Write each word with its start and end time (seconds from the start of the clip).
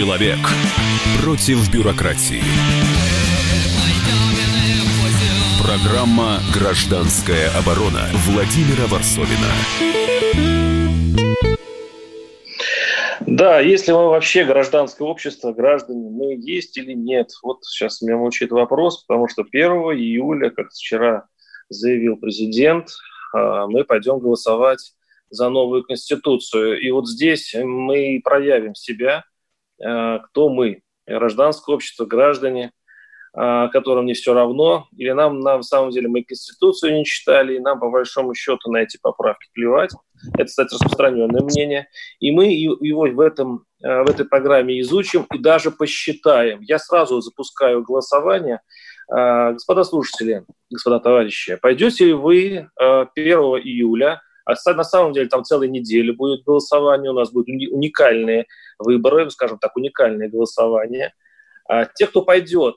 Человек 0.00 0.38
против 1.22 1.70
бюрократии. 1.70 2.40
Программа 5.62 6.38
«Гражданская 6.54 7.50
оборона» 7.50 8.08
Владимира 8.26 8.86
Варсовина. 8.86 9.52
Да, 13.26 13.60
если 13.60 13.92
мы 13.92 14.08
вообще 14.08 14.46
гражданское 14.46 15.04
общество, 15.04 15.52
граждане, 15.52 16.08
мы 16.08 16.34
есть 16.34 16.78
или 16.78 16.94
нет? 16.94 17.32
Вот 17.42 17.62
сейчас 17.66 18.00
меня 18.00 18.16
мучает 18.16 18.52
вопрос, 18.52 19.04
потому 19.04 19.28
что 19.28 19.42
1 19.42 19.70
июля, 19.98 20.48
как 20.48 20.70
вчера 20.70 21.26
заявил 21.68 22.16
президент, 22.16 22.88
а, 23.34 23.66
мы 23.66 23.84
пойдем 23.84 24.18
голосовать 24.18 24.94
за 25.28 25.50
новую 25.50 25.84
конституцию. 25.84 26.80
И 26.80 26.90
вот 26.90 27.06
здесь 27.06 27.54
мы 27.54 28.18
проявим 28.24 28.74
себя, 28.74 29.24
кто 29.80 30.48
мы, 30.48 30.82
гражданское 31.06 31.74
общество, 31.74 32.04
граждане, 32.04 32.72
а, 33.32 33.68
которым 33.68 34.06
не 34.06 34.14
все 34.14 34.34
равно, 34.34 34.88
или 34.96 35.10
нам 35.12 35.40
на 35.40 35.62
самом 35.62 35.90
деле 35.90 36.08
мы 36.08 36.24
Конституцию 36.24 36.94
не 36.94 37.04
читали, 37.04 37.56
и 37.56 37.60
нам 37.60 37.78
по 37.80 37.90
большому 37.90 38.34
счету 38.34 38.70
на 38.70 38.78
эти 38.78 38.98
поправки 39.00 39.48
плевать. 39.54 39.92
Это, 40.34 40.44
кстати, 40.44 40.74
распространенное 40.74 41.42
мнение. 41.42 41.88
И 42.18 42.30
мы 42.30 42.46
его 42.46 43.08
в, 43.08 43.20
этом, 43.20 43.64
в 43.80 44.10
этой 44.10 44.26
программе 44.26 44.80
изучим 44.80 45.26
и 45.32 45.38
даже 45.38 45.70
посчитаем. 45.70 46.60
Я 46.60 46.78
сразу 46.78 47.20
запускаю 47.20 47.82
голосование– 47.82 48.60
господа 49.10 49.84
слушатели, 49.84 50.44
господа 50.70 51.00
товарищи, 51.00 51.56
пойдете 51.56 52.06
ли 52.06 52.12
вы 52.12 52.46
1 52.46 52.68
а, 52.78 53.06
июля, 53.58 54.22
а 54.44 54.54
на 54.72 54.84
самом 54.84 55.12
деле 55.12 55.28
там 55.28 55.44
целая 55.44 55.68
неделя 55.68 56.12
будет 56.12 56.44
голосование, 56.44 57.10
у 57.10 57.14
нас 57.14 57.30
будут 57.30 57.48
уникальные 57.48 58.46
выборы, 58.78 59.30
скажем 59.30 59.58
так, 59.58 59.76
уникальные 59.76 60.28
голосования. 60.28 61.14
Те, 61.94 62.06
кто 62.06 62.22
пойдет 62.22 62.76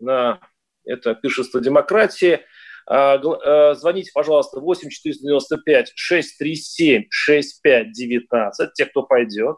на 0.00 0.40
это 0.84 1.14
пиршество 1.14 1.60
демократии, 1.60 2.40
звоните, 2.86 4.10
пожалуйста, 4.12 4.60
8 4.60 4.88
495 4.90 5.92
637 5.94 7.04
6519, 7.08 8.72
те, 8.74 8.86
кто 8.86 9.02
пойдет. 9.02 9.56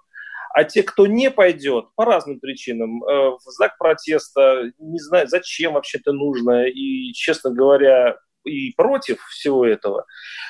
А 0.57 0.65
те, 0.65 0.83
кто 0.83 1.07
не 1.07 1.31
пойдет 1.31 1.89
по 1.97 2.07
разным 2.07 2.41
причинам, 2.41 3.05
э, 3.05 3.31
в 3.31 3.41
знак 3.45 3.77
протеста, 3.77 4.73
не 4.79 4.99
знаю, 4.99 5.29
зачем 5.29 5.75
вообще 5.75 5.99
это 5.99 6.13
нужно, 6.13 6.65
и, 6.65 7.13
честно 7.13 7.51
говоря, 7.51 8.17
и 8.47 8.73
против 8.73 9.23
всего 9.27 9.67
этого. 9.67 10.07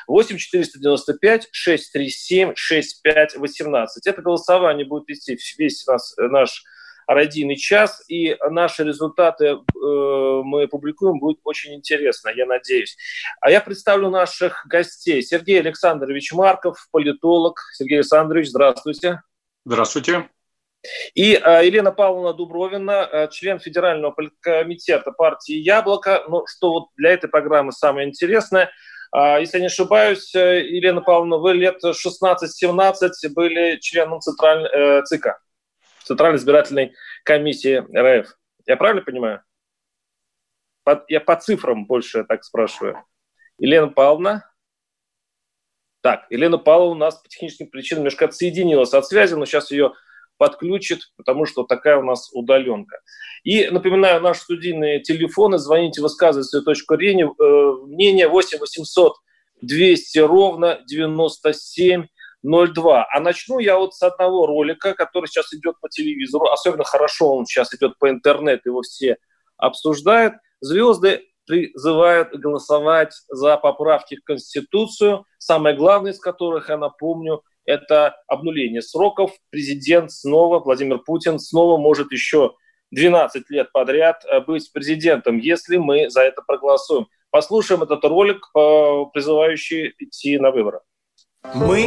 8 0.06 0.36
495 0.36 1.48
637 1.50 2.52
65 2.54 3.36
18. 3.36 4.06
Это 4.06 4.22
голосование 4.22 4.86
будет 4.86 5.08
вести 5.08 5.36
весь 5.58 5.86
нас, 5.86 6.14
наш 6.16 6.62
радийный 7.06 7.56
час, 7.56 8.02
и 8.08 8.36
наши 8.50 8.84
результаты 8.84 9.44
э, 9.46 9.58
мы 9.74 10.66
публикуем, 10.68 11.18
будет 11.18 11.38
очень 11.44 11.74
интересно, 11.74 12.30
я 12.34 12.46
надеюсь. 12.46 12.96
А 13.40 13.50
я 13.50 13.60
представлю 13.60 14.10
наших 14.10 14.66
гостей. 14.66 15.22
Сергей 15.22 15.60
Александрович 15.60 16.32
Марков, 16.32 16.88
политолог. 16.90 17.60
Сергей 17.74 17.98
Александрович, 17.98 18.48
здравствуйте. 18.48 19.22
Здравствуйте. 19.64 20.28
И 21.14 21.34
э, 21.34 21.66
Елена 21.66 21.92
Павловна 21.92 22.32
Дубровина, 22.32 23.08
э, 23.10 23.28
член 23.30 23.58
Федерального 23.58 24.14
комитета 24.40 25.12
партии 25.12 25.54
«Яблоко». 25.54 26.24
Ну, 26.28 26.44
что 26.46 26.72
вот 26.72 26.88
для 26.96 27.10
этой 27.10 27.28
программы 27.28 27.72
самое 27.72 28.08
интересное. 28.08 28.70
Э, 29.14 29.40
если 29.40 29.60
не 29.60 29.66
ошибаюсь, 29.66 30.34
э, 30.34 30.66
Елена 30.66 31.00
Павловна, 31.00 31.38
вы 31.38 31.54
лет 31.54 31.82
16-17 31.82 33.28
были 33.30 33.78
членом 33.80 34.20
Центральной, 34.20 34.68
э, 34.70 35.02
ЦИКа, 35.04 35.38
Центральной 36.04 36.38
избирательной 36.38 36.94
комиссии 37.24 37.84
РФ. 37.96 38.36
Я 38.66 38.76
правильно 38.76 39.02
понимаю? 39.02 39.42
По, 40.84 41.04
я 41.08 41.20
по 41.20 41.36
цифрам 41.36 41.86
больше 41.86 42.24
так 42.24 42.44
спрашиваю. 42.44 43.04
Елена 43.58 43.88
Павловна? 43.88 44.50
Так, 46.02 46.26
Елена 46.30 46.58
Павловна 46.58 46.94
у 46.94 46.98
нас 46.98 47.16
по 47.16 47.28
техническим 47.28 47.68
причинам 47.68 48.02
немножко 48.02 48.26
отсоединилась 48.26 48.94
от 48.94 49.06
связи, 49.06 49.34
но 49.34 49.44
сейчас 49.44 49.72
ее 49.72 49.92
подключит, 50.38 51.00
потому 51.16 51.46
что 51.46 51.64
такая 51.64 51.98
у 51.98 52.02
нас 52.02 52.30
удаленка. 52.32 53.00
И 53.44 53.68
напоминаю, 53.68 54.20
наши 54.20 54.42
студийные 54.42 55.00
телефоны, 55.00 55.58
звоните, 55.58 56.02
высказывайте 56.02 56.48
свою 56.48 56.64
точку 56.64 56.96
зрения, 56.96 57.26
э, 57.26 57.72
мнение 57.86 58.28
8 58.28 58.58
800 58.58 59.14
200 59.62 60.18
ровно 60.18 60.80
97 60.86 62.06
02. 62.42 63.06
А 63.12 63.20
начну 63.20 63.58
я 63.58 63.78
вот 63.78 63.94
с 63.94 64.02
одного 64.02 64.46
ролика, 64.46 64.94
который 64.94 65.26
сейчас 65.26 65.52
идет 65.52 65.80
по 65.80 65.88
телевизору. 65.88 66.46
Особенно 66.46 66.84
хорошо 66.84 67.34
он 67.36 67.46
сейчас 67.46 67.72
идет 67.74 67.98
по 67.98 68.10
интернету, 68.10 68.68
его 68.68 68.82
все 68.82 69.16
обсуждают. 69.56 70.34
Звезды 70.60 71.22
призывают 71.46 72.30
голосовать 72.32 73.14
за 73.28 73.56
поправки 73.56 74.16
в 74.16 74.24
Конституцию, 74.24 75.24
самое 75.38 75.76
главное 75.76 76.12
из 76.12 76.18
которых, 76.18 76.68
я 76.68 76.76
напомню, 76.76 77.42
это 77.66 78.16
обнуление 78.26 78.80
сроков. 78.80 79.32
Президент 79.50 80.10
снова, 80.10 80.60
Владимир 80.60 80.98
Путин, 80.98 81.38
снова 81.38 81.76
может 81.76 82.12
еще 82.12 82.52
12 82.92 83.50
лет 83.50 83.72
подряд 83.72 84.24
э, 84.24 84.40
быть 84.40 84.72
президентом, 84.72 85.38
если 85.38 85.76
мы 85.76 86.08
за 86.08 86.22
это 86.22 86.42
проголосуем. 86.46 87.06
Послушаем 87.30 87.82
этот 87.82 88.04
ролик, 88.04 88.48
э, 88.56 89.04
призывающий 89.12 89.94
идти 89.98 90.38
на 90.38 90.50
выборы. 90.50 90.80
Мы, 91.54 91.86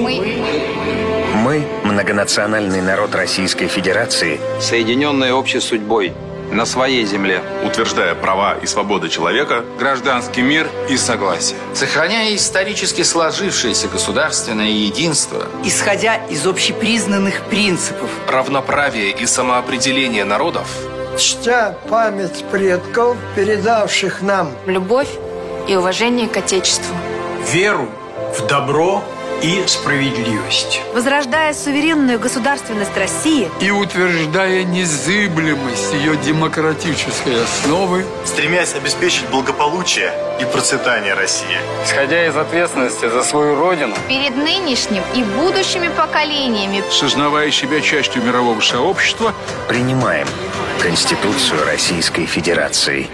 мы 1.43 1.65
многонациональный 1.83 2.81
народ 2.81 3.15
Российской 3.15 3.67
Федерации, 3.67 4.39
соединенные 4.61 5.33
общей 5.33 5.59
судьбой– 5.59 6.13
на 6.51 6.65
своей 6.65 7.05
земле. 7.05 7.41
Утверждая 7.63 8.15
права 8.15 8.55
и 8.61 8.65
свободы 8.65 9.09
человека, 9.09 9.63
гражданский 9.77 10.41
мир 10.41 10.67
и 10.89 10.97
согласие. 10.97 11.57
Сохраняя 11.73 12.35
исторически 12.35 13.03
сложившееся 13.03 13.87
государственное 13.87 14.69
единство. 14.69 15.45
Исходя 15.63 16.15
из 16.27 16.45
общепризнанных 16.45 17.41
принципов. 17.45 18.09
Равноправие 18.27 19.11
и 19.11 19.25
самоопределение 19.25 20.25
народов. 20.25 20.67
Чтя 21.17 21.75
память 21.89 22.45
предков, 22.51 23.17
передавших 23.35 24.21
нам 24.21 24.51
любовь 24.65 25.09
и 25.67 25.75
уважение 25.75 26.27
к 26.27 26.37
Отечеству. 26.37 26.95
Веру 27.51 27.89
в 28.37 28.47
добро 28.47 29.03
и 29.41 29.63
справедливость. 29.67 30.81
Возрождая 30.93 31.53
суверенную 31.53 32.19
государственность 32.19 32.95
России 32.97 33.49
и 33.61 33.71
утверждая 33.71 34.63
незыблемость 34.63 35.93
ее 35.93 36.17
демократической 36.17 37.43
основы, 37.43 38.05
стремясь 38.25 38.73
обеспечить 38.73 39.27
благополучие 39.29 40.11
и 40.41 40.45
процветание 40.45 41.13
России. 41.13 41.57
Исходя 41.85 42.27
из 42.27 42.35
ответственности 42.35 43.09
за 43.09 43.23
свою 43.23 43.55
родину, 43.55 43.95
перед 44.07 44.35
нынешним 44.35 45.03
и 45.15 45.23
будущими 45.23 45.89
поколениями, 45.89 46.83
сознавая 46.91 47.51
себя 47.51 47.81
частью 47.81 48.23
мирового 48.23 48.59
сообщества, 48.61 49.33
принимаем 49.67 50.27
Конституцию 50.81 51.65
Российской 51.65 52.25
Федерации. 52.25 53.07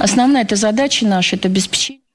Основная 0.00 0.42
эта 0.42 0.56
задача 0.56 1.06
наша– 1.06 1.36
это 1.36 1.48
обеспечение 1.48 2.05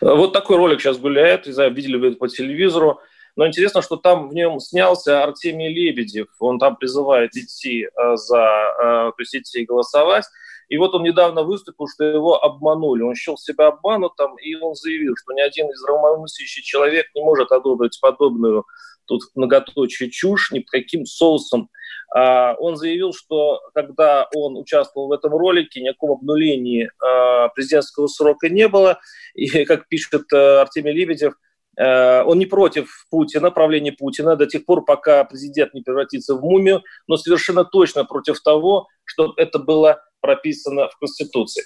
вот 0.00 0.32
такой 0.32 0.56
ролик 0.56 0.80
сейчас 0.80 0.98
гуляет, 0.98 1.46
не 1.46 1.52
знаю, 1.52 1.72
видели 1.72 1.96
вы 1.96 2.08
это 2.08 2.16
по 2.16 2.28
телевизору. 2.28 3.00
Но 3.36 3.46
интересно, 3.46 3.82
что 3.82 3.96
там 3.96 4.28
в 4.28 4.34
нем 4.34 4.60
снялся 4.60 5.22
Артемий 5.22 5.72
Лебедев. 5.72 6.28
Он 6.38 6.58
там 6.58 6.76
призывает 6.76 7.34
идти 7.34 7.84
э, 7.84 8.16
за, 8.16 8.36
э, 8.38 8.82
то 9.10 9.14
есть 9.18 9.34
идти 9.34 9.64
голосовать. 9.64 10.24
И 10.68 10.76
вот 10.76 10.94
он 10.94 11.02
недавно 11.02 11.42
выступил, 11.42 11.86
что 11.88 12.04
его 12.04 12.42
обманули. 12.42 13.02
Он 13.02 13.14
счел 13.14 13.36
себя 13.36 13.68
обманутым, 13.68 14.36
и 14.36 14.54
он 14.54 14.74
заявил, 14.74 15.14
что 15.16 15.32
ни 15.32 15.40
один 15.40 15.68
из 15.68 15.78
здравомыслящий 15.80 16.62
человек 16.62 17.06
не 17.14 17.22
может 17.22 17.52
одобрить 17.52 17.98
подобную 18.00 18.64
тут 19.06 19.22
многоточие 19.34 20.10
чушь 20.10 20.50
ни 20.50 20.60
под 20.60 20.70
каким 20.70 21.06
соусом. 21.06 21.68
А, 22.14 22.54
он 22.58 22.76
заявил, 22.76 23.12
что 23.12 23.60
когда 23.74 24.28
он 24.34 24.56
участвовал 24.56 25.08
в 25.08 25.12
этом 25.12 25.32
ролике, 25.32 25.80
никакого 25.80 26.14
обнуления 26.14 26.90
а, 27.02 27.48
президентского 27.48 28.06
срока 28.06 28.48
не 28.48 28.68
было. 28.68 29.00
И, 29.34 29.64
как 29.64 29.88
пишет 29.88 30.32
э, 30.32 30.36
Артемий 30.60 30.92
Лебедев, 30.92 31.34
э, 31.76 32.22
он 32.22 32.38
не 32.38 32.46
против 32.46 33.06
Путина, 33.10 33.50
правления 33.50 33.92
Путина, 33.92 34.36
до 34.36 34.46
тех 34.46 34.64
пор, 34.64 34.84
пока 34.84 35.24
президент 35.24 35.74
не 35.74 35.82
превратится 35.82 36.34
в 36.34 36.42
мумию, 36.42 36.82
но 37.08 37.16
совершенно 37.16 37.64
точно 37.64 38.04
против 38.04 38.40
того, 38.40 38.86
чтобы 39.04 39.34
это 39.36 39.58
было 39.58 40.02
прописано 40.20 40.88
в 40.88 40.98
Конституции. 40.98 41.64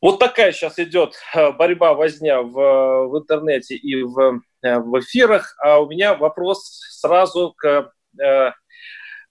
Вот 0.00 0.20
такая 0.20 0.52
сейчас 0.52 0.78
идет 0.78 1.14
э, 1.34 1.52
борьба, 1.52 1.94
возня 1.94 2.40
в, 2.40 2.52
в 3.08 3.18
интернете 3.18 3.74
и 3.74 4.02
в, 4.02 4.40
в 4.62 5.00
эфирах. 5.00 5.54
А 5.62 5.78
у 5.78 5.88
меня 5.88 6.14
вопрос 6.14 6.80
сразу 6.90 7.54
к 7.56 7.92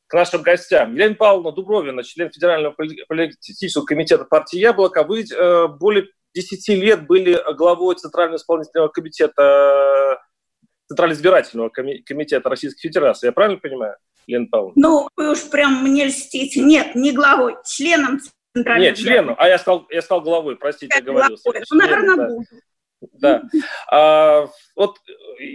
к 0.07 0.13
нашим 0.13 0.41
гостям. 0.41 0.95
Елена 0.95 1.15
Павловна 1.15 1.51
Дубровина, 1.51 2.03
член 2.03 2.31
Федерального 2.31 2.73
политического 3.07 3.85
комитета 3.85 4.23
партии 4.23 4.57
«Яблоко». 4.57 5.03
Вы 5.03 5.23
э, 5.23 5.67
более 5.67 6.07
10 6.33 6.69
лет 6.81 7.05
были 7.07 7.39
главой 7.55 7.95
Центрального 7.95 8.37
исполнительного 8.37 8.87
комитета 8.87 10.21
Центрального 10.87 11.17
избирательного 11.17 11.69
комитета 11.69 12.47
Российской 12.49 12.87
Федерации. 12.87 13.27
Я 13.27 13.33
правильно 13.33 13.59
понимаю, 13.59 13.97
Лена 14.25 14.47
Павловна? 14.49 14.73
Ну, 14.77 15.09
вы 15.17 15.31
уж 15.31 15.49
прям 15.49 15.83
мне 15.83 16.05
льстите. 16.05 16.61
Нет, 16.61 16.95
не 16.95 17.11
главой, 17.11 17.55
членом 17.65 18.19
Центрального 18.55 18.89
Нет, 18.89 18.97
членом. 18.97 19.35
А 19.37 19.49
я 19.49 19.59
сказал, 19.59 19.85
я 19.89 20.01
сказал 20.01 20.21
главой, 20.21 20.55
простите, 20.55 20.95
я 20.95 21.01
говорил. 21.01 21.37
Ну, 21.45 21.77
наверное, 21.77 22.15
да. 22.15 22.27
буду. 22.27 22.45
Да. 23.01 23.43
А, 23.91 24.49
вот 24.75 24.97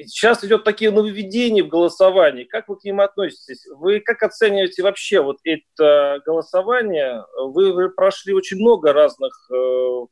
сейчас 0.06 0.44
идет 0.44 0.64
такие 0.64 0.90
нововведения 0.90 1.64
в 1.64 1.68
голосовании. 1.68 2.44
Как 2.44 2.68
вы 2.68 2.78
к 2.78 2.84
ним 2.84 3.00
относитесь? 3.00 3.66
Вы 3.66 4.00
как 4.00 4.22
оцениваете 4.22 4.82
вообще 4.82 5.20
вот 5.20 5.38
это 5.44 6.20
голосование? 6.24 7.24
Вы, 7.36 7.72
вы 7.72 7.90
прошли 7.90 8.32
очень 8.32 8.58
много 8.58 8.92
разных 8.92 9.32
э, 9.52 10.06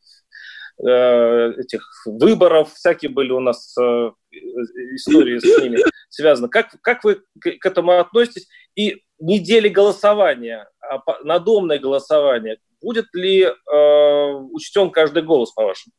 э, 0.86 1.52
этих 1.58 1.82
выборов, 2.06 2.72
всякие 2.74 3.10
были 3.10 3.30
у 3.30 3.40
нас 3.40 3.76
э, 3.78 4.10
истории 4.96 5.38
с 5.38 5.62
ними 5.62 5.78
связаны. 6.08 6.48
Как, 6.48 6.74
как 6.82 7.04
вы 7.04 7.22
к 7.40 7.64
этому 7.64 7.98
относитесь? 7.98 8.48
И 8.74 9.02
недели 9.20 9.68
голосования, 9.68 10.68
а, 10.80 11.00
надомное 11.22 11.78
голосование, 11.78 12.58
будет 12.80 13.06
ли 13.14 13.42
э, 13.42 14.32
учтен 14.52 14.90
каждый 14.90 15.22
голос, 15.22 15.52
по-вашему? 15.52 15.92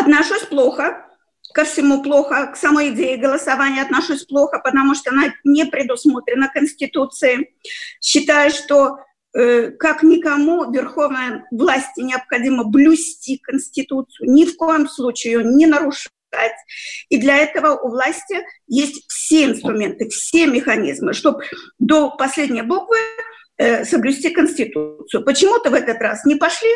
Отношусь 0.00 0.44
плохо, 0.44 1.04
ко 1.52 1.64
всему 1.64 2.02
плохо, 2.02 2.46
к 2.46 2.56
самой 2.56 2.90
идее 2.90 3.18
голосования 3.18 3.82
отношусь 3.82 4.24
плохо, 4.24 4.60
потому 4.62 4.94
что 4.94 5.10
она 5.10 5.34
не 5.44 5.66
предусмотрена 5.66 6.48
Конституцией. 6.48 7.50
Считаю, 8.00 8.50
что 8.50 8.98
э, 9.34 9.70
как 9.72 10.02
никому 10.02 10.70
верховной 10.70 11.42
власти 11.50 12.00
необходимо 12.00 12.64
блюсти 12.64 13.38
Конституцию, 13.38 14.30
ни 14.30 14.44
в 14.44 14.56
коем 14.56 14.88
случае 14.88 15.34
ее 15.34 15.44
не 15.44 15.66
нарушать. 15.66 16.10
И 17.08 17.18
для 17.18 17.36
этого 17.36 17.78
у 17.78 17.90
власти 17.90 18.38
есть 18.68 19.04
все 19.08 19.46
инструменты, 19.46 20.08
все 20.08 20.46
механизмы, 20.46 21.12
чтобы 21.12 21.42
до 21.78 22.10
последней 22.10 22.62
буквы 22.62 22.96
э, 23.58 23.84
соблюсти 23.84 24.30
Конституцию. 24.30 25.24
Почему-то 25.24 25.70
в 25.70 25.74
этот 25.74 26.00
раз 26.00 26.24
не 26.24 26.36
пошли, 26.36 26.70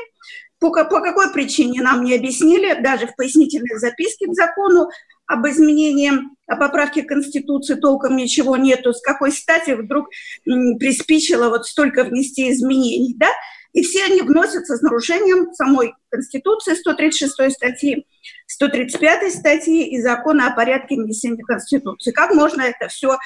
по, 0.59 0.71
по 0.71 1.01
какой 1.01 1.33
причине 1.33 1.83
нам 1.83 2.05
не 2.05 2.15
объяснили, 2.15 2.81
даже 2.81 3.07
в 3.07 3.17
пояснительной 3.17 3.79
записке 3.79 4.27
к 4.27 4.35
закону 4.35 4.89
об 5.27 5.47
изменении, 5.47 6.13
о 6.47 6.57
поправке 6.57 7.03
Конституции 7.03 7.75
толком 7.75 8.17
ничего 8.17 8.57
нету. 8.57 8.93
С 8.93 9.01
какой 9.01 9.33
стати 9.33 9.73
вдруг 9.73 10.09
приспичило 10.45 11.49
вот 11.49 11.67
столько 11.67 12.05
внести 12.05 12.51
изменений, 12.51 13.15
да? 13.17 13.29
И 13.73 13.83
все 13.83 14.05
они 14.05 14.21
вносятся 14.21 14.77
с 14.77 14.83
нарушением 14.83 15.53
самой 15.53 15.95
Конституции 16.09 16.75
136 16.75 17.53
статьи, 17.53 18.07
135 18.47 19.35
статьи 19.35 19.89
и 19.89 20.01
закона 20.01 20.47
о 20.47 20.55
порядке 20.55 20.95
внесения 20.95 21.43
Конституции. 21.43 22.13
Как 22.13 22.33
можно 22.35 22.63
это 22.63 22.87
все 22.87 23.19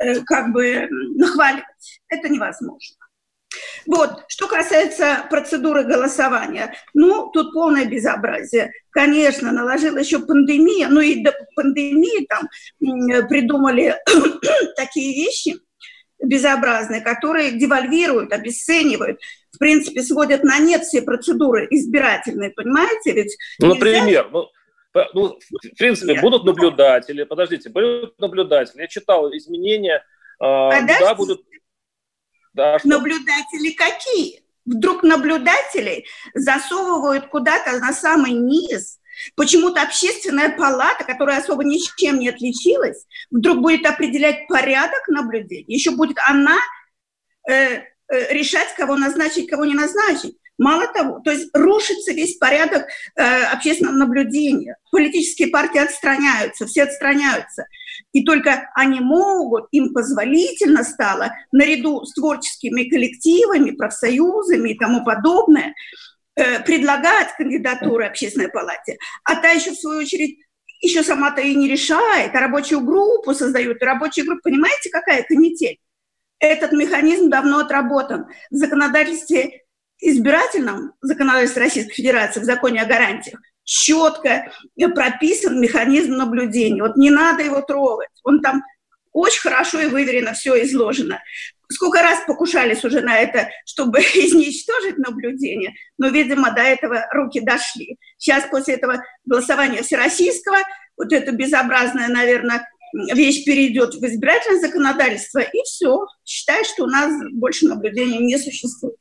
э, 0.00 0.20
как 0.20 0.52
бы 0.52 0.88
нахваливать? 0.90 1.64
Это 2.08 2.30
невозможно. 2.30 2.96
Вот, 3.86 4.24
что 4.28 4.46
касается 4.46 5.26
процедуры 5.28 5.82
голосования, 5.82 6.74
ну, 6.94 7.30
тут 7.32 7.52
полное 7.52 7.84
безобразие. 7.84 8.72
Конечно, 8.90 9.50
наложила 9.52 9.98
еще 9.98 10.20
пандемия, 10.20 10.88
ну 10.88 11.00
и 11.00 11.22
до 11.22 11.34
пандемии 11.56 12.26
там 12.26 12.48
придумали 13.28 13.96
такие 14.76 15.24
вещи 15.24 15.56
безобразные, 16.22 17.00
которые 17.00 17.52
девальвируют, 17.52 18.32
обесценивают, 18.32 19.18
в 19.52 19.58
принципе, 19.58 20.02
сводят 20.02 20.44
на 20.44 20.58
нет 20.58 20.82
все 20.82 21.02
процедуры 21.02 21.66
избирательные, 21.70 22.50
понимаете? 22.50 23.12
Ведь 23.12 23.36
ну, 23.58 23.68
например, 23.68 24.28
ну, 24.30 24.48
ну, 25.14 25.38
в 25.38 25.78
принципе, 25.78 26.12
Нет. 26.12 26.22
будут 26.22 26.44
наблюдатели, 26.44 27.24
подождите, 27.24 27.70
будут 27.70 28.18
наблюдатели. 28.18 28.82
Я 28.82 28.88
читал 28.88 29.30
изменения, 29.32 30.04
э, 30.40 30.44
да, 31.00 31.14
будут 31.14 31.42
да, 32.52 32.78
что... 32.78 32.88
Наблюдатели 32.88 33.72
какие? 33.72 34.42
Вдруг 34.64 35.02
наблюдателей 35.02 36.06
засовывают 36.34 37.26
куда-то 37.26 37.78
на 37.78 37.92
самый 37.92 38.32
низ, 38.32 39.00
Почему-то 39.34 39.82
общественная 39.82 40.56
палата, 40.56 41.04
которая 41.04 41.40
особо 41.40 41.64
ничем 41.64 42.18
не 42.18 42.28
отличилась, 42.28 43.06
вдруг 43.30 43.58
будет 43.58 43.86
определять 43.86 44.46
порядок 44.48 45.08
наблюдения. 45.08 45.74
Еще 45.74 45.90
будет 45.90 46.16
она 46.26 46.58
э, 47.48 47.52
э, 47.52 47.82
решать, 48.32 48.74
кого 48.76 48.96
назначить, 48.96 49.48
кого 49.48 49.64
не 49.64 49.74
назначить. 49.74 50.36
Мало 50.60 50.88
того, 50.88 51.20
то 51.20 51.30
есть 51.30 51.48
рушится 51.54 52.12
весь 52.12 52.36
порядок 52.36 52.86
э, 53.16 53.44
общественного 53.44 53.94
наблюдения. 53.94 54.76
Политические 54.92 55.48
партии 55.48 55.78
отстраняются, 55.78 56.66
все 56.66 56.82
отстраняются. 56.82 57.64
И 58.12 58.22
только 58.24 58.68
они 58.74 59.00
могут, 59.00 59.68
им 59.70 59.94
позволительно 59.94 60.84
стало, 60.84 61.32
наряду 61.50 62.04
с 62.04 62.12
творческими 62.12 62.82
коллективами, 62.90 63.70
профсоюзами 63.70 64.72
и 64.72 64.78
тому 64.78 65.02
подобное, 65.02 65.74
э, 66.36 66.62
предлагать 66.62 67.34
кандидатуры 67.38 68.04
общественной 68.04 68.50
палате. 68.50 68.98
А 69.24 69.36
та 69.36 69.52
еще, 69.52 69.70
в 69.70 69.76
свою 69.76 70.00
очередь, 70.00 70.40
еще 70.82 71.02
сама-то 71.02 71.40
и 71.40 71.54
не 71.54 71.68
решает, 71.68 72.34
а 72.34 72.40
рабочую 72.40 72.82
группу 72.82 73.32
создают. 73.32 73.80
И 73.80 73.84
рабочая 73.86 74.24
группа, 74.24 74.50
понимаете, 74.50 74.90
какая 74.90 75.22
канитель? 75.22 75.78
Этот 76.38 76.72
механизм 76.72 77.30
давно 77.30 77.60
отработан. 77.60 78.26
В 78.50 78.56
законодательстве 78.56 79.62
избирательном 80.00 80.94
законодательстве 81.00 81.62
Российской 81.62 81.94
Федерации, 81.94 82.40
в 82.40 82.44
законе 82.44 82.82
о 82.82 82.86
гарантиях, 82.86 83.40
четко 83.64 84.52
прописан 84.94 85.60
механизм 85.60 86.12
наблюдения. 86.12 86.82
Вот 86.82 86.96
не 86.96 87.10
надо 87.10 87.42
его 87.42 87.60
трогать. 87.62 88.08
Он 88.24 88.40
там 88.40 88.62
очень 89.12 89.40
хорошо 89.40 89.80
и 89.80 89.86
выверено 89.86 90.32
все 90.32 90.62
изложено. 90.64 91.22
Сколько 91.70 92.02
раз 92.02 92.20
покушались 92.26 92.84
уже 92.84 93.00
на 93.00 93.16
это, 93.18 93.48
чтобы 93.64 94.00
изничтожить 94.14 94.98
наблюдение, 94.98 95.74
но, 95.98 96.08
видимо, 96.08 96.50
до 96.52 96.62
этого 96.62 97.06
руки 97.12 97.40
дошли. 97.40 97.96
Сейчас 98.18 98.44
после 98.50 98.74
этого 98.74 99.02
голосования 99.24 99.82
всероссийского 99.82 100.58
вот 100.96 101.12
это 101.12 101.32
безобразная, 101.32 102.08
наверное, 102.08 102.66
вещь 103.14 103.44
перейдет 103.44 103.94
в 103.94 104.04
избирательное 104.04 104.60
законодательство, 104.60 105.38
и 105.38 105.62
все. 105.64 106.06
Считай, 106.24 106.64
что 106.64 106.84
у 106.84 106.86
нас 106.86 107.12
больше 107.32 107.66
наблюдения 107.66 108.18
не 108.18 108.36
существует. 108.36 108.98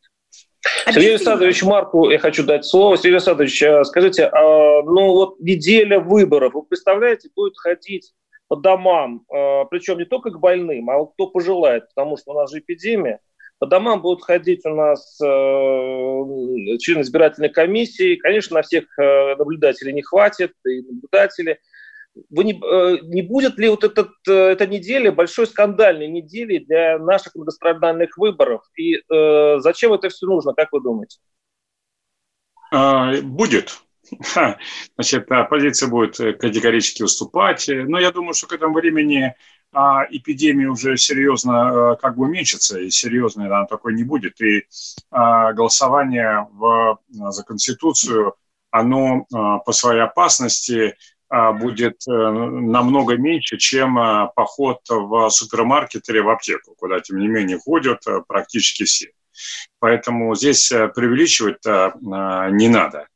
Сергей 0.86 1.12
Александрович 1.12 1.64
Марку 1.64 2.10
я 2.10 2.20
хочу 2.20 2.44
дать 2.44 2.66
слово. 2.66 2.98
Сергей 2.98 3.16
Александрович, 3.16 3.64
а 3.64 3.84
скажите, 3.84 4.26
а, 4.26 4.84
ну 4.84 5.14
вот 5.14 5.40
неделя 5.40 6.00
выборов, 6.00 6.54
вы 6.54 6.64
представляете, 6.64 7.30
будет 7.36 7.58
ходить 7.58 8.14
по 8.48 8.56
домам, 8.56 9.24
а, 9.30 9.66
причем 9.66 9.98
не 9.98 10.06
только 10.06 10.32
к 10.32 10.40
больным, 10.40 10.90
а 10.90 11.06
кто 11.06 11.28
пожелает, 11.28 11.88
потому 11.90 12.18
что 12.18 12.32
у 12.32 12.36
нас 12.36 12.52
же 12.52 12.60
эпидемия, 12.60 13.20
по 13.60 13.68
домам 13.68 14.02
будут 14.02 14.24
ходить 14.24 14.66
у 14.66 14.70
нас 14.70 15.20
э, 15.22 16.78
члены 16.78 17.02
избирательной 17.02 17.50
комиссии. 17.50 18.16
Конечно, 18.16 18.56
на 18.56 18.62
всех 18.62 18.86
э, 18.98 19.36
наблюдателей 19.36 19.92
не 19.92 20.02
хватит, 20.02 20.54
и 20.66 20.82
наблюдатели– 20.82 21.60
вы 22.30 22.44
не, 22.44 22.54
э, 22.54 23.00
не 23.04 23.22
будет 23.22 23.58
ли 23.58 23.70
вот 23.70 23.84
этот, 23.84 24.10
э, 24.28 24.32
эта 24.32 24.68
неделя 24.68 25.12
большой 25.12 25.48
скандальной 25.48 26.08
неделей 26.08 26.60
для 26.60 26.98
наших 27.00 27.36
многострадальных 27.36 28.18
выборов? 28.18 28.62
И 28.76 28.96
э, 28.96 29.60
зачем 29.60 29.94
это 29.94 30.10
все 30.10 30.26
нужно, 30.26 30.54
как 30.54 30.72
вы 30.72 30.82
думаете? 30.82 31.20
А, 32.72 33.14
будет. 33.22 33.80
Значит, 34.96 35.32
оппозиция 35.32 35.90
будет 35.90 36.18
категорически 36.18 37.04
уступать. 37.04 37.70
Но 37.70 38.00
я 38.00 38.12
думаю, 38.12 38.34
что 38.34 38.48
к 38.48 38.54
этому 38.54 38.74
времени 38.74 39.36
а, 39.72 40.04
эпидемия 40.10 40.68
уже 40.68 40.98
серьезно 40.98 41.98
как 42.02 42.16
бы 42.16 42.26
уменьшится, 42.26 42.80
и 42.80 42.90
серьезной 42.90 43.48
она 43.48 43.66
такой 43.66 43.94
не 43.94 44.04
будет. 44.04 44.42
И 44.42 44.66
а, 45.12 45.54
голосование 45.54 46.48
в, 46.52 47.00
за 47.10 47.44
Конституцию, 47.44 48.36
оно 48.72 49.26
по 49.30 49.72
своей 49.72 50.02
опасности 50.02 50.90
а, 50.90 50.94
будет 51.30 52.08
э, 52.08 52.12
намного 52.12 53.16
меньше, 53.16 53.58
чем 53.58 54.00
э, 54.00 54.30
поход 54.36 54.80
в 54.90 55.30
супермаркет 55.30 56.10
или 56.10 56.20
в 56.20 56.30
аптеку, 56.30 56.74
куда, 56.76 57.00
тем 57.02 57.20
не 57.20 57.28
менее, 57.28 57.60
ходят 57.60 58.06
э, 58.08 58.22
практически 58.28 58.84
все. 58.84 59.12
Поэтому 59.80 60.36
здесь 60.36 60.68
преувеличивать 60.68 61.64
не 61.66 62.68
надо. 62.68 63.08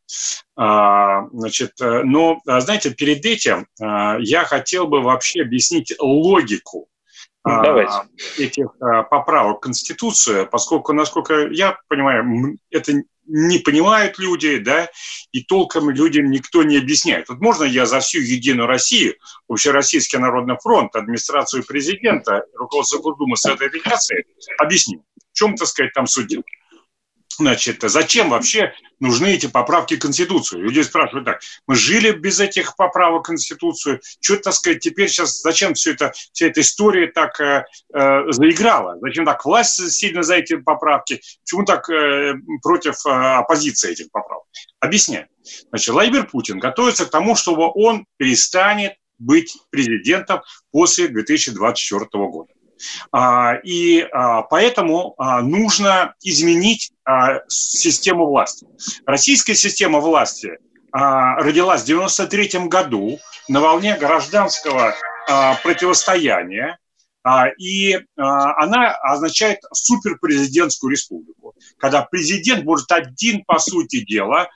А, 0.56 1.28
значит, 1.34 1.74
но, 1.80 2.40
знаете, 2.46 2.94
перед 2.94 3.26
этим 3.26 3.68
я 3.78 4.46
хотел 4.46 4.88
бы 4.88 5.02
вообще 5.02 5.42
объяснить 5.42 5.94
логику 6.00 6.88
ну, 7.44 7.62
Давайте. 7.62 8.08
этих 8.38 8.68
поправок 9.10 9.58
в 9.58 9.60
Конституцию, 9.60 10.48
поскольку, 10.50 10.94
насколько 10.94 11.48
я 11.50 11.78
понимаю, 11.90 12.58
это 12.72 12.94
не 13.26 13.60
понимают 13.60 14.20
люди, 14.20 14.58
да, 14.58 14.90
и 15.32 15.44
толком 15.44 15.90
людям 15.90 16.30
никто 16.30 16.64
не 16.64 16.78
объясняет. 16.78 17.30
Вот 17.30 17.40
можно 17.40 17.64
я 17.64 17.86
за 17.86 18.00
всю 18.00 18.20
Единую 18.20 18.68
Россию, 18.68 19.16
Общероссийский 19.48 20.20
народный 20.20 20.58
фронт, 20.62 20.96
администрацию 20.96 21.66
президента, 21.66 22.46
руководство 22.56 23.00
Госдумы 23.00 23.38
Совета 23.38 23.70
Федерации 23.70 24.26
объясню, 24.60 25.04
в 25.32 25.38
чем, 25.38 25.56
так 25.56 25.68
сказать, 25.68 25.94
там 25.94 26.08
суть 26.08 26.28
Значит, 27.38 27.82
зачем 27.82 28.30
вообще 28.30 28.74
нужны 29.00 29.34
эти 29.34 29.48
поправки 29.48 29.96
в 29.96 30.00
Конституцию? 30.00 30.64
Люди 30.64 30.82
спрашивают 30.82 31.26
так, 31.26 31.42
мы 31.68 31.76
жили 31.76 32.12
без 32.12 32.40
этих 32.40 32.76
поправок 32.76 33.24
в 33.24 33.28
Конституцию, 33.28 34.02
что, 34.22 34.38
так 34.38 34.54
сказать, 34.54 34.80
теперь 34.80 35.10
сейчас, 35.10 35.42
зачем 35.42 35.74
все 35.74 35.94
это, 35.94 36.12
вся 36.32 36.48
эта 36.48 36.62
история 36.62 37.08
так 37.08 37.40
э, 37.40 37.66
э, 37.94 38.32
заиграла? 38.32 38.98
Зачем 39.02 39.26
так 39.26 39.44
власть 39.46 39.92
сильно 39.92 40.24
за 40.24 40.36
эти 40.36 40.56
поправки? 40.56 41.22
Почему 41.44 41.66
так 41.66 41.90
э, 41.90 42.36
против 42.62 43.06
э, 43.06 43.10
оппозиции 43.10 43.92
этих 43.92 44.12
поправок? 44.12 44.46
Объясняю. 44.80 45.28
Значит, 45.70 45.94
Владимир 45.94 46.28
Путин 46.28 46.60
готовится 46.60 47.06
к 47.06 47.10
тому, 47.10 47.36
чтобы 47.36 47.72
он 47.74 48.06
перестанет 48.18 48.94
быть 49.18 49.58
президентом 49.70 50.42
после 50.72 51.08
2024 51.08 52.06
года. 52.28 52.54
А, 53.12 53.56
и 53.64 54.02
а, 54.02 54.44
поэтому 54.44 55.16
а, 55.18 55.42
нужно 55.42 56.16
изменить 56.22 56.92
систему 57.50 58.28
власти. 58.28 58.66
Российская 59.06 59.56
система 59.56 60.00
власти 60.00 60.58
родилась 60.94 61.82
в 61.82 61.92
1993 61.92 62.68
году 62.70 63.20
на 63.50 63.60
волне 63.60 63.98
гражданского 63.98 64.96
противостояния, 65.64 66.78
и 67.60 68.00
она 68.16 68.94
означает 68.94 69.60
суперпрезидентскую 69.74 70.92
республику, 70.92 71.56
когда 71.78 72.04
президент 72.04 72.64
может 72.64 72.90
один, 72.94 73.44
по 73.44 73.60
сути 73.60 74.06
дела, 74.06 74.48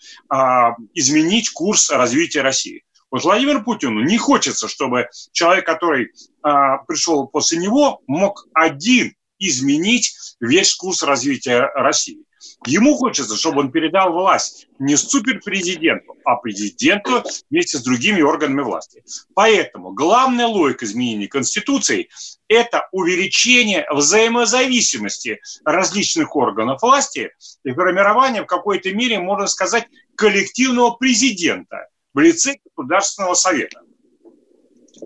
изменить 0.93 1.49
курс 1.49 1.89
развития 1.89 2.43
России. 2.43 2.85
Вот 3.09 3.23
Владимиру 3.23 3.63
Путину 3.63 4.01
не 4.01 4.17
хочется, 4.17 4.67
чтобы 4.67 5.07
человек, 5.31 5.65
который 5.65 6.11
а, 6.41 6.79
пришел 6.79 7.27
после 7.27 7.57
него, 7.57 8.01
мог 8.07 8.47
один 8.53 9.13
изменить 9.39 10.13
весь 10.39 10.75
курс 10.75 11.03
развития 11.03 11.71
России. 11.75 12.23
Ему 12.65 12.95
хочется, 12.95 13.35
чтобы 13.35 13.61
он 13.61 13.71
передал 13.71 14.11
власть 14.11 14.67
не 14.79 14.95
суперпрезиденту, 14.95 16.15
а 16.23 16.35
президенту 16.35 17.23
вместе 17.49 17.77
с 17.77 17.83
другими 17.83 18.21
органами 18.21 18.61
власти. 18.61 19.03
Поэтому 19.33 19.91
главная 19.91 20.47
логика 20.47 20.85
изменения 20.85 21.27
Конституции– 21.27 22.09
это 22.47 22.87
увеличение 22.91 23.87
взаимозависимости 23.91 25.39
различных 25.65 26.35
органов 26.35 26.81
власти 26.81 27.31
и 27.63 27.71
формирование 27.71 28.43
в 28.43 28.47
какой-то 28.47 28.93
мере, 28.93 29.19
можно 29.19 29.47
сказать, 29.47 29.87
коллективного 30.15 30.91
президента– 30.91 31.87
в 32.17 32.19
лице 32.19 32.55
Государственного 32.75 33.35
совета. 33.35 33.81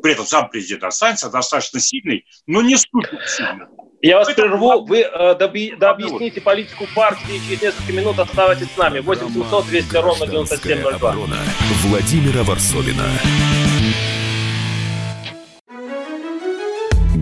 При 0.02 0.14
этом 0.14 0.26
сам 0.26 0.50
президент 0.50 0.86
останется 0.86 1.30
достаточно 1.30 1.82
сильный, 1.82 2.26
но 2.48 2.62
не 2.62 2.78
супер 2.78 3.20
сильный. 3.28 3.66
Я 4.02 4.18
вас 4.18 4.34
прерву, 4.34 4.86
вы 4.86 5.02
э, 5.02 5.36
доби, 5.36 5.76
дообъясните 5.76 6.40
политику 6.40 6.86
партии, 6.96 7.42
через 7.46 7.62
несколько 7.62 7.92
минут 7.92 8.18
оставайтесь 8.18 8.72
с 8.72 8.78
нами. 8.78 9.00
8700 9.02 9.66
200 9.68 9.96
ровно 9.98 10.26
9702. 10.26 11.16
Владимира 11.84 12.44
Варсовина. 12.44 13.06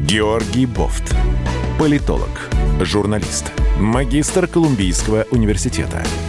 Георгий 0.05 0.67
Бофт. 0.67 1.15
Политолог, 1.79 2.29
журналист, 2.81 3.51
магистр 3.79 4.46
Колумбийского 4.46 5.25
университета– 5.31 6.03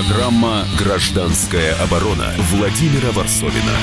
Программа 0.00 0.64
«Гражданская 0.82 1.74
оборона» 1.74 2.32
Владимира 2.52 3.10
Варсовина. 3.12 3.76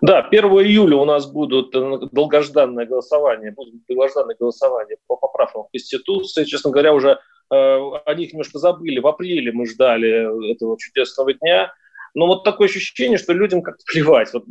Да, 0.00 0.18
1 0.20 0.44
июля 0.44 0.96
у 0.96 1.04
нас 1.04 1.30
будут 1.30 1.76
э, 1.76 2.08
долгожданное 2.10 2.86
голосование, 2.86 3.52
будут 3.52 3.74
долгожданное 3.86 4.34
голосование 4.34 4.96
по 5.06 5.14
поправкам 5.14 5.64
в 5.64 5.70
Конституции. 5.70 6.42
Честно 6.42 6.72
говоря, 6.72 6.92
уже 6.92 7.10
э, 7.10 7.54
о 7.54 8.14
них 8.14 8.32
немножко 8.32 8.58
забыли. 8.58 8.98
В 8.98 9.06
апреле 9.06 9.52
мы 9.52 9.66
ждали 9.66 10.52
этого 10.52 10.76
чудесного 10.76 11.34
дня. 11.34 11.72
Но 12.14 12.26
вот 12.26 12.42
такое 12.42 12.66
ощущение, 12.66 13.18
что 13.18 13.32
людям 13.32 13.62
как-то 13.62 13.84
плевать. 13.92 14.32
Вот, 14.32 14.44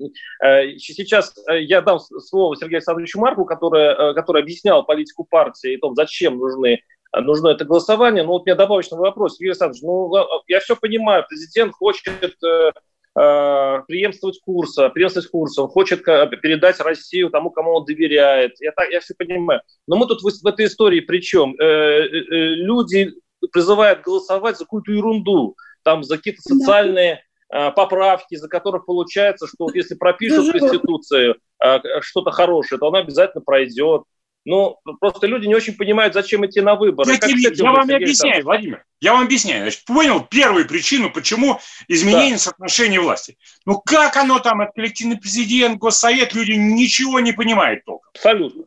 э, 0.45 0.77
сейчас 0.77 1.33
э, 1.49 1.63
я 1.63 1.81
дам 1.81 1.99
слово 1.99 2.55
Сергею 2.55 2.77
Александровичу 2.77 3.19
Марку, 3.19 3.43
который, 3.43 4.11
э, 4.11 4.13
который 4.13 4.41
объяснял 4.41 4.85
политику 4.85 5.25
партии 5.25 5.73
и 5.73 5.77
том, 5.77 5.95
зачем 5.95 6.37
нужны 6.37 6.81
нужно 7.21 7.49
это 7.49 7.65
голосование. 7.65 8.23
Но 8.23 8.33
вот 8.33 8.43
у 8.43 8.45
меня 8.45 8.55
добавочный 8.55 8.97
вопрос, 8.97 9.39
Юрий 9.39 9.51
Александрович, 9.51 9.81
ну, 9.83 10.11
я 10.47 10.59
все 10.59 10.75
понимаю, 10.75 11.25
президент 11.27 11.73
хочет 11.73 12.07
э, 12.43 12.71
э, 13.19 13.81
преемствовать 13.87 14.39
курса, 14.41 14.89
преемствовать 14.89 15.29
курса, 15.29 15.63
он 15.63 15.69
хочет 15.69 16.03
передать 16.03 16.79
Россию 16.79 17.29
тому, 17.29 17.49
кому 17.49 17.71
он 17.71 17.85
доверяет. 17.85 18.53
Я, 18.59 18.71
так, 18.71 18.89
я 18.89 18.99
все 18.99 19.13
понимаю. 19.15 19.61
Но 19.87 19.97
мы 19.97 20.07
тут 20.07 20.21
в, 20.21 20.29
в 20.29 20.47
этой 20.47 20.65
истории 20.65 20.99
при 20.99 21.21
чем? 21.21 21.55
Э, 21.59 21.63
э, 21.63 22.07
э, 22.07 22.35
люди 22.55 23.13
призывают 23.51 24.01
голосовать 24.01 24.57
за 24.57 24.65
какую-то 24.65 24.91
ерунду, 24.91 25.55
там 25.83 26.03
за 26.03 26.17
какие-то 26.17 26.41
социальные 26.41 27.23
э, 27.53 27.71
поправки, 27.71 28.35
за 28.35 28.47
которых 28.47 28.85
получается, 28.85 29.47
что 29.47 29.69
если 29.73 29.95
пропишут 29.95 30.47
в 30.47 30.51
Конституции 30.51 31.35
э, 31.63 31.79
что-то 32.01 32.31
хорошее, 32.31 32.79
то 32.79 32.87
она 32.87 32.99
обязательно 32.99 33.41
пройдет. 33.41 34.03
Ну, 34.49 34.79
просто 35.01 35.27
люди 35.27 35.45
не 35.45 35.55
очень 35.55 35.73
понимают, 35.75 36.13
зачем 36.13 36.45
идти 36.45 36.61
на 36.61 36.75
выборы. 36.75 37.11
Я, 37.11 37.17
тебе, 37.17 37.53
я 37.53 37.69
вам 37.69 37.81
объясняю, 37.81 38.45
Владимир. 38.45 38.85
Я 39.01 39.11
вам 39.11 39.25
объясняю. 39.25 39.63
Значит, 39.63 39.83
понял 39.83 40.21
первую 40.21 40.65
причину, 40.65 41.11
почему 41.11 41.59
изменение 41.89 42.35
да. 42.35 42.39
соотношения 42.39 43.01
власти. 43.01 43.37
Ну, 43.65 43.81
как 43.85 44.15
оно 44.15 44.39
там, 44.39 44.61
это 44.61 44.71
коллективный 44.73 45.17
президент, 45.17 45.79
госсовет, 45.79 46.33
люди 46.33 46.53
ничего 46.53 47.19
не 47.19 47.33
понимают 47.33 47.83
только. 47.83 48.07
Абсолютно. 48.13 48.63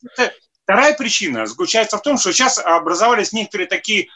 Вторая 0.64 0.94
причина 0.94 1.46
заключается 1.46 1.96
в 1.96 2.02
том, 2.02 2.18
что 2.18 2.30
сейчас 2.30 2.58
образовались 2.58 3.32
некоторые 3.32 3.66
такие, 3.66 4.08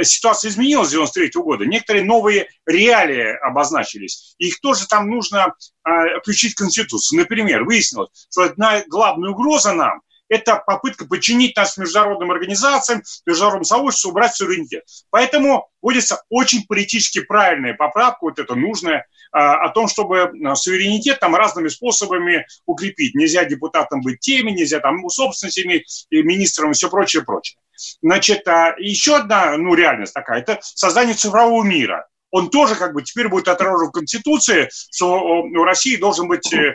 ситуация 0.00 0.48
изменилась 0.48 0.88
с 0.88 0.92
93 0.92 1.28
-го 1.36 1.42
года, 1.42 1.66
некоторые 1.66 2.02
новые 2.02 2.48
реалии 2.64 3.36
обозначились. 3.46 4.34
Их 4.38 4.58
тоже 4.62 4.88
там 4.88 5.10
нужно 5.10 5.52
э, 5.86 6.18
включить 6.20 6.54
в 6.54 6.58
Конституцию. 6.58 7.20
Например, 7.20 7.62
выяснилось, 7.62 8.08
что 8.30 8.44
одна 8.44 8.82
главная 8.88 9.32
угроза 9.32 9.74
нам– 9.74 10.00
это 10.34 10.62
попытка 10.66 11.06
подчинить 11.06 11.56
нас 11.56 11.76
международным 11.76 12.30
организациям, 12.30 13.02
международному 13.26 13.64
сообществу, 13.64 14.10
убрать 14.10 14.34
суверенитет. 14.34 14.84
Поэтому 15.10 15.68
вводится 15.80 16.22
очень 16.28 16.66
политически 16.66 17.20
правильная 17.20 17.74
поправка, 17.74 18.18
вот 18.22 18.38
это 18.38 18.54
нужная, 18.54 19.06
о 19.34 19.68
том, 19.70 19.88
чтобы 19.88 20.30
а, 20.44 20.54
суверенитет 20.54 21.18
там 21.18 21.34
разными 21.34 21.66
способами 21.66 22.46
укрепить. 22.66 23.16
Нельзя 23.16 23.44
депутатам 23.44 24.00
быть 24.00 24.20
теми, 24.20 24.52
нельзя 24.52 24.78
там 24.78 25.08
собственностями, 25.08 25.84
министром 26.12 26.70
и 26.70 26.74
все 26.74 26.88
прочее, 26.88 27.24
прочее. 27.24 27.58
Значит, 28.00 28.46
а, 28.46 28.76
еще 28.78 29.16
одна 29.16 29.56
ну, 29.56 29.74
реальность 29.74 30.14
такая, 30.14 30.40
это 30.40 30.60
создание 30.62 31.14
цифрового 31.16 31.64
мира 31.64 32.06
он 32.34 32.50
тоже 32.50 32.74
как 32.74 32.94
бы 32.94 33.02
теперь 33.04 33.28
будет 33.28 33.46
отражен 33.46 33.86
в 33.86 33.92
Конституции, 33.92 34.68
что 34.90 35.22
у 35.22 35.62
России 35.62 35.94
должен 35.94 36.26
быть 36.26 36.52
э, 36.52 36.74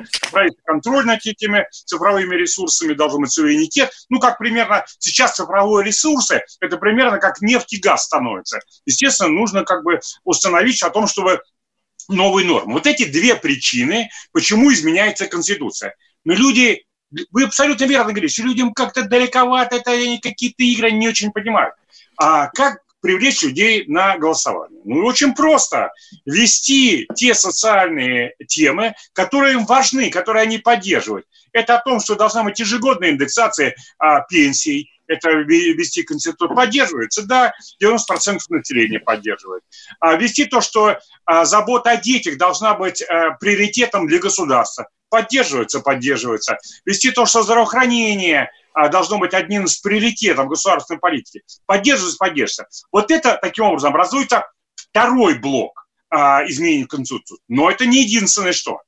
контроль 0.64 1.06
над 1.06 1.26
этими 1.26 1.68
цифровыми 1.70 2.34
ресурсами, 2.34 2.94
должен 2.94 3.20
быть 3.20 3.34
суверенитет. 3.34 3.92
Ну, 4.08 4.22
как 4.22 4.38
примерно 4.38 4.86
сейчас 5.00 5.36
цифровые 5.36 5.86
ресурсы, 5.86 6.46
это 6.62 6.78
примерно 6.78 7.18
как 7.18 7.42
нефть 7.42 7.74
и 7.74 7.78
газ 7.82 8.06
становится. 8.06 8.62
Естественно, 8.86 9.32
нужно 9.32 9.66
как 9.66 9.84
бы 9.84 10.00
установить 10.24 10.82
о 10.82 10.92
том, 10.92 11.08
чтобы 11.08 11.42
новые 12.08 12.48
нормы. 12.48 12.76
Вот 12.76 12.88
эти 12.88 13.04
две 13.04 13.36
причины, 13.36 14.10
почему 14.32 14.72
изменяется 14.72 15.28
Конституция. 15.28 15.94
Но 16.24 16.36
люди, 16.36 16.86
вы 17.32 17.44
абсолютно 17.44 17.84
верно 17.84 18.14
говорите, 18.14 18.44
людям 18.44 18.74
как-то 18.74 19.04
далековато, 19.04 19.76
это 19.76 19.92
они 19.92 20.20
какие-то 20.20 20.64
игры 20.64 20.92
не 20.92 21.10
очень 21.10 21.34
понимают. 21.34 21.76
А 22.16 22.48
как 22.48 22.78
привлечь 23.02 23.44
людей 23.44 23.86
на 23.88 24.18
голосование? 24.18 24.82
Ну, 24.86 25.06
очень 25.06 25.34
просто. 25.34 25.92
Вести 26.26 27.08
те 27.16 27.34
социальные 27.34 28.36
темы, 28.48 28.96
которые 29.14 29.54
им 29.54 29.66
важны, 29.66 30.10
которые 30.10 30.44
они 30.44 30.58
поддерживают. 30.58 31.26
Это 31.52 31.78
о 31.78 31.82
том, 31.82 32.00
что 32.00 32.16
должна 32.16 32.44
быть 32.44 32.60
ежегодная 32.60 33.12
индексация 33.12 33.76
а, 33.98 34.22
пенсий, 34.22 34.92
это 35.10 35.32
вести 35.32 36.04
конституцию 36.04 36.56
поддерживается, 36.56 37.26
да, 37.26 37.54
90% 37.84 38.38
населения 38.50 39.00
поддерживает. 39.00 39.64
А 40.00 40.16
вести 40.16 40.46
то, 40.46 40.62
что 40.62 41.00
а, 41.26 41.46
забота 41.46 41.92
о 41.92 41.98
детях 41.98 42.38
должна 42.38 42.76
быть 42.76 43.02
а, 43.02 43.32
приоритетом 43.32 44.06
для 44.08 44.20
государства, 44.20 44.88
поддерживается, 45.10 45.82
поддерживается. 45.82 46.58
Вести 46.86 47.12
то, 47.12 47.26
что 47.26 47.44
здравоохранение 47.44 48.52
а, 48.74 48.90
должно 48.90 49.18
быть 49.18 49.34
одним 49.34 49.66
из 49.66 49.78
приоритетов 49.78 50.48
государственной 50.48 51.00
политики. 51.00 51.44
Поддерживается, 51.66 52.18
поддерживается. 52.18 52.88
Вот 52.92 53.12
это 53.12 53.38
таким 53.42 53.66
образом 53.66 53.90
образуется 53.90 54.46
второй 54.76 55.38
блок 55.38 55.88
а, 56.10 56.46
изменений 56.48 56.86
в 56.86 56.88
Конституцию. 56.88 57.40
Но 57.48 57.70
это 57.70 57.86
не 57.86 58.04
единственное 58.04 58.54
что. 58.54 58.82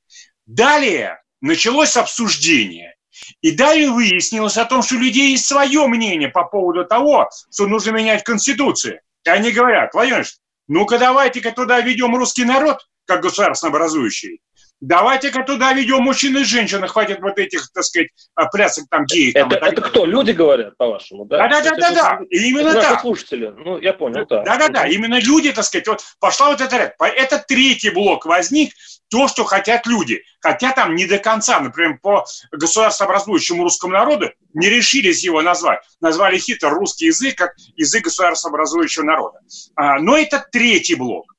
Далее 0.46 1.20
началось 1.40 1.96
обсуждение. 1.96 2.94
И 3.40 3.52
далее 3.52 3.90
выяснилось 3.90 4.56
о 4.56 4.64
том, 4.64 4.82
что 4.82 4.96
у 4.96 4.98
людей 4.98 5.32
есть 5.32 5.46
свое 5.46 5.86
мнение 5.86 6.28
по 6.28 6.44
поводу 6.44 6.84
того, 6.84 7.28
что 7.52 7.66
нужно 7.66 7.90
менять 7.90 8.24
Конституцию. 8.24 9.00
И 9.24 9.30
они 9.30 9.52
говорят, 9.52 9.92
Владимир 9.94 10.24
ну-ка 10.68 10.98
давайте-ка 10.98 11.52
туда 11.52 11.80
ведем 11.80 12.16
русский 12.16 12.44
народ, 12.44 12.78
как 13.04 13.22
государственно 13.22 13.70
образующий, 13.70 14.40
Давайте-ка 14.82 15.44
туда 15.44 15.72
ведем 15.74 16.02
мужчин 16.02 16.36
и 16.36 16.42
женщин, 16.42 16.84
хватит 16.88 17.20
вот 17.20 17.38
этих, 17.38 17.70
так 17.72 17.84
сказать, 17.84 18.08
а, 18.34 18.46
плясок 18.46 18.88
там 18.90 19.04
геев. 19.04 19.36
Это, 19.36 19.56
там, 19.56 19.68
это 19.68 19.80
кто? 19.80 20.04
Люди 20.04 20.32
говорят, 20.32 20.76
по-вашему, 20.76 21.24
да? 21.24 21.48
Да-да-да-да, 21.48 22.18
именно 22.30 22.74
так. 22.74 23.00
слушатели, 23.00 23.54
ну, 23.56 23.78
я 23.78 23.92
понял, 23.92 24.26
да. 24.28 24.42
Да-да-да, 24.42 24.88
именно 24.88 25.20
люди, 25.20 25.52
так 25.52 25.64
сказать, 25.64 25.86
вот 25.86 26.02
пошла 26.18 26.48
вот 26.48 26.60
эта 26.60 26.76
ряд. 26.78 26.96
Это 26.98 27.38
третий 27.46 27.90
блок 27.90 28.26
возник, 28.26 28.72
то, 29.08 29.28
что 29.28 29.44
хотят 29.44 29.86
люди. 29.86 30.24
Хотя 30.40 30.72
там 30.72 30.96
не 30.96 31.06
до 31.06 31.18
конца, 31.18 31.60
например, 31.60 32.00
по 32.02 32.24
государствообразующему 32.50 33.62
русскому 33.62 33.92
народу 33.92 34.32
не 34.52 34.68
решились 34.68 35.22
его 35.22 35.42
назвать. 35.42 35.78
Назвали 36.00 36.38
хитро 36.38 36.70
русский 36.70 37.06
язык 37.06 37.36
как 37.36 37.52
язык 37.76 38.02
государствообразующего 38.02 39.04
народа. 39.04 39.38
А, 39.76 40.00
но 40.00 40.18
это 40.18 40.44
третий 40.50 40.96
блок. 40.96 41.36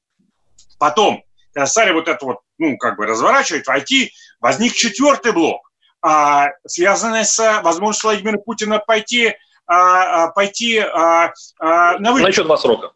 Потом, 0.80 1.24
стали 1.66 1.92
вот 1.92 2.08
это 2.08 2.26
вот 2.26 2.40
ну, 2.58 2.78
как 2.78 2.98
бы 2.98 3.06
разворачивать, 3.06 3.68
войти, 3.68 4.14
возник 4.40 4.74
четвертый 4.74 5.32
блок, 5.32 5.72
а, 6.02 6.50
связанный 6.66 7.26
с 7.26 7.62
возможностью 7.62 8.10
Владимира 8.10 8.38
Путина 8.38 8.80
пойти, 8.80 9.36
а, 9.66 10.26
а 10.26 10.28
пойти 10.30 10.80
а, 10.80 11.34
а, 11.60 11.98
на 12.00 12.12
выборы. 12.12 12.24
На 12.24 12.28
еще 12.28 12.44
два 12.44 12.58
срока. 12.58 12.92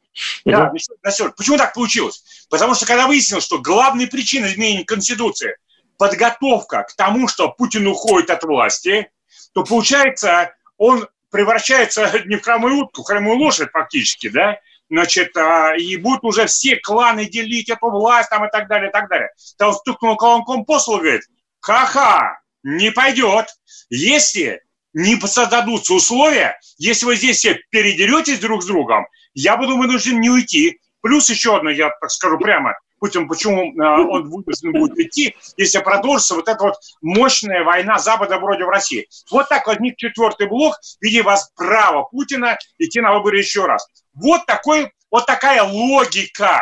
Да, 0.45 0.71
на 1.03 1.11
срок. 1.11 1.35
Почему 1.35 1.57
так 1.57 1.73
получилось? 1.73 2.23
Потому 2.49 2.73
что 2.73 2.85
когда 2.85 3.07
выяснилось, 3.07 3.45
что 3.45 3.59
главной 3.59 4.07
причиной 4.07 4.49
изменения 4.49 4.83
Конституции 4.83 5.57
подготовка 5.97 6.83
к 6.83 6.95
тому, 6.95 7.27
что 7.27 7.49
Путин 7.49 7.87
уходит 7.87 8.29
от 8.29 8.43
власти, 8.43 9.11
то 9.53 9.63
получается, 9.63 10.53
он 10.77 11.07
превращается 11.31 12.11
не 12.25 12.37
в 12.37 12.43
хромую 12.43 12.77
утку, 12.77 13.03
в 13.03 13.05
хромую 13.05 13.37
лошадь 13.37 13.71
фактически, 13.71 14.29
да, 14.29 14.59
значит, 14.89 15.35
а, 15.37 15.75
и 15.75 15.97
будут 15.97 16.23
уже 16.23 16.45
все 16.47 16.77
кланы 16.77 17.25
делить 17.25 17.69
эту 17.69 17.89
власть 17.89 18.29
там 18.29 18.45
и 18.45 18.49
так 18.51 18.67
далее, 18.67 18.89
и 18.89 18.91
так 18.91 19.09
далее. 19.09 19.29
Там 19.57 19.73
стукнул 19.73 20.15
колонком 20.15 20.65
по 20.65 20.79
столу, 20.79 20.99
говорит, 20.99 21.23
ха-ха, 21.59 22.39
не 22.63 22.91
пойдет. 22.91 23.47
Если 23.89 24.61
не 24.93 25.19
создадутся 25.19 25.93
условия, 25.93 26.59
если 26.77 27.05
вы 27.05 27.15
здесь 27.15 27.37
все 27.37 27.59
передеретесь 27.69 28.39
друг 28.39 28.63
с 28.63 28.67
другом, 28.67 29.07
я 29.33 29.57
буду 29.57 29.77
вынужден 29.77 30.19
не 30.19 30.29
уйти. 30.29 30.79
Плюс 31.01 31.29
еще 31.29 31.55
одно, 31.55 31.69
я 31.69 31.89
так 32.01 32.09
скажу 32.09 32.37
прямо, 32.37 32.73
Путин, 32.99 33.27
почему 33.27 33.71
э, 33.71 34.09
он 34.09 34.29
вынужден 34.29 34.71
будет 34.71 34.97
идти, 34.97 35.35
если 35.55 35.79
продолжится 35.79 36.35
вот 36.35 36.47
эта 36.47 36.63
вот 36.63 36.75
мощная 37.01 37.63
война 37.63 37.99
Запада 37.99 38.39
вроде 38.39 38.65
в 38.65 38.69
России. 38.69 39.07
Вот 39.31 39.49
так 39.49 39.67
возник 39.67 39.97
четвертый 39.97 40.47
блок 40.47 40.75
в 40.75 41.03
виде 41.03 41.21
вас 41.23 41.51
права 41.55 42.03
Путина 42.03 42.57
идти 42.77 43.01
на 43.01 43.13
выборы 43.13 43.37
еще 43.39 43.65
раз. 43.65 43.87
Вот, 44.13 44.45
такой, 44.45 44.91
вот 45.11 45.25
такая 45.25 45.63
логика. 45.63 46.61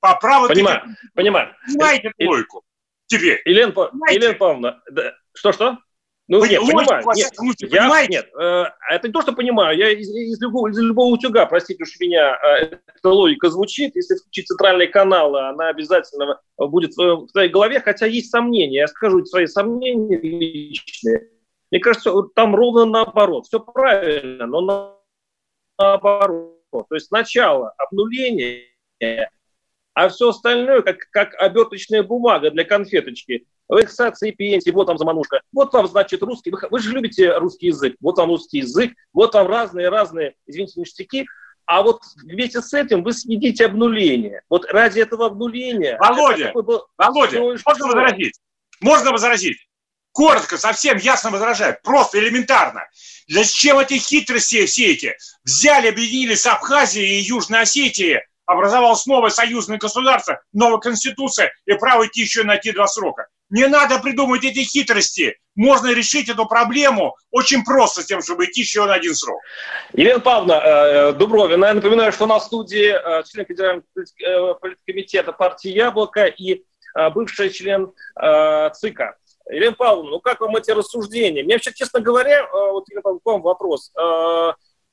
По 0.00 0.14
праву... 0.16 0.48
Понимаю, 0.48 0.82
понимаю. 1.14 1.54
Понимаете 1.66 2.12
логику? 2.20 2.62
Теперь. 3.06 3.40
Елена, 3.44 3.72
Елена 4.10 4.34
Павловна, 4.34 4.82
да, 4.90 5.12
что-что? 5.34 5.78
Ну, 6.28 6.40
Вы, 6.40 6.48
нет, 6.48 6.60
понимаю. 6.60 7.04
Нет, 7.14 7.36
случае, 7.36 7.70
я, 7.70 8.06
нет 8.08 8.28
э, 8.36 8.64
это 8.90 9.06
не 9.06 9.12
то, 9.12 9.22
что 9.22 9.32
понимаю. 9.32 9.78
Я 9.78 9.90
из, 9.90 10.08
из, 10.10 10.40
любого, 10.40 10.68
из 10.68 10.78
любого 10.78 11.12
утюга, 11.12 11.46
простите 11.46 11.84
уж 11.84 12.00
меня, 12.00 12.36
э, 12.36 12.78
эта 12.96 13.08
логика 13.08 13.48
звучит. 13.48 13.94
Если 13.94 14.16
включить 14.16 14.48
центральные 14.48 14.88
каналы, 14.88 15.46
она 15.48 15.68
обязательно 15.68 16.40
будет 16.58 16.96
в, 16.96 17.26
в 17.26 17.32
твоей 17.32 17.48
голове, 17.48 17.80
хотя 17.80 18.06
есть 18.06 18.30
сомнения. 18.30 18.80
Я 18.80 18.88
скажу 18.88 19.24
свои 19.24 19.46
сомнения 19.46 20.18
личные. 20.18 21.30
Мне 21.70 21.80
кажется, 21.80 22.12
там 22.34 22.56
ровно 22.56 22.86
наоборот. 22.86 23.46
Все 23.46 23.60
правильно, 23.60 24.46
но 24.46 25.00
наоборот. 25.78 26.56
То 26.72 26.94
есть 26.94 27.06
сначала 27.06 27.72
обнуление, 27.78 28.64
а 29.94 30.08
все 30.08 30.30
остальное 30.30 30.82
как, 30.82 30.98
как 31.10 31.34
оберточная 31.40 32.02
бумага 32.02 32.50
для 32.50 32.64
конфеточки 32.64 33.46
индексации 33.70 34.30
пенсии, 34.30 34.70
вот 34.70 34.88
вам 34.88 34.98
заманушка, 34.98 35.40
вот 35.52 35.72
вам, 35.72 35.86
значит, 35.88 36.22
русский, 36.22 36.50
вы, 36.50 36.58
вы 36.70 36.78
же 36.78 36.92
любите 36.92 37.36
русский 37.38 37.68
язык, 37.68 37.96
вот 38.00 38.18
вам 38.18 38.30
русский 38.30 38.58
язык, 38.58 38.92
вот 39.12 39.34
вам 39.34 39.46
разные-разные, 39.46 40.34
извините, 40.46 40.80
ништяки, 40.80 41.26
а 41.66 41.82
вот 41.82 42.00
вместе 42.22 42.62
с 42.62 42.72
этим 42.72 43.02
вы 43.02 43.12
съедите 43.12 43.66
обнуление. 43.66 44.42
Вот 44.48 44.66
ради 44.66 45.00
этого 45.00 45.26
обнуления... 45.26 45.98
Володя, 45.98 46.52
был... 46.54 46.86
Володя, 46.96 47.40
можно 47.40 47.58
что? 47.58 47.86
возразить? 47.86 48.40
Можно 48.80 49.10
возразить? 49.10 49.58
Коротко, 50.12 50.56
совсем 50.56 50.96
ясно 50.96 51.30
возражаю, 51.30 51.76
просто 51.82 52.18
элементарно. 52.20 52.84
Зачем 53.28 53.78
эти 53.78 53.94
хитрости 53.94 54.64
все 54.64 54.92
эти? 54.92 55.16
Взяли, 55.44 55.88
объединили 55.88 56.34
с 56.34 56.46
Абхазией 56.46 57.18
и 57.18 57.22
Южной 57.22 57.62
Осетией, 57.62 58.20
образовалось 58.46 59.04
новое 59.06 59.30
союзное 59.30 59.78
государство, 59.78 60.40
новая 60.52 60.78
конституция 60.78 61.52
и 61.66 61.74
право 61.74 62.06
идти 62.06 62.22
еще 62.22 62.44
на 62.44 62.56
те 62.56 62.72
два 62.72 62.86
срока. 62.86 63.26
Не 63.50 63.68
надо 63.68 64.00
придумывать 64.00 64.44
эти 64.44 64.60
хитрости. 64.60 65.38
Можно 65.54 65.92
решить 65.94 66.28
эту 66.28 66.46
проблему 66.46 67.16
очень 67.30 67.64
просто 67.64 68.02
с 68.02 68.06
тем, 68.06 68.20
чтобы 68.20 68.44
идти 68.44 68.62
еще 68.62 68.84
на 68.86 68.94
один 68.94 69.14
срок. 69.14 69.40
Елена 69.92 70.20
Павловна 70.20 70.52
э, 70.52 71.12
Дубровина, 71.12 71.66
я 71.66 71.74
напоминаю, 71.74 72.12
что 72.12 72.26
на 72.26 72.40
студии 72.40 72.88
э, 72.88 73.22
член 73.24 73.46
Федерального 73.46 73.84
э, 73.96 74.54
политкомитета 74.60 75.32
партии 75.32 75.70
«Яблоко» 75.70 76.26
и 76.26 76.64
бывший 77.14 77.50
член 77.50 77.92
ЦИКа. 78.16 79.16
Елена 79.50 79.76
Павловна, 79.76 80.12
ну 80.12 80.20
как 80.20 80.40
вам 80.40 80.56
эти 80.56 80.70
рассуждения? 80.70 81.44
Мне 81.44 81.56
вообще, 81.56 81.72
честно 81.74 82.00
говоря, 82.00 82.48
вот 82.50 82.88
Елена 82.88 83.02
Павловна, 83.02 83.20
к 83.20 83.26
вам 83.26 83.42
вопрос. 83.42 83.92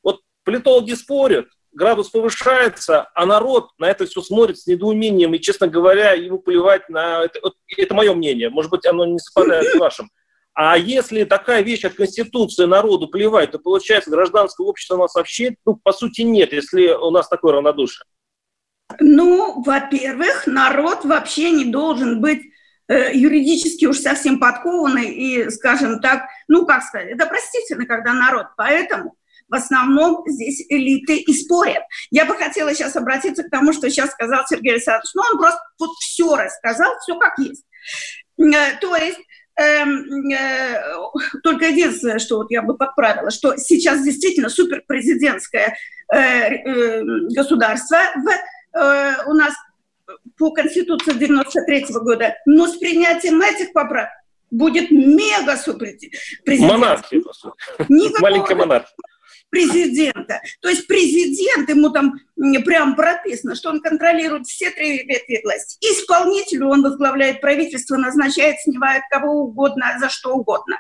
Вот 0.04 0.20
политологи 0.44 0.96
спорят, 0.96 1.48
градус 1.74 2.10
повышается, 2.10 3.10
а 3.14 3.26
народ 3.26 3.72
на 3.78 3.90
это 3.90 4.06
все 4.06 4.22
смотрит 4.22 4.60
с 4.60 4.68
недоумением, 4.68 5.34
и, 5.34 5.40
честно 5.40 5.68
говоря, 5.68 6.14
ему 6.14 6.40
плевать 6.40 6.90
на... 6.90 7.24
Это, 7.24 7.40
это 7.78 7.94
мое 7.94 8.14
мнение, 8.14 8.50
может 8.50 8.72
быть, 8.72 8.86
оно 8.86 9.06
не 9.06 9.20
совпадает 9.20 9.68
с 9.68 9.76
вашим. 9.76 10.10
А 10.56 10.78
если 10.78 11.24
такая 11.24 11.64
вещь, 11.64 11.82
как 11.82 11.96
Конституция, 11.96 12.68
народу 12.68 13.08
плевать, 13.08 13.52
то, 13.52 13.60
получается, 13.60 14.12
гражданское 14.12 14.66
общество 14.66 14.98
нас 14.98 15.16
вообще, 15.16 15.56
ну, 15.66 15.80
по 15.82 15.92
сути, 15.92 16.22
нет, 16.22 16.54
если 16.54 16.90
у 16.90 17.10
нас 17.10 17.28
такое 17.28 17.54
равнодушие. 17.54 18.06
Ну, 19.00 19.64
во-первых, 19.64 20.46
народ 20.46 21.06
вообще 21.06 21.50
не 21.50 21.66
должен 21.66 22.22
быть 22.22 22.44
э, 22.88 23.16
юридически 23.16 23.86
уж 23.86 23.98
совсем 23.98 24.40
подкованный 24.40 25.10
и, 25.10 25.50
скажем 25.50 26.00
так, 26.00 26.28
ну, 26.48 26.68
как 26.68 26.84
сказать, 26.84 27.10
это 27.10 27.26
простительно, 27.26 27.88
когда 27.88 28.14
народ. 28.14 28.48
Поэтому 28.56 29.16
в 29.50 29.56
основном 29.56 30.24
здесь 30.26 30.66
элиты 30.70 31.18
и 31.18 31.34
спорят. 31.34 31.84
Я 32.12 32.26
бы 32.26 32.36
хотела 32.36 32.74
сейчас 32.74 32.96
обратиться 32.96 33.44
к 33.44 33.50
тому, 33.50 33.74
что 33.74 33.90
сейчас 33.90 34.12
сказал 34.12 34.44
Сергей 34.48 34.74
Александрович. 34.74 35.12
Ну, 35.14 35.22
он 35.32 35.38
просто 35.38 35.60
вот 35.80 35.92
все 36.00 36.36
рассказал, 36.36 36.94
все 37.00 37.18
как 37.18 37.38
есть. 37.40 37.64
Э, 38.40 38.78
то 38.82 38.96
есть 38.96 39.20
эм, 39.58 40.32
э, 40.32 40.82
только 41.44 41.68
единственное, 41.68 42.20
что 42.20 42.38
вот 42.38 42.52
я 42.52 42.62
бы 42.62 42.76
подправила, 42.78 43.32
что 43.32 43.58
сейчас 43.58 44.04
действительно 44.04 44.50
суперпрезидентское 44.50 45.78
э, 46.14 47.02
государство 47.36 47.98
в, 48.16 49.28
у 49.28 49.34
нас 49.34 49.54
по 50.38 50.52
Конституции 50.52 51.14
93 51.14 51.86
года, 52.02 52.36
но 52.46 52.68
с 52.68 52.78
принятием 52.78 53.40
этих 53.42 53.72
поправок 53.72 54.10
будет 54.50 54.92
мега 54.92 55.58
супер 55.58 55.90
Монархия, 56.46 57.22
Маленькая 58.20 58.56
монархия 58.56 58.96
президента. 59.54 60.42
То 60.62 60.70
есть 60.70 60.88
президент, 60.88 61.70
ему 61.70 61.92
там 61.92 62.20
прям 62.66 62.96
прописано, 62.96 63.54
что 63.54 63.70
он 63.70 63.82
контролирует 63.82 64.48
все 64.48 64.72
три 64.72 65.04
ветви 65.04 65.42
власти. 65.44 65.78
Исполнителю 65.80 66.70
он 66.70 66.82
возглавляет 66.82 67.40
правительство, 67.40 67.96
назначает, 67.98 68.60
снимает 68.62 69.04
кого 69.12 69.44
угодно, 69.44 69.96
за 70.00 70.10
что 70.10 70.34
угодно. 70.34 70.78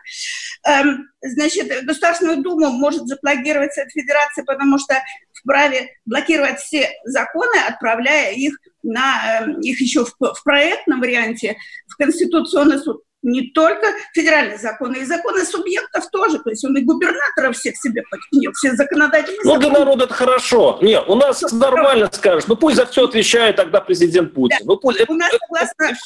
Эм, 0.67 1.07
значит, 1.21 1.85
Государственную 1.85 2.41
Думу 2.41 2.71
может 2.71 3.05
заблокировать 3.05 3.73
Совет 3.73 3.91
Федерации, 3.91 4.41
потому 4.41 4.79
что 4.79 4.95
вправе 5.33 5.89
блокировать 6.05 6.59
все 6.59 6.89
законы, 7.05 7.59
отправляя 7.69 8.33
их 8.33 8.57
на 8.81 9.41
эм, 9.41 9.61
их 9.61 9.79
еще 9.81 10.03
в, 10.03 10.15
в 10.19 10.43
проектном 10.43 10.99
варианте 10.99 11.57
в 11.87 11.95
Конституционный 11.95 12.79
суд 12.79 13.03
не 13.23 13.49
только 13.51 13.87
федеральные 14.13 14.57
законы, 14.57 14.97
и 14.97 15.05
законы 15.05 15.43
субъектов 15.45 16.09
тоже. 16.11 16.39
То 16.39 16.49
есть 16.49 16.63
он 16.65 16.77
и 16.77 16.81
губернаторов 16.81 17.55
всех 17.57 17.75
себе 17.77 18.03
подчинил, 18.09 18.51
все 18.53 18.75
законодательные 18.75 19.41
Ну, 19.43 19.57
для 19.57 19.71
народа 19.71 20.05
это 20.05 20.13
хорошо. 20.13 20.79
Нет, 20.81 21.03
у 21.07 21.15
нас 21.15 21.41
ну, 21.41 21.57
нормально 21.57 22.09
скажешь. 22.11 22.47
Ну, 22.47 22.55
пусть 22.55 22.75
за 22.75 22.85
все 22.85 23.05
отвечает 23.05 23.55
тогда 23.55 23.81
президент 23.81 24.33
Путин. 24.33 24.57
Да. 24.59 24.65
Ну, 24.65 24.77
пусть, 24.77 25.09
у 25.09 25.13
нас, 25.13 25.31
согласно, 25.31 25.97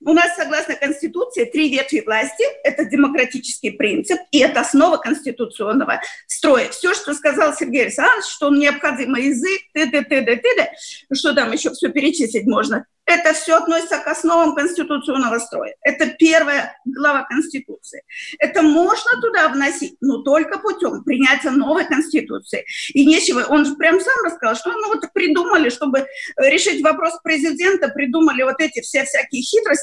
у 0.00 0.12
нас, 0.12 0.36
согласно 0.36 0.74
Конституции, 0.74 1.44
три 1.44 1.68
ветви 1.68 2.02
власти– 2.04 2.44
это 2.64 2.84
демократический 2.84 3.70
принцип, 3.70 4.18
и 4.30 4.38
это 4.38 4.60
основа 4.60 4.96
конституционного 4.96 6.00
строя. 6.26 6.68
Все, 6.70 6.94
что 6.94 7.14
сказал 7.14 7.54
Сергей 7.54 7.82
Александрович, 7.82 8.26
что 8.26 8.48
он 8.48 8.58
необходимый 8.58 9.24
язык, 9.24 9.60
т.д., 9.72 10.02
т.д., 10.02 10.36
т.д., 10.36 10.72
что 11.12 11.34
там 11.34 11.52
еще 11.52 11.70
все 11.70 11.88
перечислить 11.88 12.46
можно, 12.46 12.86
это 13.10 13.32
все 13.32 13.56
относится 13.56 13.98
к 13.98 14.06
основам 14.06 14.54
конституционного 14.54 15.38
строя. 15.38 15.74
Это 15.82 16.06
первая 16.18 16.76
глава 16.84 17.24
Конституции. 17.24 18.02
Это 18.38 18.62
можно 18.62 19.20
туда 19.20 19.48
вносить, 19.48 19.96
но 20.00 20.22
только 20.22 20.58
путем 20.58 21.02
принятия 21.02 21.50
новой 21.50 21.86
Конституции. 21.86 22.64
И 22.94 23.04
нечего, 23.04 23.44
он 23.48 23.64
же 23.66 23.74
прям 23.74 24.00
сам 24.00 24.14
рассказал, 24.24 24.54
что 24.54 24.70
ну 24.72 24.94
вот 24.94 25.12
придумали, 25.12 25.70
чтобы 25.70 26.06
решить 26.36 26.82
вопрос 26.82 27.18
президента, 27.22 27.88
придумали 27.88 28.42
вот 28.42 28.60
эти 28.60 28.80
все 28.80 29.04
всякие 29.04 29.42
хитрости, 29.42 29.79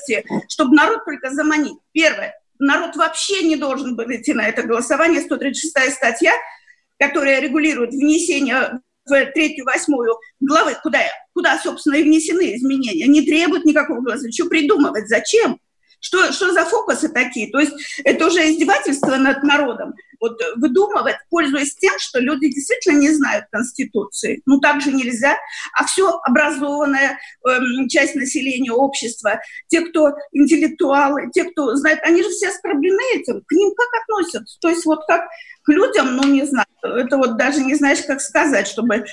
чтобы 0.50 0.76
народ 0.76 1.06
только 1.06 1.32
заманить. 1.32 1.78
Первое, 1.92 2.34
народ 2.60 2.96
вообще 2.96 3.44
не 3.44 3.56
должен 3.56 3.96
был 3.96 4.06
идти 4.06 4.34
на 4.34 4.48
это 4.48 4.64
голосование. 4.64 5.22
136 5.22 5.96
статья, 5.96 6.34
которая 7.00 7.40
регулирует 7.40 7.92
внесение 7.92 8.80
в 9.06 9.26
третью, 9.34 9.66
восьмую 9.66 10.18
главы, 10.40 10.76
куда, 10.84 11.00
куда, 11.34 11.58
собственно, 11.60 11.96
и 11.96 12.04
внесены 12.04 12.56
изменения, 12.56 13.08
не 13.08 13.22
требуют 13.22 13.66
никакого 13.66 14.02
голоса. 14.02 14.32
Что 14.32 14.48
придумывать? 14.48 15.08
Зачем? 15.08 15.60
Что, 16.00 16.32
что 16.32 16.54
за 16.54 16.66
фокусы 16.66 17.10
такие? 17.10 17.52
То 17.52 17.60
есть 17.60 17.74
это 18.04 18.28
уже 18.28 18.50
издевательство 18.50 19.16
над 19.16 19.44
народом. 19.44 19.96
Вот 20.20 20.40
выдумывать, 20.56 21.18
пользуясь 21.30 21.76
тем, 21.76 21.94
что 22.00 22.20
люди 22.20 22.50
действительно 22.50 23.00
не 23.00 23.12
знают 23.12 23.46
Конституции. 23.52 24.42
Ну, 24.46 24.60
так 24.60 24.82
же 24.82 24.92
нельзя. 24.92 25.38
А 25.74 25.86
все 25.86 26.20
образованная 26.24 27.20
э, 27.48 27.88
часть 27.90 28.16
населения, 28.16 28.72
общества, 28.72 29.40
те, 29.68 29.82
кто 29.82 30.14
интеллектуалы, 30.32 31.30
те, 31.32 31.44
кто 31.46 31.76
знает, 31.76 32.00
они 32.04 32.24
же 32.24 32.30
все 32.30 32.50
оскорблены 32.50 33.02
этим. 33.16 33.42
К 33.46 33.52
ним 33.52 33.74
как 33.76 34.02
относятся? 34.04 34.58
То 34.60 34.70
есть 34.70 34.86
вот 34.86 35.06
как 35.08 35.26
к 35.64 35.70
людям, 35.70 36.16
ну, 36.16 36.24
не 36.24 36.46
знаю, 36.46 36.68
это 36.82 37.18
вот 37.18 37.38
даже 37.38 37.62
не 37.62 37.76
знаешь, 37.76 38.02
как 38.08 38.22
сказать, 38.22 38.68
чтобы... 38.68 39.06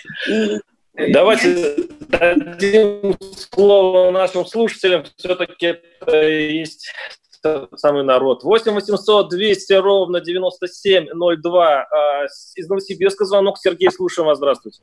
Давайте 0.94 1.76
дадим 2.08 3.16
слово 3.50 4.10
нашим 4.12 4.46
слушателям. 4.46 5.04
Все-таки 5.16 5.66
это 6.00 6.22
есть 6.22 6.92
самый 7.76 8.04
народ. 8.04 8.44
8 8.44 8.72
800 8.72 9.28
200 9.28 9.72
ровно 9.74 10.20
9702. 10.20 11.80
А, 11.82 12.24
из 12.54 12.68
Новосибирска 12.68 13.24
звонок. 13.24 13.58
Сергей, 13.58 13.90
слушаем 13.90 14.28
вас. 14.28 14.38
Здравствуйте. 14.38 14.80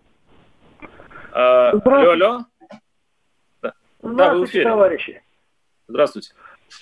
А, 1.32 1.72
Здравствуйте. 1.76 2.12
Алло, 2.12 2.12
алло. 2.12 2.46
Да, 3.62 3.74
да 4.02 4.34
вы 4.34 4.42
в 4.42 4.46
эфире. 4.50 4.64
товарищи. 4.66 5.24
Здравствуйте. 5.88 6.34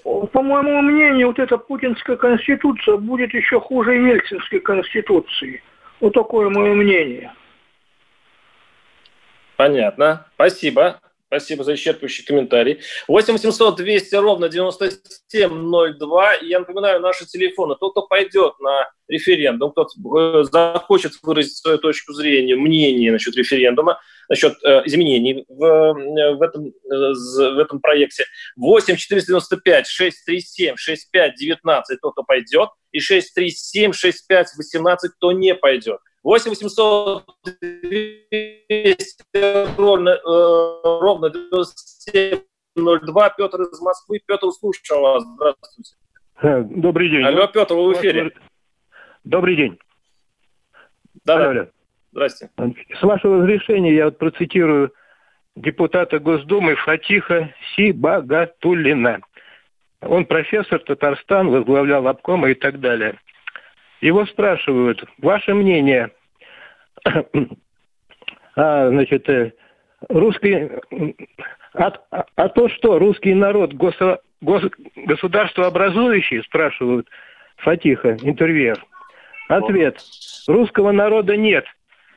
По 0.03 0.41
моему 0.41 0.81
мнению, 0.81 1.27
вот 1.27 1.39
эта 1.39 1.57
путинская 1.57 2.15
конституция 2.15 2.97
будет 2.97 3.33
еще 3.33 3.59
хуже 3.59 3.95
Ельцинской 3.95 4.59
конституции. 4.59 5.61
Вот 5.99 6.13
такое 6.13 6.49
мое 6.49 6.73
мнение. 6.73 7.31
Понятно. 9.59 10.25
Спасибо. 10.35 11.01
Спасибо 11.27 11.65
за 11.65 11.73
исчерпывающий 11.73 12.23
комментарий. 12.25 12.79
8 13.09 13.33
800 13.33 13.75
200 13.75 14.15
ровно 14.15 14.47
9702. 14.47 16.35
И 16.35 16.47
я 16.47 16.59
напоминаю, 16.59 17.01
наши 17.01 17.25
телефоны. 17.25 17.75
Тот, 17.77 17.91
кто 17.91 18.07
пойдет 18.07 18.57
на 18.61 18.89
референдум, 19.09 19.71
кто 19.71 19.85
э, 19.85 20.43
захочет 20.49 21.11
выразить 21.21 21.57
свою 21.57 21.77
точку 21.77 22.13
зрения, 22.13 22.55
мнение 22.55 23.11
насчет 23.11 23.35
референдума, 23.35 23.99
насчет 24.29 24.53
э, 24.63 24.83
изменений 24.85 25.43
в, 25.49 25.61
э, 25.61 26.35
в, 26.35 26.41
этом, 26.41 26.67
э, 26.67 26.71
в 26.89 27.59
этом 27.59 27.81
проекте. 27.81 28.23
8 28.55 28.95
495 28.95 29.87
637 29.87 30.77
65 30.77 31.35
19 31.35 31.99
тот, 31.99 32.13
кто 32.13 32.23
пойдет, 32.23 32.69
и 32.93 33.01
637 33.01 33.91
65 33.91 34.47
18 34.55 35.11
кто 35.11 35.33
не 35.33 35.53
пойдет. 35.53 35.99
8 36.29 36.51
800 36.51 37.25
200 37.71 39.79
ровно, 39.79 40.09
э, 40.09 40.19
ровно 40.83 41.31
9702. 41.31 43.29
Петр 43.31 43.61
из 43.63 43.81
Москвы. 43.81 44.19
Петр, 44.27 44.45
слушаю 44.51 45.01
вас. 45.01 45.23
Здравствуйте. 45.23 45.95
Э, 46.43 46.61
добрый 46.61 47.09
день. 47.09 47.25
Алло, 47.25 47.47
Петр, 47.47 47.73
вы 47.73 47.95
в 47.95 47.97
эфире. 47.97 48.31
Добрый 49.23 49.55
день. 49.55 49.79
Да, 51.25 51.49
Алло. 51.49 51.63
да. 51.63 51.69
Здрасте. 52.11 52.51
С 52.99 53.01
вашего 53.01 53.39
разрешения 53.39 53.95
я 53.95 54.05
вот 54.05 54.19
процитирую 54.19 54.93
депутата 55.55 56.19
Госдумы 56.19 56.75
Фатиха 56.75 57.55
Сибагатулина. 57.75 59.21
Он 60.01 60.27
профессор 60.27 60.79
Татарстан, 60.81 61.49
возглавлял 61.49 62.07
обкома 62.07 62.51
и 62.51 62.53
так 62.53 62.79
далее. 62.79 63.19
Его 63.99 64.27
спрашивают, 64.27 65.03
ваше 65.17 65.55
мнение, 65.55 66.11
а, 68.55 68.89
значит, 68.89 69.29
э, 69.29 69.53
русский, 70.09 70.69
а, 71.73 71.93
а, 72.11 72.49
то 72.49 72.69
что, 72.69 72.99
русский 72.99 73.33
народ 73.33 73.73
госо, 73.73 74.19
гос, 74.41 74.63
государство 74.95 75.67
образующий, 75.67 76.43
спрашивают 76.43 77.07
Фатиха, 77.57 78.17
интервьюер. 78.21 78.83
Ответ, 79.47 79.99
русского 80.47 80.91
народа 80.91 81.35
нет, 81.35 81.65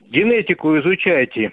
генетику 0.01 0.79
изучайте. 0.79 1.53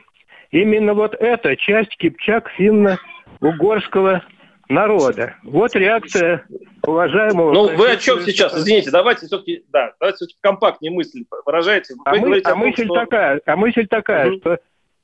Именно 0.52 0.94
вот 0.94 1.16
эта 1.16 1.56
часть 1.56 1.96
Кипчак 1.98 2.50
финно-угорского 2.52 4.24
народа. 4.70 5.36
Вот 5.44 5.76
реакция 5.76 6.46
уважаемого... 6.86 7.52
Ну, 7.52 7.76
вы 7.76 7.92
о 7.92 7.98
чем 7.98 8.22
сейчас? 8.22 8.56
Извините, 8.56 8.92
давайте 8.92 9.26
все-таки, 9.26 9.64
да, 9.72 9.94
давайте 10.00 10.18
все-таки 10.18 10.40
компактнее 10.42 10.92
мысль 10.92 11.26
выражайте. 11.46 11.96
Вы 11.96 12.02
а, 12.06 12.16
мы, 12.16 12.38
а, 12.38 12.42
том, 12.42 12.60
мысль 12.60 12.86
что... 12.86 12.94
такая, 12.94 13.42
а 13.46 13.56
мысль 13.56 13.88
такая, 13.88 14.30
угу. 14.30 14.38
что 14.38 14.60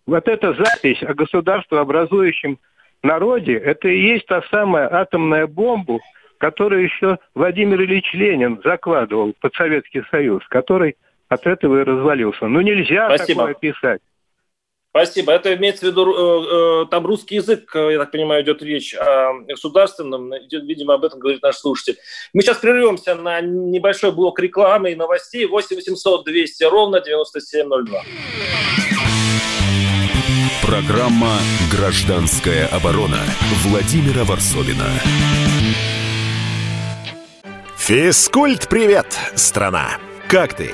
вот 0.06 0.28
эта 0.28 0.54
запись 0.54 1.02
о 1.02 1.14
государствообразующем 1.14 2.60
народе, 3.04 3.56
это 3.56 3.88
и 3.88 4.00
есть 4.00 4.28
та 4.28 4.44
самая 4.52 4.92
атомная 4.94 5.48
бомба, 5.48 6.00
которую 6.38 6.84
еще 6.84 7.18
Владимир 7.34 7.82
Ильич 7.82 8.14
Ленин 8.14 8.62
закладывал 8.64 9.34
под 9.40 9.54
Советский 9.56 10.04
Союз, 10.12 10.44
который 10.48 10.96
от 11.28 11.46
этого 11.48 11.82
и 11.82 11.84
развалился. 11.84 12.46
Ну, 12.48 12.62
нельзя 12.62 13.08
Спасибо. 13.16 13.48
такое 13.48 13.56
писать. 13.56 14.02
Спасибо. 14.96 15.34
Это 15.34 15.54
имеется 15.56 15.86
в 15.86 15.90
виду, 15.90 16.06
э, 16.06 16.84
э, 16.84 16.86
там 16.90 17.06
русский 17.06 17.36
язык, 17.36 17.70
э, 17.76 17.92
я 17.92 18.00
так 18.00 18.12
понимаю, 18.12 18.44
идет 18.46 18.64
речь 18.64 18.96
о 18.96 19.34
государственном, 19.46 20.32
видимо, 20.50 20.94
об 20.94 21.04
этом 21.04 21.20
говорит 21.20 21.42
наш 21.42 21.58
слушатель. 21.58 21.98
Мы 22.32 22.42
сейчас 22.42 22.60
прервемся 22.60 23.14
на 23.16 23.42
небольшой 23.42 24.14
блок 24.14 24.40
рекламы 24.40 24.94
и 24.94 24.96
новостей. 24.96 25.48
8 25.48 25.76
800 25.76 26.24
200 26.24 26.64
ровно 26.64 27.02
9702. 27.02 28.04
Программа 30.66 31.40
«Гражданская 31.70 32.68
оборона» 32.68 33.20
Владимира 33.66 34.24
Варсовина. 34.24 34.88
Физкульт, 37.76 38.70
привет, 38.70 39.08
страна! 39.36 39.98
Как 40.30 40.54
ты? 40.54 40.72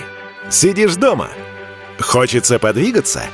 Сидишь 0.51 0.95
дома? 0.95 1.29
Хочется 1.99 2.59
подвигаться– 2.59 3.23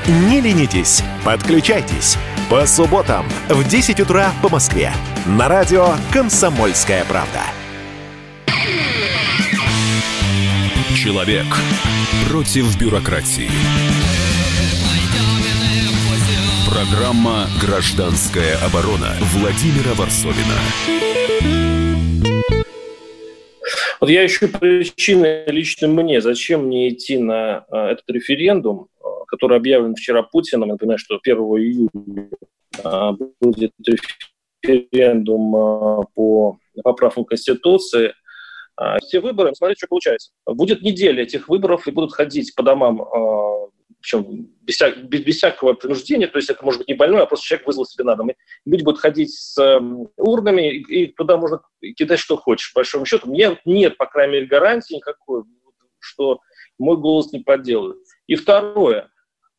Не 0.07 0.41
ленитесь, 0.41 1.03
подключайтесь. 1.23 2.17
По 2.49 2.65
субботам 2.65 3.23
в 3.49 3.67
10 3.67 3.99
утра 3.99 4.31
по 4.41 4.49
Москве. 4.49 4.91
На 5.27 5.47
радио 5.47 5.89
«Комсомольская 6.11 7.05
правда». 7.05 7.41
Человек 10.95 11.45
против 12.27 12.79
бюрократии. 12.79 13.49
Программа 16.67 17.47
«Гражданская 17.61 18.57
оборона» 18.65 19.15
Владимира 19.33 19.93
Варсовина. 19.93 20.57
Вот 23.99 24.09
я 24.09 24.25
ищу 24.25 24.47
причины 24.47 25.43
лично 25.45 25.87
мне, 25.87 26.21
зачем 26.21 26.65
мне 26.65 26.89
идти 26.89 27.19
на 27.19 27.65
а, 27.69 27.91
этот 27.91 28.09
референдум, 28.09 28.87
который 29.31 29.57
объявлен 29.57 29.95
вчера 29.95 30.21
Путиным. 30.23 30.69
Напоминаю, 30.69 30.99
что 30.99 31.19
1 31.21 31.37
июля 31.37 32.29
а, 32.83 33.13
будет 33.39 33.71
референдум 34.63 36.05
по 36.13 36.57
поправкам 36.83 37.25
Конституции. 37.25 38.13
А, 38.75 38.99
все 38.99 39.21
выборы, 39.21 39.55
смотрите, 39.55 39.79
что 39.79 39.87
получается. 39.87 40.31
Будет 40.45 40.81
неделя 40.81 41.23
этих 41.23 41.47
выборов, 41.49 41.87
и 41.87 41.91
будут 41.91 42.13
ходить 42.13 42.53
по 42.55 42.61
домам 42.61 43.01
а, 43.01 43.69
причем 44.01 44.49
без, 44.61 44.75
вся, 44.75 44.91
без, 44.91 45.21
без 45.21 45.37
всякого 45.37 45.73
принуждения, 45.73 46.27
то 46.27 46.37
есть 46.37 46.49
это 46.49 46.65
может 46.65 46.79
быть 46.79 46.87
не 46.87 46.95
больной, 46.95 47.21
а 47.21 47.25
просто 47.27 47.45
человек 47.45 47.67
вызвал 47.67 47.85
себе 47.85 48.03
на 48.03 48.15
дом. 48.15 48.31
И 48.31 48.35
люди 48.65 48.83
будут 48.83 48.99
ходить 48.99 49.31
с 49.31 49.79
урнами, 50.17 50.73
и, 50.73 51.03
и 51.03 51.07
туда 51.13 51.37
можно 51.37 51.61
кидать 51.95 52.19
что 52.19 52.35
хочешь, 52.35 52.73
по 52.73 52.79
большому 52.79 53.05
счету. 53.05 53.29
Мне 53.29 53.59
нет, 53.65 53.97
по 53.97 54.07
крайней 54.07 54.33
мере, 54.33 54.45
гарантии 54.47 54.95
никакой, 54.95 55.43
что 55.99 56.39
мой 56.79 56.97
голос 56.97 57.31
не 57.31 57.39
подделают. 57.39 57.99
И 58.25 58.35
второе, 58.35 59.10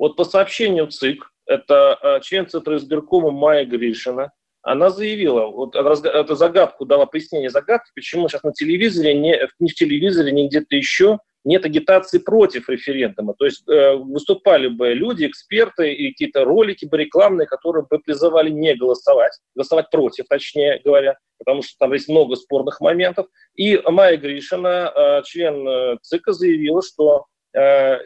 вот 0.03 0.17
по 0.17 0.25
сообщению 0.25 0.88
ЦИК, 0.88 1.31
это 1.47 1.97
э, 2.03 2.21
член 2.23 2.49
Центра 2.49 2.77
избиркома 2.77 3.31
Майя 3.31 3.65
Гришина, 3.65 4.33
она 4.61 4.91
заявила, 4.91 5.47
вот 5.47 5.77
эту 5.77 6.35
загадку 6.35 6.85
дала 6.85 7.07
пояснение 7.07 7.51
загадки, 7.51 7.93
почему 7.95 8.29
сейчас 8.29 8.43
на 8.43 8.53
телевизоре, 8.53 9.15
не, 9.15 9.38
не 9.61 9.71
в 9.71 9.75
телевизоре, 9.75 10.33
не 10.33 10.49
где-то 10.49 10.75
еще 10.75 11.19
нет 11.45 11.65
агитации 11.65 12.19
против 12.19 12.69
референдума. 12.69 13.35
То 13.38 13.45
есть 13.45 13.62
э, 13.69 13.95
выступали 13.95 14.67
бы 14.67 14.93
люди, 14.93 15.25
эксперты 15.25 15.93
и 15.93 16.11
какие-то 16.11 16.45
ролики 16.45 16.85
бы 16.85 16.97
рекламные, 16.97 17.47
которые 17.47 17.87
бы 17.88 18.01
призывали 18.01 18.51
не 18.51 18.75
голосовать, 18.75 19.38
голосовать 19.55 19.88
против, 19.91 20.27
точнее 20.29 20.81
говоря, 20.85 21.17
потому 21.38 21.62
что 21.62 21.77
там 21.79 21.93
есть 21.93 22.09
много 22.09 22.35
спорных 22.35 22.81
моментов. 22.81 23.29
И 23.55 23.81
Майя 23.87 24.17
Гришина, 24.17 24.93
э, 24.93 25.23
член 25.27 25.69
э, 25.69 25.99
ЦИКа, 26.03 26.33
заявила, 26.33 26.83
что 26.83 27.27
э, 27.57 27.99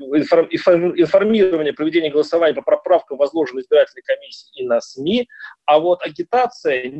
информирование, 0.00 1.72
проведение 1.72 2.10
голосования 2.10 2.54
по 2.54 2.62
поправкам 2.62 3.18
возложено 3.18 3.60
избирательной 3.60 4.02
комиссии 4.02 4.50
и 4.60 4.66
на 4.66 4.80
СМИ, 4.80 5.28
а 5.66 5.78
вот 5.78 6.02
агитация 6.02 6.92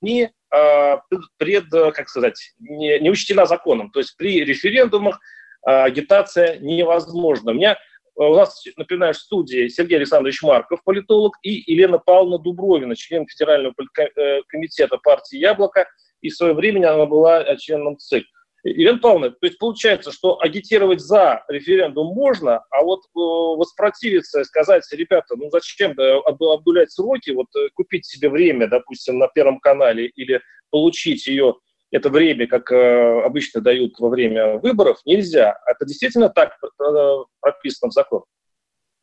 не 0.00 0.30
а, 0.50 1.02
пред, 1.38 1.70
как 1.70 2.08
сказать, 2.08 2.54
не, 2.58 2.98
не 3.00 3.10
учтена 3.10 3.46
законом. 3.46 3.90
То 3.90 4.00
есть 4.00 4.16
при 4.16 4.44
референдумах 4.44 5.18
а, 5.62 5.84
агитация 5.84 6.58
невозможна. 6.58 7.52
У 7.52 7.54
меня 7.54 7.78
у 8.14 8.34
нас, 8.34 8.64
например, 8.76 9.12
в 9.12 9.16
студии 9.16 9.68
Сергей 9.68 9.96
Александрович 9.98 10.42
Марков, 10.42 10.82
политолог, 10.82 11.36
и 11.42 11.62
Елена 11.72 11.98
Павловна 11.98 12.38
Дубровина, 12.38 12.96
член 12.96 13.26
Федерального 13.28 13.74
э, 13.98 14.42
комитета 14.48 14.98
партии 14.98 15.38
«Яблоко», 15.38 15.86
и 16.20 16.30
в 16.30 16.34
свое 16.34 16.52
время 16.52 16.92
она 16.92 17.06
была 17.06 17.56
членом 17.56 17.96
ЦИК. 17.96 18.24
Елена 18.72 18.98
Павловна, 18.98 19.30
то 19.30 19.46
есть 19.46 19.58
получается, 19.58 20.12
что 20.12 20.40
агитировать 20.40 21.00
за 21.00 21.44
референдум 21.48 22.14
можно, 22.14 22.64
а 22.70 22.82
вот 22.82 23.00
э, 23.04 23.10
воспротивиться 23.14 24.40
и 24.40 24.44
сказать, 24.44 24.84
ребята, 24.92 25.36
ну 25.36 25.50
зачем 25.50 25.94
обдулять 26.26 26.92
сроки, 26.92 27.30
вот 27.30 27.46
э, 27.56 27.68
купить 27.74 28.06
себе 28.06 28.28
время, 28.28 28.68
допустим, 28.68 29.18
на 29.18 29.28
Первом 29.28 29.60
канале 29.60 30.06
или 30.06 30.40
получить 30.70 31.26
ее 31.26 31.54
это 31.90 32.10
время, 32.10 32.46
как 32.46 32.70
э, 32.70 33.22
обычно 33.24 33.60
дают 33.60 33.98
во 33.98 34.08
время 34.08 34.58
выборов, 34.58 34.98
нельзя. 35.04 35.56
Это 35.66 35.86
действительно 35.86 36.28
так 36.28 36.52
э, 36.62 37.24
прописано 37.40 37.90
в 37.90 37.94
законе. 37.94 38.24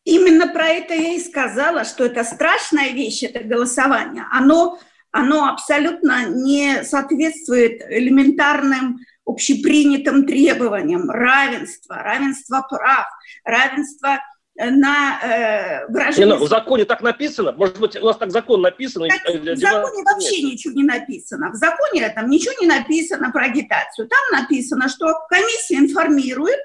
Именно 0.04 0.54
про 0.54 0.68
это 0.68 0.94
я 0.94 1.14
и 1.14 1.20
сказала, 1.20 1.84
что 1.84 2.06
это 2.06 2.24
страшная 2.24 2.92
вещь, 2.92 3.24
это 3.24 3.44
голосование. 3.44 4.26
Оно, 4.32 4.78
оно 5.12 5.50
абсолютно 5.50 6.30
не 6.30 6.84
соответствует 6.84 7.82
элементарным 7.90 9.00
общепринятым 9.26 10.26
требованиям 10.26 11.10
равенства, 11.10 11.98
равенства 11.98 12.66
прав, 12.70 13.06
равенства 13.44 14.20
э, 14.58 14.70
на 14.70 15.20
э, 15.22 15.88
выражение... 15.88 16.28
Не, 16.28 16.40
ну, 16.40 16.46
в 16.46 16.48
законе 16.48 16.86
так 16.86 17.02
написано? 17.02 17.52
Может 17.52 17.80
быть, 17.80 17.96
у 17.96 18.06
вас 18.06 18.18
так 18.18 18.32
закон 18.32 18.62
написан? 18.62 19.04
Так, 19.10 19.22
э, 19.28 19.40
в 19.40 19.58
законе 19.58 20.04
вообще 20.04 20.42
нет. 20.42 20.54
ничего 20.54 20.74
не 20.76 20.84
написано. 20.84 21.52
В 21.52 21.56
законе 21.56 22.08
там 22.10 22.30
ничего 22.30 22.54
не 22.62 22.68
написано 22.68 23.32
про 23.32 23.46
агитацию. 23.46 24.08
Там 24.08 24.42
написано, 24.42 24.90
что 24.90 25.14
комиссия 25.30 25.78
информирует, 25.78 26.60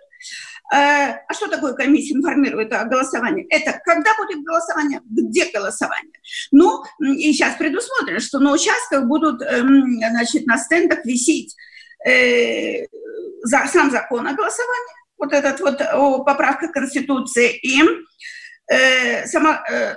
э, 0.73 0.77
а 0.77 1.33
что 1.33 1.49
такое 1.49 1.73
комиссия 1.73 2.15
информирует 2.15 2.75
о 2.75 2.85
голосовании? 2.85 3.47
Это 3.49 3.81
когда 3.85 4.11
будет 4.19 4.45
голосование, 4.45 5.01
где 5.07 5.51
голосование. 5.51 6.13
Ну, 6.53 6.85
и 7.01 7.33
сейчас 7.33 7.57
предусмотрено, 7.57 8.21
что 8.21 8.39
на 8.39 8.53
участках 8.53 9.07
будут, 9.07 9.41
эм, 9.41 9.99
значит, 9.99 10.47
на 10.47 10.59
стендах 10.59 11.07
висеть 11.07 11.57
э, 12.07 12.87
за, 13.43 13.67
сам 13.67 13.91
закон 13.91 14.27
о 14.27 14.35
голосовании, 14.35 14.97
вот 15.19 15.33
этот 15.33 15.61
вот 15.61 15.81
о 15.81 16.25
поправка 16.25 16.69
Конституции, 16.69 17.59
и 17.63 17.83
э, 18.73 19.27
сама, 19.27 19.63
э, 19.71 19.97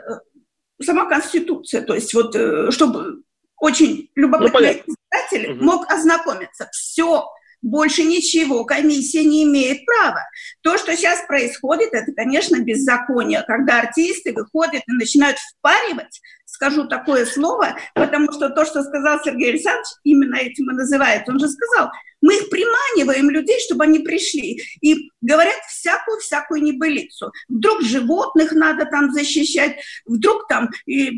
сама 0.82 1.06
Конституция, 1.06 1.82
то 1.82 1.94
есть 1.96 2.14
вот 2.14 2.36
э, 2.36 2.72
чтобы 2.72 3.24
очень 3.58 4.10
любопытный 4.16 4.84
ну, 4.86 4.94
избиратель 4.94 5.54
угу. 5.54 5.64
мог 5.64 5.92
ознакомиться. 5.92 6.70
Все, 6.74 7.26
больше 7.64 8.04
ничего 8.04 8.66
комиссия 8.66 9.24
не 9.24 9.44
имеет 9.44 9.86
права. 9.86 10.22
То, 10.62 10.78
что 10.78 10.96
сейчас 10.96 11.26
происходит, 11.26 11.94
это, 11.94 12.12
конечно, 12.14 12.60
беззаконие, 12.60 13.44
когда 13.48 13.80
артисты 13.80 14.34
выходят 14.34 14.84
и 14.86 14.92
начинают 14.92 15.38
впаривать 15.38 16.22
скажу 16.54 16.88
такое 16.88 17.26
слово, 17.26 17.76
потому 17.96 18.32
что 18.32 18.50
то, 18.50 18.64
что 18.64 18.84
сказал 18.84 19.20
Сергей 19.24 19.50
Александрович, 19.50 19.88
именно 20.04 20.36
этим 20.36 20.70
и 20.72 20.76
называет. 20.76 21.28
Он 21.28 21.40
же 21.40 21.50
сказал, 21.50 21.92
мы 22.22 22.36
их 22.36 22.50
приманиваем 22.50 23.30
людей, 23.30 23.60
чтобы 23.60 23.84
они 23.86 24.00
пришли, 24.00 24.62
и 24.82 25.10
говорят 25.22 25.58
всякую-всякую 25.68 26.62
небылицу. 26.62 27.32
Вдруг 27.50 27.82
животных 27.82 28.52
надо 28.54 28.86
там 28.86 29.12
защищать, 29.12 29.78
вдруг 30.06 30.48
там, 30.48 30.70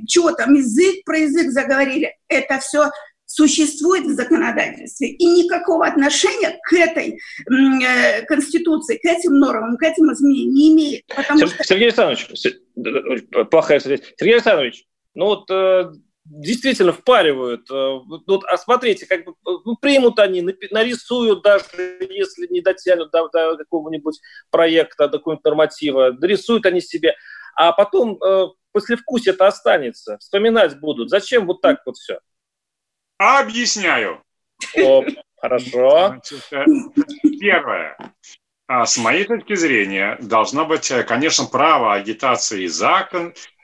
чего 0.08 0.31
там, 0.31 0.55
язык 0.55 1.03
про 1.05 1.19
язык 1.19 1.51
заговорили. 1.51 2.15
Это 2.27 2.60
все 2.60 2.89
существует 3.36 4.06
в 4.06 4.13
законодательстве, 4.13 5.10
и 5.10 5.26
никакого 5.26 5.86
отношения 5.86 6.58
к 6.63 6.74
этой 6.74 7.19
э, 7.50 8.21
Конституции, 8.26 8.98
к 8.98 9.06
этим 9.06 9.39
нормам, 9.39 9.78
к 9.78 9.84
этим 9.84 10.12
изменениям 10.13 10.54
не 10.54 10.74
имеет. 10.74 11.06
Потому 11.08 11.39
Сергей, 11.39 11.54
что... 11.56 11.63
Сергей 11.63 11.86
Александрович, 11.88 13.50
плохая 13.52 13.80
связь. 13.80 14.02
Сергей 14.17 14.36
Александрович, 14.36 14.86
ну 15.15 15.26
вот 15.26 15.52
э, 15.52 15.91
действительно 16.24 16.93
впаривают. 16.93 17.69
Э, 17.69 18.00
вот, 18.26 18.43
а 18.45 18.58
смотрите, 18.58 19.06
как 19.06 19.26
бы 19.26 19.34
ну, 19.43 19.76
примут 19.82 20.17
они, 20.19 20.41
нарисуют 20.71 21.43
даже, 21.43 21.65
если 22.10 22.48
не 22.50 22.62
дотянут 22.62 23.12
до, 23.12 23.28
до 23.28 23.58
какого-нибудь 23.58 24.19
проекта, 24.50 25.08
до 25.08 25.17
какого-нибудь 25.17 25.45
норматива, 25.45 26.15
нарисуют 26.17 26.65
они 26.65 26.80
себе, 26.80 27.15
а 27.56 27.74
потом 27.74 28.17
э, 28.24 28.48
послевкусие 28.71 29.34
это 29.34 29.48
останется, 29.48 30.17
вспоминать 30.19 30.80
будут. 30.80 31.10
Зачем 31.10 31.45
вот 31.45 31.62
так 31.62 31.82
вот 31.86 31.98
все? 31.98 32.19
Объясняю. 33.17 34.21
О, 34.78 35.04
хорошо. 35.38 36.08
Значит, 36.08 36.47
э, 36.51 36.65
первое. 37.39 37.97
А 38.67 38.86
с 38.86 38.97
моей 38.97 39.25
точки 39.25 39.56
зрения, 39.56 40.17
должно 40.21 40.65
быть, 40.65 40.89
э, 40.91 41.04
конечно, 41.04 41.45
право 41.45 41.93
агитации 41.93 42.65
за 42.67 43.08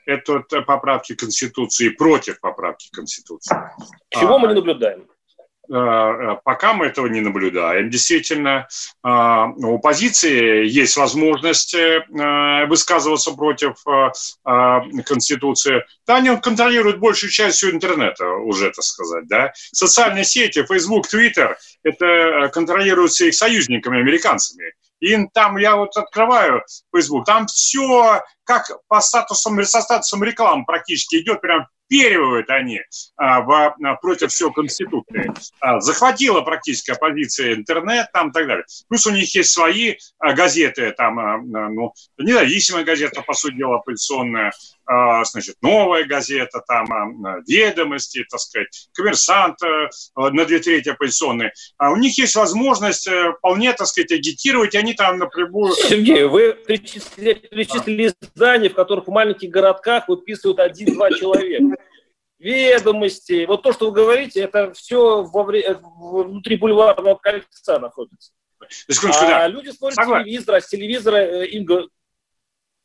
это 0.06 0.42
поправки 0.62 1.16
Конституции 1.16 1.90
против 1.90 2.40
поправки 2.40 2.90
Конституции. 2.92 3.58
Чего 4.10 4.36
а, 4.36 4.40
мы 4.40 4.48
не 4.50 4.54
наблюдаем? 4.56 5.08
Э, 5.72 5.76
э, 5.76 6.38
пока 6.44 6.74
мы 6.74 6.88
этого 6.88 7.08
не 7.08 7.22
наблюдаем, 7.22 7.90
действительно, 7.90 8.68
а, 9.04 9.48
у 9.56 9.76
оппозиции 9.76 10.68
есть 10.68 10.98
возможность 10.98 11.74
э, 11.74 12.66
высказываться 12.68 13.32
против 13.32 13.76
Конституции. 15.06 15.84
Да, 16.06 16.18
они 16.18 16.36
контролируют 16.38 17.00
большую 17.00 17.32
часть 17.32 17.64
интернета, 17.64 18.28
уже, 18.28 18.72
так 18.72 18.84
сказать. 18.84 19.28
Да? 19.28 19.54
Социальные 19.72 20.26
сети, 20.26 20.66
Facebook, 20.66 21.08
Twitter, 21.12 21.56
это 21.84 22.50
контролируются 22.54 23.26
их 23.26 23.36
союзниками, 23.36 24.02
американцами. 24.02 24.74
И 25.02 25.18
там 25.34 25.58
я 25.58 25.76
вот 25.76 25.98
открываю 25.98 26.64
Facebook, 26.94 27.26
там 27.26 27.48
все 27.48 28.22
как 28.44 28.72
по 28.88 29.02
статусам, 29.02 29.64
со 29.64 29.82
статусом 29.82 30.24
рекламы 30.24 30.66
практически 30.66 31.18
идет 31.18 31.42
прям 31.42 31.68
вперивают 31.86 32.50
они 32.50 32.80
а, 33.18 33.42
в, 33.42 33.52
а, 33.52 33.96
против 33.96 34.32
всего 34.32 34.52
Конституции. 34.52 35.32
А, 35.60 35.82
захватила 35.82 36.42
практически 36.42 36.92
оппозиция 36.92 37.54
интернет 37.54 38.08
там 38.14 38.30
и 38.30 38.32
так 38.32 38.48
далее. 38.48 38.66
Плюс 38.88 39.06
у 39.08 39.12
них 39.12 39.34
есть 39.36 39.52
свои 39.52 39.96
а, 40.18 40.32
газеты, 40.34 40.94
там, 40.98 41.20
а, 41.20 41.38
ну, 41.38 41.94
независимая 42.18 42.86
газета, 42.86 43.22
по 43.22 43.34
сути 43.34 43.56
дела, 43.56 43.78
оппозиционная, 43.78 44.54
а, 44.86 45.24
значит, 45.26 45.56
новая 45.62 46.06
газета, 46.06 46.64
там, 46.66 46.92
а, 46.92 47.40
ведомости, 47.46 48.26
так 48.30 48.40
сказать, 48.40 48.90
коммерсант 48.94 49.58
а, 49.64 50.30
на 50.30 50.46
две 50.46 50.60
трети 50.60 50.90
оппозиционные. 50.90 51.52
А 51.78 51.92
у 51.92 51.98
них 51.98 52.18
есть 52.18 52.36
возможность 52.36 53.08
а, 53.08 53.34
вполне, 53.34 53.74
так 53.74 53.88
сказать, 53.88 54.14
агитировать, 54.14 54.76
они 54.76 54.91
там 54.94 55.18
напрямую... 55.18 55.74
Сергей, 55.74 56.24
вы 56.26 56.54
перечислили, 56.54 57.34
перечислили 57.34 58.14
издания, 58.22 58.70
в 58.70 58.76
которых 58.76 59.08
в 59.08 59.12
маленьких 59.12 59.50
городках 59.50 60.08
выписывают 60.08 60.60
один-два 60.60 61.10
человека 61.12 61.78
ведомости. 62.42 63.46
Вот 63.46 63.62
то, 63.62 63.72
что 63.72 63.88
вы 63.88 63.92
говорите, 63.94 64.42
это 64.42 64.74
все 64.74 65.24
во 65.24 65.44
вре... 65.44 65.80
внутри 65.82 66.58
бульварного 66.58 67.16
кольца 67.16 67.80
находится. 67.80 68.32
а 69.36 69.40
да. 69.40 69.48
люди 69.48 69.70
смотрят 69.70 69.96
Согласен. 69.96 70.26
телевизор, 70.26 70.56
а 70.56 70.62
с 70.62 70.68
телевизора 70.68 71.16
э, 71.18 71.48
им 71.48 71.66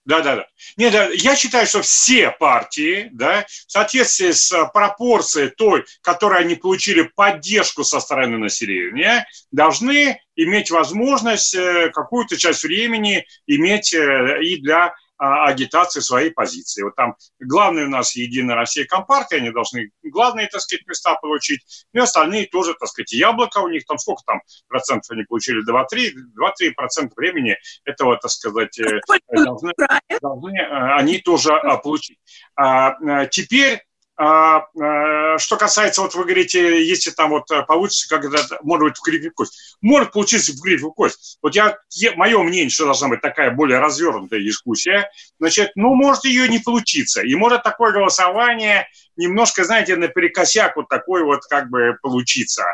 Да, 0.05 0.21
да, 0.21 0.37
да. 0.37 0.47
Нет, 0.77 0.93
да, 0.93 1.09
я 1.09 1.37
считаю, 1.37 1.67
что 1.67 1.83
все 1.83 2.31
партии, 2.31 3.09
да, 3.13 3.45
в 3.49 3.73
соответствии 3.73 4.31
с 4.31 4.53
э, 4.53 4.69
пропорцией 4.73 5.51
той, 5.51 5.85
которой 6.03 6.41
они 6.41 6.55
получили 6.55 7.11
поддержку 7.15 7.85
со 7.85 8.01
стороны 8.01 8.39
населения, 8.39 9.27
должны 9.51 10.21
иметь 10.37 10.71
возможность 10.71 11.55
э, 11.55 11.91
какую-то 11.93 12.37
часть 12.37 12.63
времени 12.63 13.27
иметь 13.47 13.93
э, 13.95 14.43
и 14.43 14.61
для 14.61 14.95
а, 15.19 15.47
агитации 15.47 16.01
своей 16.01 16.31
позиции. 16.31 16.83
Вот 16.83 16.95
там 16.95 17.17
главные 17.41 17.87
у 17.87 17.89
нас 17.89 18.15
Единая 18.17 18.55
Россия 18.55 18.85
Компартия, 18.85 19.39
они 19.39 19.51
должны 19.51 19.91
главные, 20.03 20.47
так 20.47 20.61
сказать, 20.61 20.87
места 20.87 21.15
получить, 21.15 21.87
и 21.95 21.99
остальные 21.99 22.49
тоже, 22.49 22.75
так 22.79 22.89
сказать, 22.91 23.13
яблоко 23.13 23.59
у 23.59 23.69
них, 23.69 23.87
там 23.87 23.97
сколько 23.97 24.23
там 24.27 24.43
процентов 24.69 25.11
они 25.13 25.23
получили, 25.23 25.65
2-3, 25.67 26.13
2-3 26.39 26.73
процента 26.75 27.15
времени 27.17 27.57
этого, 27.85 28.19
так 28.19 28.31
сказать, 28.31 28.79
э, 28.79 29.01
должны, 29.33 29.73
должны 30.21 30.61
они 30.99 31.19
тоже 31.19 31.55
а, 31.55 31.79
получить. 31.79 32.19
А, 32.55 33.27
теперь 33.27 33.81
что 34.19 35.57
касается, 35.59 36.01
вот 36.01 36.15
вы 36.15 36.25
говорите, 36.25 36.87
если 36.87 37.11
там 37.11 37.31
вот 37.31 37.51
э, 37.51 37.63
получится, 37.65 38.09
когда 38.09 38.39
может 38.63 38.85
быть 38.85 38.99
в 38.99 39.03
грифе 39.05 39.31
кость. 39.31 39.77
Может 39.83 40.13
получиться 40.13 40.53
в 40.53 40.61
грифе 40.61 40.87
кость. 40.97 41.39
Вот 41.43 41.55
я, 41.55 41.77
мое 42.17 42.43
мнение, 42.43 42.71
что 42.71 42.87
должна 42.87 43.09
быть 43.09 43.21
такая 43.21 43.51
более 43.51 43.79
развернутая 43.79 44.41
дискуссия, 44.41 45.11
значит, 45.39 45.73
ну, 45.75 45.95
может 45.95 46.25
ее 46.25 46.49
не 46.49 46.59
получиться. 46.59 47.23
И 47.23 47.35
может 47.35 47.63
такое 47.63 47.93
голосование 47.93 48.89
немножко, 49.17 49.65
знаете, 49.65 49.97
наперекосяк 49.97 50.77
вот 50.77 50.89
такой 50.89 51.23
вот 51.23 51.43
как 51.51 51.69
бы 51.69 51.99
получиться. 52.01 52.65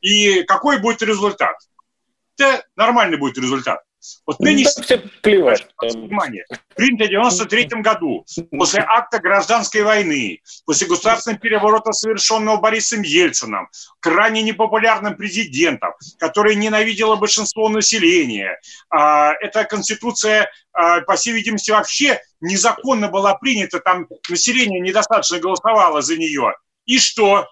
И 0.00 0.44
какой 0.44 0.78
будет 0.78 1.02
результат? 1.02 1.56
Да, 2.38 2.62
нормальный 2.74 3.18
будет 3.18 3.36
результат. 3.36 3.82
Вот 4.26 4.40
ну, 4.40 4.46
нынешний... 4.46 4.82
все 4.82 4.98
плевать. 5.22 5.66
Принято 5.78 7.04
в 7.04 7.08
93 7.08 7.66
году, 7.80 8.24
после 8.50 8.82
акта 8.86 9.18
гражданской 9.18 9.82
войны, 9.82 10.40
после 10.64 10.86
государственного 10.86 11.40
переворота, 11.40 11.92
совершенного 11.92 12.56
Борисом 12.58 13.02
Ельцином, 13.02 13.68
крайне 14.00 14.42
непопулярным 14.42 15.16
президентом, 15.16 15.92
который 16.18 16.56
ненавидело 16.56 17.16
большинство 17.16 17.68
населения. 17.68 18.58
А, 18.90 19.32
эта 19.40 19.64
конституция, 19.64 20.50
а, 20.72 21.00
по 21.02 21.16
всей 21.16 21.32
видимости, 21.32 21.70
вообще 21.70 22.20
незаконно 22.40 23.08
была 23.08 23.34
принята, 23.34 23.80
там 23.80 24.06
население 24.28 24.80
недостаточно 24.80 25.38
голосовало 25.38 26.02
за 26.02 26.16
нее. 26.16 26.54
И 26.84 26.98
что? 26.98 27.46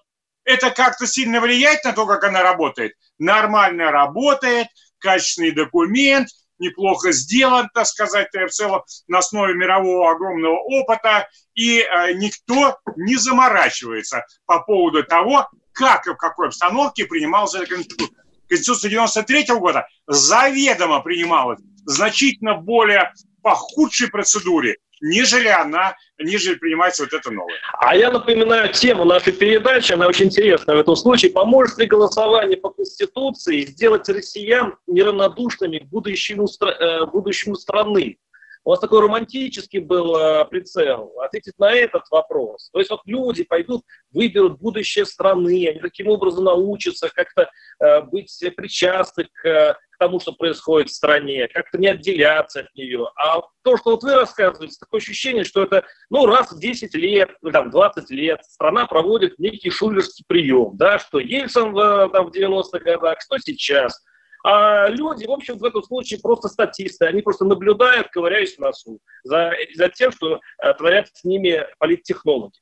Это 0.45 0.71
как-то 0.71 1.07
сильно 1.07 1.41
влияет 1.41 1.85
на 1.85 1.93
то, 1.93 2.07
как 2.07 2.25
она 2.25 2.43
работает? 2.43 2.93
Нормально 3.19 3.91
работает, 3.91 4.69
качественный 4.99 5.53
документ– 5.53 6.29
неплохо 6.59 7.13
сделан, 7.13 7.69
так 7.75 7.87
сказать, 7.87 8.29
в 8.33 8.49
целом 8.49 8.83
на 9.09 9.19
основе 9.19 9.55
мирового 9.55 10.11
огромного 10.11 10.57
опыта, 10.59 11.29
и 11.55 11.81
э, 11.81 12.13
никто 12.15 12.79
не 12.97 13.17
заморачивается 13.17 14.25
по 14.47 14.61
поводу 14.61 15.05
того, 15.05 15.49
как 15.73 16.07
и 16.07 16.11
в 16.11 16.17
какой 16.17 16.49
обстановке 16.49 17.07
принималась 17.07 17.55
эта 17.55 17.67
Конституция. 17.67 18.25
Конституция 18.49 18.91
93 18.91 19.47
года 19.57 19.87
заведомо 20.07 21.01
принималась 21.01 21.61
значительно 21.85 22.55
более 22.55 23.13
по 23.43 23.55
худшей 23.55 24.09
процедуре, 24.09 24.77
нежели 25.05 25.49
она, 25.49 25.97
нежели 26.19 26.55
принимается 26.55 27.03
вот 27.05 27.13
это 27.13 27.31
новое. 27.31 27.55
А 27.79 27.95
я 27.95 28.11
напоминаю 28.11 28.73
тему 28.73 29.05
нашей 29.05 29.33
передачи, 29.33 29.93
она 29.93 30.07
очень 30.07 30.27
интересная 30.27 30.77
в 30.77 30.81
этом 30.81 30.97
случае. 30.97 31.31
Поможет 31.31 31.79
ли 31.79 31.87
голосование 31.87 32.57
по 32.57 32.71
Конституции 32.71 33.67
сделать 33.67 34.09
россиян 34.09 34.77
неравнодушными 34.87 35.79
к 35.79 35.85
будущему, 35.85 36.47
э, 36.47 37.07
будущему 37.07 37.55
страны? 37.55 38.17
У 38.65 38.71
вас 38.71 38.81
такой 38.81 39.01
романтический 39.01 39.81
был 39.81 40.17
э, 40.17 40.47
прицел, 40.47 41.13
ответить 41.21 41.59
на 41.59 41.71
этот 41.71 42.05
вопрос. 42.11 42.71
То 42.73 42.79
есть 42.79 42.91
вот 42.91 43.03
люди 43.05 43.45
пойдут, 43.45 43.83
выберут 44.11 44.59
будущее 44.59 45.05
страны, 45.05 45.69
они 45.69 45.81
таким 45.81 46.09
образом 46.09 46.45
научатся 46.45 47.11
как-то 47.15 47.51
э, 47.81 48.01
быть 48.03 48.43
причастны 48.57 49.25
к, 49.25 49.47
э, 49.47 49.75
к 49.75 49.99
тому, 49.99 50.19
что 50.19 50.33
происходит 50.33 50.89
в 50.89 50.95
стране, 50.95 51.47
как-то 51.49 51.77
не 51.77 51.89
отделяться 51.89 52.61
от 52.61 52.75
нее. 52.75 53.07
А 53.17 53.43
то, 53.63 53.77
что 53.77 53.91
вот 53.91 54.03
вы 54.03 54.15
рассказываете, 54.15 54.77
такое 54.81 55.01
ощущение, 55.03 55.45
что 55.45 55.63
это 55.63 55.85
ну, 56.09 56.25
раз 56.25 56.51
в 56.51 56.59
10 56.59 56.95
лет, 56.95 57.37
ну, 57.43 57.51
там, 57.51 57.71
20 57.71 58.11
лет 58.13 58.43
страна 58.45 58.87
проводит 58.87 59.39
некий 59.39 59.69
шулерский 59.69 60.25
прием, 60.27 60.71
да, 60.79 60.99
что 60.99 61.19
Ельцин 61.19 61.75
в, 61.75 62.09
там, 62.15 62.31
в 62.31 62.35
90-х 62.35 62.79
годах, 62.79 63.21
что 63.21 63.37
сейчас– 63.39 64.03
а 64.47 64.89
люди, 64.89 65.25
в 65.27 65.31
общем, 65.31 65.57
в 65.57 65.65
этом 65.65 65.83
случае 65.83 66.21
просто 66.21 66.49
статисты. 66.49 67.07
Они 67.07 67.23
просто 67.23 67.47
наблюдают, 67.47 68.09
ковыряясь 68.09 68.57
в 68.57 68.59
носу 68.59 69.01
за, 69.23 69.53
за 69.75 69.89
тем, 69.89 70.13
что 70.13 70.39
а, 70.59 70.75
творят 70.75 71.09
с 71.15 71.25
ними 71.25 71.67
политтехнологи. 71.79 72.53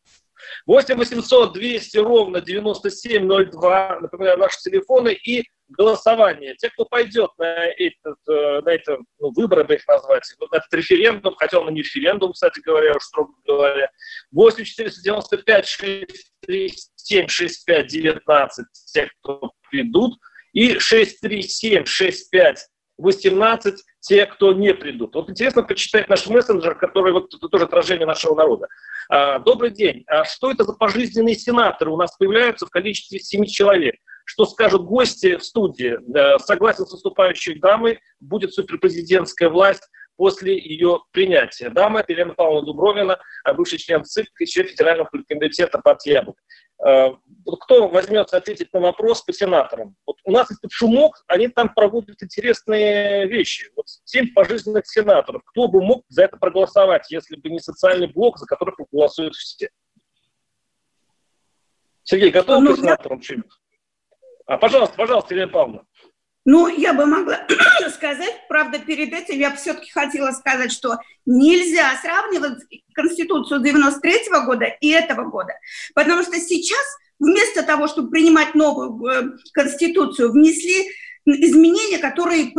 8 0.67 0.97
800 0.97 1.53
200 1.53 1.99
ровно 1.99 2.41
9702, 2.41 3.99
например, 4.01 4.39
наши 4.39 4.59
телефоны 4.61 5.13
и 5.13 5.45
голосование. 5.69 6.55
Те, 6.57 6.71
кто 6.71 6.85
пойдет 6.85 7.31
на, 7.39 7.67
этот, 7.67 8.19
э, 8.29 8.61
на 8.61 8.69
это, 8.69 8.99
ну, 9.19 9.33
выборы 9.33 9.65
бы 9.65 9.75
их 9.75 9.87
назвать, 9.89 10.23
на 10.39 10.57
этот 10.57 10.73
референдум, 10.73 11.35
хотя 11.37 11.59
он 11.59 11.71
и 11.71 11.73
не 11.73 11.81
референдум, 11.81 12.33
кстати 12.33 12.61
говоря, 12.61 12.95
уж 12.95 13.03
строго 13.03 13.33
говоря, 13.45 13.91
8 14.33 14.65
495 14.65 15.67
637 15.67 17.29
65 17.29 17.87
19, 17.87 18.67
те, 18.93 19.11
кто 19.21 19.53
придут, 19.71 20.19
и 20.53 20.77
6376518 20.77 23.77
те, 24.01 24.27
кто 24.27 24.53
не 24.53 24.75
придут. 24.75 25.15
Вот 25.15 25.31
интересно 25.31 25.63
почитать 25.63 26.09
наш 26.09 26.27
мессенджер, 26.27 26.75
который 26.75 27.13
вот 27.13 27.33
это 27.33 27.49
тоже 27.49 27.65
отражение 27.65 28.07
нашего 28.07 28.35
народа. 28.35 28.67
А, 29.09 29.39
добрый 29.39 29.71
день. 29.71 30.05
А 30.09 30.25
что 30.25 30.51
это 30.51 30.65
за 30.65 30.73
пожизненные 30.73 31.37
сенаторы 31.37 31.91
у 31.91 31.97
нас 31.97 32.17
появляются 32.17 32.67
в 32.67 32.71
количестве 32.71 33.21
7 33.21 33.47
человек? 33.47 33.95
Что 34.25 34.45
скажут 34.45 34.83
гости 34.83 35.37
в 35.37 35.45
студии? 35.45 35.99
Согласен 36.39 36.87
с 36.87 36.93
выступающей 36.93 37.59
дамой, 37.59 37.99
будет 38.21 38.55
суперпрезидентская 38.55 39.49
власть 39.49 39.83
после 40.17 40.59
ее 40.59 41.01
принятия. 41.11 41.71
Дама 41.71 42.01
это 42.01 42.13
Елена 42.13 42.35
Павловна 42.35 42.67
Дубровина, 42.67 43.19
бывший 43.57 43.79
член 43.79 44.05
ЦИК 44.05 44.29
член 44.47 44.67
Федерального 44.67 45.09
комитета 45.29 45.79
партии. 45.79 46.23
Э, 46.85 47.11
кто 47.61 47.89
возьмется 47.89 48.37
ответить 48.37 48.73
на 48.73 48.81
вопрос 48.81 49.23
по 49.23 49.33
сенаторам? 49.33 49.97
Вот 50.07 50.17
у 50.25 50.33
нас 50.33 50.51
этот 50.51 50.73
шумок, 50.73 51.23
они 51.29 51.49
там 51.49 51.73
проводят 51.73 52.23
интересные 52.23 53.27
вещи. 53.29 53.71
Вот 53.77 53.87
семь 54.05 54.33
пожизненных 54.33 54.87
сенаторов. 54.87 55.43
Кто 55.45 55.69
бы 55.69 55.83
мог 55.83 56.05
за 56.09 56.25
это 56.25 56.37
проголосовать, 56.37 57.11
если 57.11 57.37
бы 57.37 57.51
не 57.51 57.61
социальный 57.61 58.09
блок, 58.09 58.39
за 58.39 58.47
который 58.47 58.75
проголосуют 58.75 59.35
все? 59.35 59.71
Сергей, 62.03 62.31
готов 62.31 62.63
ну, 62.63 62.75
к 62.75 62.79
сенаторам 62.79 63.21
я... 63.29 63.37
А, 64.47 64.59
пожалуйста, 64.59 64.97
пожалуйста, 64.97 65.35
Елена 65.35 65.53
Павловна. 65.53 65.87
Ну, 66.45 66.67
я 66.69 66.93
бы 66.93 67.07
могла 67.07 67.47
сказать, 67.95 68.35
правда, 68.49 68.79
перед 68.79 69.13
этим 69.13 69.39
я 69.39 69.55
все-таки 69.55 69.91
хотела 69.91 70.33
сказать, 70.33 70.73
что 70.73 70.99
нельзя 71.25 71.97
сравнивать 72.03 72.65
Конституцию 72.95 73.61
93 73.61 74.13
-го 74.33 74.45
года 74.45 74.65
и 74.81 74.89
этого 74.89 75.25
года, 75.31 75.53
потому 75.95 76.23
что 76.23 76.39
сейчас 76.41 76.85
вместо 77.21 77.63
того, 77.63 77.87
чтобы 77.87 78.11
принимать 78.11 78.55
новую 78.55 79.07
э, 79.07 79.31
Конституцию, 79.53 80.33
внесли 80.33 80.89
изменения, 81.25 81.99
которые 81.99 82.51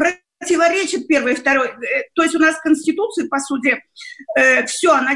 противоречат 0.44 1.08
первой 1.08 1.34
и 1.34 1.36
второй. 1.36 1.70
Э, 1.70 2.04
то 2.14 2.24
есть 2.24 2.36
у 2.36 2.40
нас 2.40 2.56
в 2.56 2.62
Конституции, 2.62 3.28
по 3.28 3.40
сути, 3.40 3.82
э, 4.38 4.66
все, 4.66 4.92
она, 4.92 5.16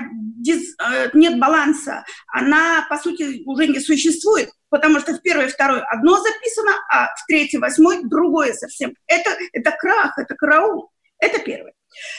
нет 1.13 1.39
баланса, 1.39 2.05
она, 2.27 2.85
по 2.89 2.97
сути, 2.97 3.43
уже 3.45 3.67
не 3.67 3.79
существует 3.79 4.49
потому 4.69 4.99
что 4.99 5.13
в 5.13 5.21
первой 5.21 5.45
и 5.45 5.49
второй 5.49 5.81
одно 5.81 6.17
записано, 6.17 6.73
а 6.91 7.07
в 7.15 7.25
третьей, 7.25 7.57
восьмой 7.57 8.03
другое 8.03 8.51
совсем. 8.51 8.93
Это, 9.07 9.29
это 9.53 9.71
крах, 9.71 10.17
это 10.17 10.35
караул. 10.35 10.91
Это 11.19 11.39
первое. 11.39 11.73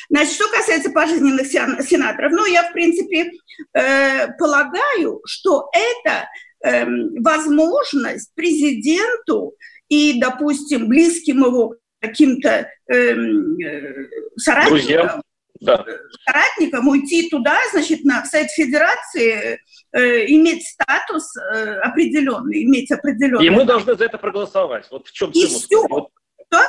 Значит, 0.09 0.33
что 0.33 0.49
касается 0.49 0.91
пожизненных 0.91 1.47
сенаторов, 1.47 2.33
ну, 2.33 2.47
я, 2.47 2.65
в 2.65 2.73
принципе, 2.73 3.31
э, 3.75 4.29
полагаю, 4.39 5.21
что 5.25 5.69
это 5.73 6.29
э, 6.65 6.87
возможность 7.21 8.35
президенту 8.35 9.55
и, 9.89 10.19
допустим, 10.21 10.89
близким 10.89 11.45
его 11.45 11.75
каким-то 12.01 12.71
эм, 12.89 13.59
э, 13.61 14.09
соратникам, 14.37 15.23
да. 15.61 15.85
соратникам 16.25 16.89
уйти 16.89 17.29
туда, 17.29 17.59
значит, 17.73 18.05
на 18.05 18.25
сайт 18.25 18.51
Федерации, 18.51 19.61
э, 19.93 20.27
иметь 20.27 20.67
статус 20.67 21.37
э, 21.37 21.79
определенный, 21.81 22.65
иметь 22.65 22.91
определенный. 22.91 23.47
И 23.47 23.51
мы 23.51 23.65
должны 23.65 23.97
за 23.97 24.05
это 24.05 24.19
проголосовать. 24.19 24.87
Вот 24.91 25.09
в 25.09 25.13
чем 25.13 25.31
и 25.31 25.47
все. 25.47 25.87
Вот. 25.89 26.11
Что? 26.47 26.63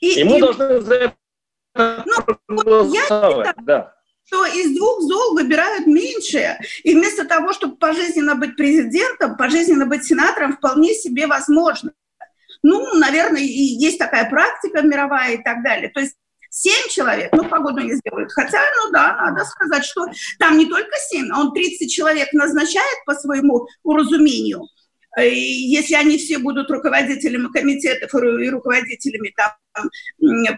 И, 0.00 0.20
и 0.20 0.24
мы 0.24 0.38
и... 0.38 0.40
должны 0.40 0.80
за 0.80 0.94
это 0.94 1.14
ну, 2.06 2.36
проголосовать, 2.46 3.46
я 3.46 3.54
да 3.62 3.94
что 4.26 4.46
из 4.46 4.74
двух 4.76 5.02
зол 5.02 5.34
выбирают 5.34 5.86
меньшее. 5.86 6.58
И 6.82 6.94
вместо 6.94 7.26
того, 7.26 7.52
чтобы 7.52 7.76
пожизненно 7.76 8.34
быть 8.34 8.56
президентом, 8.56 9.36
пожизненно 9.36 9.86
быть 9.86 10.04
сенатором, 10.04 10.56
вполне 10.56 10.94
себе 10.94 11.26
возможно. 11.26 11.92
Ну, 12.64 12.94
наверное, 12.94 13.42
и 13.42 13.46
есть 13.46 13.98
такая 13.98 14.28
практика 14.28 14.80
мировая 14.80 15.34
и 15.34 15.42
так 15.42 15.62
далее. 15.62 15.90
То 15.90 16.00
есть 16.00 16.14
7 16.48 16.72
человек, 16.88 17.30
ну, 17.32 17.46
погоду 17.46 17.80
не 17.80 17.94
сделают. 17.94 18.32
Хотя, 18.32 18.58
ну 18.78 18.90
да, 18.90 19.14
надо 19.16 19.44
сказать, 19.44 19.84
что 19.84 20.06
там 20.38 20.56
не 20.56 20.64
только 20.64 20.96
7, 21.10 21.30
он 21.36 21.52
30 21.52 21.92
человек 21.92 22.32
назначает 22.32 23.04
по 23.04 23.14
своему 23.14 23.66
уразумению. 23.82 24.66
И 25.20 25.38
если 25.38 25.94
они 25.94 26.16
все 26.16 26.38
будут 26.38 26.70
руководителями 26.70 27.52
комитетов 27.52 28.14
и 28.14 28.48
руководителями 28.48 29.34
там, 29.36 29.90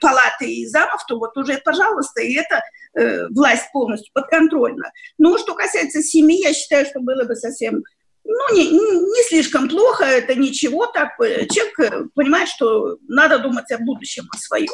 палаты 0.00 0.48
и 0.48 0.66
замов, 0.66 1.04
то 1.08 1.18
вот 1.18 1.36
уже, 1.36 1.58
пожалуйста, 1.58 2.22
и 2.22 2.34
это 2.34 2.62
э, 2.94 3.26
власть 3.30 3.70
полностью 3.72 4.12
подконтрольна. 4.14 4.92
Ну, 5.18 5.36
что 5.38 5.54
касается 5.54 6.02
семьи, 6.02 6.40
я 6.40 6.54
считаю, 6.54 6.86
что 6.86 7.00
было 7.00 7.24
бы 7.24 7.34
совсем 7.34 7.82
ну, 8.26 8.54
не, 8.54 8.70
не 8.70 9.22
слишком 9.28 9.68
плохо, 9.68 10.04
это 10.04 10.34
ничего 10.34 10.86
так. 10.86 11.18
Э, 11.20 11.46
человек 11.46 11.80
э, 11.80 12.04
понимает, 12.14 12.48
что 12.48 12.98
надо 13.08 13.38
думать 13.38 13.70
о 13.70 13.78
будущем, 13.78 14.28
о 14.32 14.38
своем. 14.38 14.72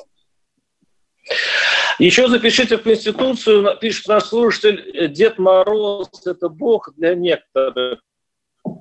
Еще 1.99 2.29
запишите 2.29 2.79
в 2.79 2.83
Конституцию, 2.83 3.79
пишет 3.79 4.09
наш 4.09 4.25
слушатель, 4.25 5.09
Дед 5.13 5.39
Мороз– 5.39 6.09
это 6.27 6.49
Бог 6.49 6.93
для 6.97 7.15
некоторых. 7.15 8.01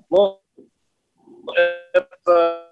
Но 0.09 0.41
это 1.93 2.71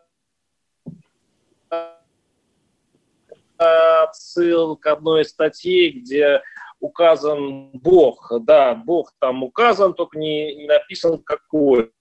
отсыл 3.57 4.77
к 4.77 4.87
одной 4.87 5.23
из 5.23 5.29
статей, 5.29 5.91
где 5.91 6.41
указан 6.79 7.71
Бог. 7.73 8.31
Да, 8.41 8.75
Бог 8.75 9.11
там 9.19 9.43
указан, 9.43 9.93
только 9.93 10.17
не, 10.17 10.55
не 10.55 10.67
написан 10.67 11.21
какой. 11.23 11.91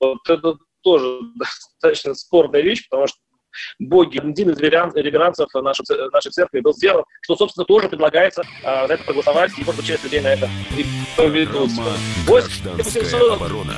Вот 0.00 0.28
это 0.28 0.56
тоже 0.82 1.20
достаточно 1.36 2.14
спорная 2.14 2.62
вещь, 2.62 2.88
потому 2.88 3.06
что 3.06 3.18
боги, 3.78 4.18
один 4.18 4.50
из 4.50 4.58
реверансов 4.58 5.48
нашей, 5.54 5.84
нашей 6.12 6.30
церкви 6.30 6.60
был 6.60 6.72
сделан, 6.72 7.04
что, 7.22 7.36
собственно, 7.36 7.64
тоже 7.64 7.88
предлагается 7.88 8.42
а, 8.64 8.86
за 8.86 8.94
это 8.94 9.04
проголосовать, 9.04 9.58
и, 9.58 9.64
может 9.64 9.76
быть, 9.76 9.86
часть 9.86 10.04
людей 10.04 10.20
на 10.20 10.28
это 10.28 10.48
и 10.76 10.84
поведутся. 11.16 11.82
Гражданская 12.26 13.32
оборона 13.32 13.74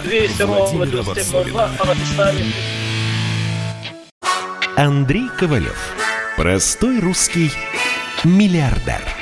Андрей 4.76 5.28
Ковалев. 5.38 5.78
Простой 6.36 7.00
русский 7.00 7.50
миллиардер. 8.24 9.21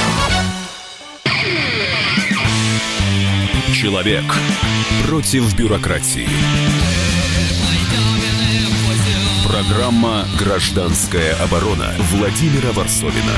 Человек 3.73 4.23
против 5.07 5.57
бюрократии. 5.57 6.27
Программа 9.47 10.25
«Гражданская 10.37 11.35
оборона» 11.41 11.93
Владимира 12.11 12.71
Варсовина. 12.73 13.37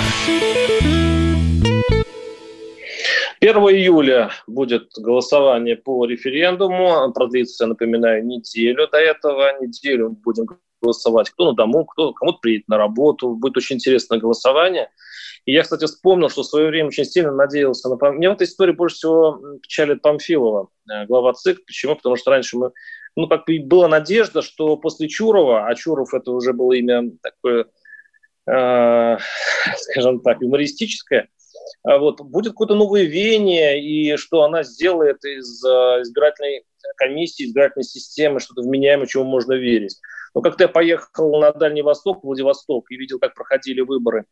1 3.40 3.56
июля 3.56 4.32
будет 4.48 4.92
голосование 4.98 5.76
по 5.76 6.06
референдуму. 6.06 7.12
Продлится, 7.14 7.68
напоминаю, 7.68 8.26
неделю 8.26 8.88
до 8.92 8.98
этого. 8.98 9.62
Неделю 9.62 10.18
будем 10.24 10.48
голосовать. 10.82 11.30
Кто 11.30 11.52
на 11.52 11.54
дому, 11.54 11.86
кто 11.86 12.14
кому-то 12.14 12.40
приедет 12.40 12.68
на 12.68 12.78
работу. 12.78 13.36
Будет 13.36 13.58
очень 13.58 13.76
интересное 13.76 14.20
голосование. 14.20 14.90
И 15.46 15.52
я, 15.52 15.64
кстати, 15.64 15.86
вспомнил, 15.86 16.30
что 16.30 16.44
в 16.44 16.48
свое 16.48 16.68
время 16.68 16.88
очень 16.88 17.06
сильно 17.06 17.32
надеялся 17.34 17.89
на... 17.89 18.12
Мне 18.12 18.30
в 18.30 18.34
этой 18.34 18.48
истории 18.48 18.72
больше 18.72 18.96
всего 18.96 19.41
печалит 19.62 20.02
Памфилова, 20.02 20.70
э, 20.89 21.06
глава 21.06 21.34
ЦИК. 21.34 21.66
Почему? 21.66 21.96
Потому 21.96 22.16
что 22.16 22.32
раньше 22.32 22.58
мы... 22.58 22.72
Ну, 23.16 23.28
как 23.28 23.46
бы 23.46 23.60
была 23.60 23.88
надежда, 23.88 24.41
что 24.41 24.78
после 24.78 25.08
Чурова, 25.08 25.68
а 25.68 25.76
Чуров 25.76 26.14
это 26.14 26.32
уже 26.32 26.54
было 26.54 26.74
имя 26.74 27.12
такое, 27.22 27.66
э, 28.50 29.18
скажем 29.78 30.22
так, 30.22 30.41
юмористическое, 30.41 31.30
а 31.84 31.98
вот, 31.98 32.22
будет 32.22 32.54
какое-то 32.54 32.76
новое 32.76 33.04
веяние, 33.04 33.84
и 33.84 34.16
что 34.18 34.44
она 34.44 34.64
сделает 34.64 35.24
из 35.26 35.64
э, 35.64 35.70
избирательной 36.02 36.64
комиссии, 36.96 37.46
избирательной 37.46 37.84
системы 37.84 38.39
что-то 38.39 38.62
вменяемое, 38.62 39.08
чему 39.08 39.26
можно 39.26 39.54
верить. 39.54 40.00
Но 40.34 40.41
как-то 40.41 40.64
я 40.64 40.68
поехал 40.68 41.39
на 41.39 41.52
Дальний 41.52 41.82
Восток, 41.82 42.24
Владивосток, 42.24 42.89
и 42.89 42.96
видел, 42.96 43.20
как 43.20 43.36
проходили 43.36 43.82
выборы 43.82 44.26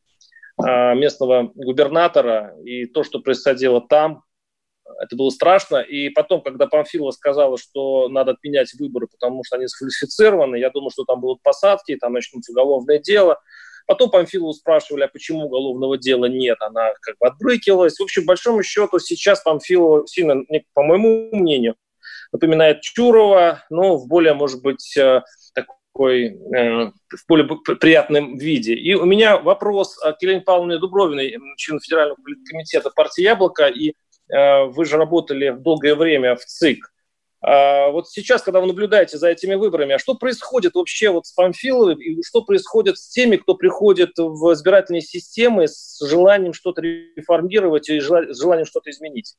местного 0.96 1.52
губернатора 1.56 2.56
и 2.64 2.86
то, 2.86 3.04
что 3.04 3.20
происходило 3.20 3.82
там, 3.82 4.24
это 5.00 5.16
было 5.16 5.30
страшно. 5.30 5.78
И 5.78 6.10
потом, 6.10 6.42
когда 6.42 6.68
Памфилова 6.68 7.12
сказала, 7.12 7.58
что 7.58 8.10
надо 8.10 8.32
отменять 8.32 8.74
выборы, 8.74 9.08
потому 9.08 9.44
что 9.44 9.58
они 9.58 9.68
сфальсифицированы, 9.68 10.58
я 10.58 10.70
думал, 10.70 10.92
что 10.92 11.04
там 11.06 11.22
будут 11.22 11.42
посадки, 11.42 11.96
там 11.96 12.14
начнутся 12.14 12.52
уголовное 12.52 13.00
дело. 13.00 13.40
Потом 13.88 14.10
Памфилову 14.10 14.54
спрашивали, 14.54 15.04
а 15.04 15.08
почему 15.08 15.46
уголовного 15.46 15.98
дела 15.98 16.26
нет, 16.26 16.58
она 16.62 16.92
как 17.02 17.16
бы 17.20 17.28
отбрыкивалась. 17.28 17.98
В 17.98 18.04
общем, 18.04 18.26
большому 18.26 18.64
счету, 18.64 19.00
сейчас 19.00 19.42
Памфилова 19.42 20.08
сильно, 20.08 20.44
по 20.74 20.84
моему 20.84 21.30
мнению, 21.36 21.76
напоминает 22.32 22.82
Чурова, 22.82 23.64
но 23.70 23.98
в 23.98 24.08
более, 24.08 24.34
может 24.34 24.62
быть, 24.62 24.96
э, 24.96 25.24
такой 25.94 26.28
э, 26.28 26.92
в 27.10 27.28
более 27.28 27.48
приятном 27.48 28.38
виде. 28.38 28.74
И 28.74 28.94
у 28.96 29.06
меня 29.06 29.38
вопрос 29.38 29.98
к 29.98 30.22
Елене 30.22 30.42
Павловне 30.42 30.78
Дубровиной, 30.78 31.38
члену 31.58 31.80
Федерального 31.80 32.18
комитета 32.50 32.90
партии 32.90 33.24
«Яблоко», 33.24 33.68
и 33.68 33.94
э, 34.30 34.64
вы 34.66 34.86
же 34.86 34.98
работали 34.98 35.52
долгое 35.52 35.96
время 35.96 36.36
в 36.36 36.46
ЦИК. 36.46 36.92
А 37.44 37.90
вот 37.90 38.08
сейчас, 38.08 38.44
когда 38.44 38.62
вы 38.62 38.68
наблюдаете 38.68 39.18
за 39.18 39.30
этими 39.30 39.56
выборами, 39.56 39.96
а 39.96 40.00
что 40.00 40.14
происходит 40.14 40.76
вообще 40.76 41.10
вот 41.10 41.26
с 41.26 41.32
Памфиловой, 41.34 41.96
и 41.96 42.24
что 42.24 42.44
происходит 42.44 42.98
с 42.98 43.10
теми, 43.10 43.38
кто 43.38 43.56
приходит 43.56 44.12
в 44.18 44.54
избирательные 44.54 45.02
системы 45.02 45.68
с 45.68 46.00
желанием 46.08 46.54
что-то 46.54 46.82
реформировать 46.82 47.90
и 47.90 48.00
желанием 48.00 48.66
что-то 48.68 48.92
изменить? 48.92 49.36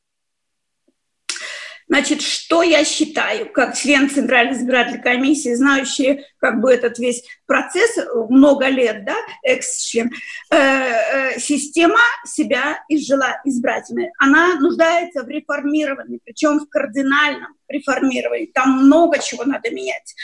Значит, 1.93 2.22
что 2.22 2.62
я 2.62 2.86
считаю, 2.86 3.53
как 3.53 3.76
член 3.76 4.09
Центральной 4.09 4.55
избирательной 4.55 5.03
комиссии, 5.03 5.53
знающий 5.53 6.24
как 6.38 6.62
бы 6.62 6.72
этот 6.72 6.99
весь 6.99 7.22
процесс 7.53 7.99
много 8.31 8.69
лет, 8.69 9.05
да, 9.05 9.15
экс-член, 9.43 10.11
э, 10.51 10.57
э, 10.57 11.39
система 11.39 12.01
себя 12.25 12.83
изжила 12.89 13.43
избирательной. 13.45 14.11
Она 14.19 14.55
нуждается 14.59 15.23
в 15.23 15.29
реформировании, 15.29 16.19
причем 16.25 16.61
в 16.61 16.69
кардинальном 16.71 17.55
реформировании. 17.69 18.51
Там 18.55 18.87
много 18.87 19.19
чего 19.19 19.45
надо 19.45 19.71
менять. 19.71 20.15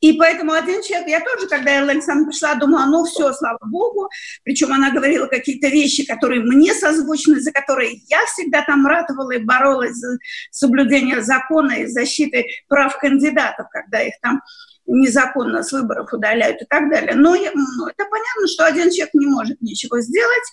И 0.00 0.14
поэтому 0.14 0.52
один 0.52 0.82
человек, 0.82 1.08
я 1.08 1.20
тоже, 1.20 1.46
когда 1.46 1.72
Элла 1.72 1.90
Александровна 1.90 2.30
пришла, 2.30 2.54
думала, 2.54 2.86
ну 2.86 3.04
все, 3.04 3.34
слава 3.34 3.58
богу. 3.66 4.08
Причем 4.44 4.72
она 4.72 4.90
говорила 4.90 5.26
какие-то 5.26 5.68
вещи, 5.68 6.06
которые 6.06 6.40
мне 6.40 6.72
созвучны, 6.72 7.40
за 7.40 7.52
которые 7.52 8.00
я 8.08 8.24
всегда 8.32 8.62
там 8.62 8.86
ратовала 8.86 9.32
и 9.32 9.44
боролась 9.44 9.94
за 9.94 10.18
соблюдение 10.50 11.20
закона 11.20 11.72
и 11.72 11.86
защиты 11.86 12.46
прав 12.66 12.96
кандидатов, 12.98 13.66
когда 13.70 14.00
их 14.00 14.14
там 14.22 14.40
незаконно 14.88 15.62
с 15.62 15.72
выборов 15.72 16.12
удаляют 16.12 16.62
и 16.62 16.64
так 16.64 16.90
далее. 16.90 17.14
Но 17.14 17.34
ну, 17.34 17.86
это 17.86 18.04
понятно, 18.10 18.48
что 18.48 18.64
один 18.64 18.90
человек 18.90 19.14
не 19.14 19.26
может 19.26 19.60
ничего 19.60 20.00
сделать. 20.00 20.44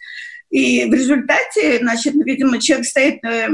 И 0.52 0.86
в 0.86 0.94
результате, 0.94 1.80
значит, 1.80 2.14
видимо, 2.14 2.62
человек 2.62 2.86
стоит 2.86 3.24
э, 3.24 3.48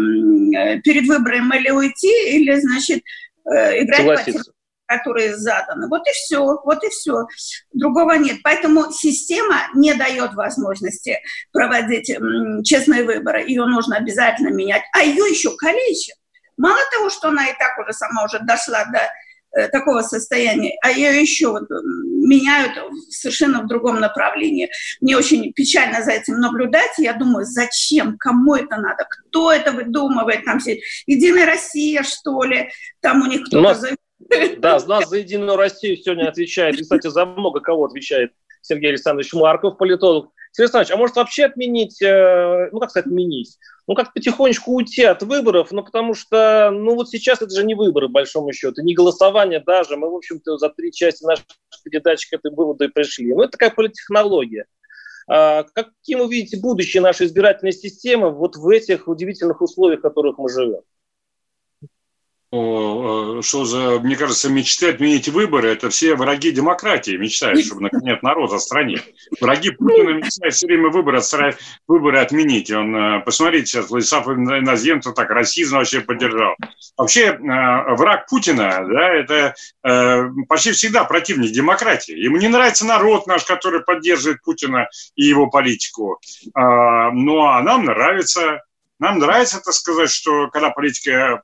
перед 0.83 1.07
выбором 1.07 1.53
или 1.53 1.69
уйти, 1.69 2.35
или, 2.35 2.59
значит, 2.59 3.01
э, 3.45 3.83
играть 3.83 3.99
Согласиться. 3.99 4.43
по 4.43 4.51
которые 4.87 5.37
заданы. 5.37 5.87
Вот 5.87 6.01
и 6.01 6.11
все, 6.11 6.43
вот 6.65 6.83
и 6.83 6.89
все. 6.89 7.25
Другого 7.71 8.11
нет. 8.15 8.39
Поэтому 8.43 8.91
система 8.91 9.69
не 9.73 9.93
дает 9.93 10.33
возможности 10.33 11.17
проводить 11.53 12.13
честные 12.65 13.05
выборы. 13.05 13.41
Ее 13.41 13.65
нужно 13.67 13.95
обязательно 13.95 14.49
менять. 14.49 14.81
А 14.91 15.01
ее 15.01 15.23
еще 15.29 15.55
калечат. 15.55 16.17
Мало 16.57 16.79
того, 16.91 17.09
что 17.09 17.29
она 17.29 17.47
и 17.47 17.57
так 17.57 17.79
уже 17.79 17.93
сама 17.93 18.25
уже 18.25 18.39
дошла 18.39 18.83
до 18.91 18.99
Э, 18.99 19.07
такого 19.71 20.01
состояния, 20.01 20.77
а 20.81 20.91
ее 20.91 21.21
еще 21.21 21.49
вот 21.49 21.69
меняют 21.69 22.73
совершенно 23.09 23.61
в 23.61 23.67
другом 23.67 23.99
направлении. 23.99 24.69
Мне 25.01 25.17
очень 25.17 25.51
печально 25.53 26.03
за 26.03 26.11
этим 26.11 26.39
наблюдать. 26.39 26.91
Я 26.97 27.13
думаю, 27.13 27.45
зачем, 27.45 28.17
кому 28.17 28.55
это 28.55 28.77
надо, 28.77 29.05
кто 29.09 29.51
это 29.51 29.71
выдумывает, 29.71 30.45
там 30.45 30.59
все, 30.59 30.79
Единая 31.05 31.45
Россия, 31.45 32.03
что 32.03 32.43
ли, 32.43 32.69
там 33.01 33.21
у 33.21 33.25
них 33.25 33.41
кто-то... 33.45 33.61
Нас. 33.61 33.83
Да, 34.59 34.79
нас 34.85 35.09
за 35.09 35.17
Единую 35.17 35.57
Россию 35.57 35.97
сегодня 35.97 36.29
отвечает, 36.29 36.79
и, 36.79 36.83
кстати, 36.83 37.07
за 37.07 37.25
много 37.25 37.59
кого 37.59 37.85
отвечает 37.85 38.31
Сергей 38.61 38.89
Александрович 38.89 39.33
Марков, 39.33 39.77
политолог. 39.77 40.31
Сергей 40.51 40.65
Александрович, 40.65 40.91
а 40.91 40.97
может 40.97 41.15
вообще 41.15 41.45
отменить, 41.45 42.01
э, 42.01 42.69
ну 42.71 42.79
как 42.79 42.89
сказать, 42.89 43.07
отменить? 43.07 43.57
Ну 43.87 43.95
как 43.95 44.13
потихонечку 44.13 44.73
уйти 44.73 45.03
от 45.03 45.23
выборов, 45.23 45.71
ну 45.71 45.83
потому 45.83 46.13
что, 46.13 46.71
ну 46.71 46.95
вот 46.95 47.09
сейчас 47.09 47.41
это 47.41 47.55
же 47.55 47.63
не 47.63 47.73
выборы, 47.73 48.07
по 48.07 48.13
большому 48.13 48.51
счету, 48.51 48.81
не 48.81 48.93
голосование 48.93 49.61
даже. 49.65 49.95
Мы, 49.95 50.09
в 50.09 50.15
общем-то, 50.15 50.57
за 50.57 50.69
три 50.69 50.91
части 50.91 51.23
нашей 51.23 51.43
передачи 51.83 52.29
к 52.29 52.33
этой 52.33 52.51
выводу 52.53 52.83
и 52.83 52.89
пришли. 52.89 53.33
Ну 53.33 53.43
это 53.43 53.53
такая 53.53 53.71
политтехнология. 53.71 54.65
А 55.27 55.63
каким 55.63 56.19
вы 56.19 56.29
видите 56.29 56.57
будущее 56.57 57.01
нашей 57.01 57.27
избирательной 57.27 57.71
системы 57.71 58.31
вот 58.31 58.57
в 58.57 58.67
этих 58.67 59.07
удивительных 59.07 59.61
условиях, 59.61 59.99
в 59.99 60.03
которых 60.03 60.37
мы 60.37 60.49
живем? 60.49 60.81
Э, 62.53 63.39
что 63.41 63.63
за, 63.63 63.99
мне 64.01 64.17
кажется, 64.17 64.49
мечты 64.49 64.89
отменить 64.89 65.29
выборы, 65.29 65.69
это 65.69 65.89
все 65.89 66.15
враги 66.15 66.51
демократии 66.51 67.15
мечтают, 67.15 67.65
чтобы 67.65 67.83
наконец 67.83 68.21
народ 68.21 68.51
отстранить. 68.51 69.01
Враги 69.39 69.69
Путина 69.71 70.09
мечтают 70.09 70.53
все 70.53 70.67
время 70.67 70.89
выборы, 70.89 71.19
отстранить, 71.19 71.55
выборы 71.87 72.19
отменить. 72.19 72.69
Он, 72.69 72.93
э, 72.93 73.21
посмотрите, 73.21 73.67
сейчас 73.67 73.89
Владислав 73.89 74.27
Иноземцев 74.27 75.13
так 75.15 75.29
расизм 75.29 75.77
вообще 75.77 76.01
поддержал. 76.01 76.55
Вообще, 76.97 77.27
э, 77.27 77.95
враг 77.95 78.27
Путина, 78.27 78.85
да, 78.85 79.13
это 79.13 79.55
почти 80.47 80.71
всегда 80.73 81.05
противник 81.05 81.51
демократии. 81.51 82.17
Ему 82.17 82.37
не 82.37 82.47
нравится 82.47 82.85
народ 82.85 83.27
наш, 83.27 83.45
который 83.45 83.81
поддерживает 83.81 84.41
Путина 84.43 84.87
и 85.15 85.23
его 85.23 85.47
политику. 85.47 86.19
А, 86.53 87.11
ну, 87.11 87.45
а 87.45 87.61
нам 87.61 87.85
нравится 87.85 88.61
нам 89.01 89.17
нравится, 89.17 89.59
так 89.63 89.73
сказать, 89.73 90.11
что 90.11 90.47
когда 90.49 90.69
политика 90.69 91.41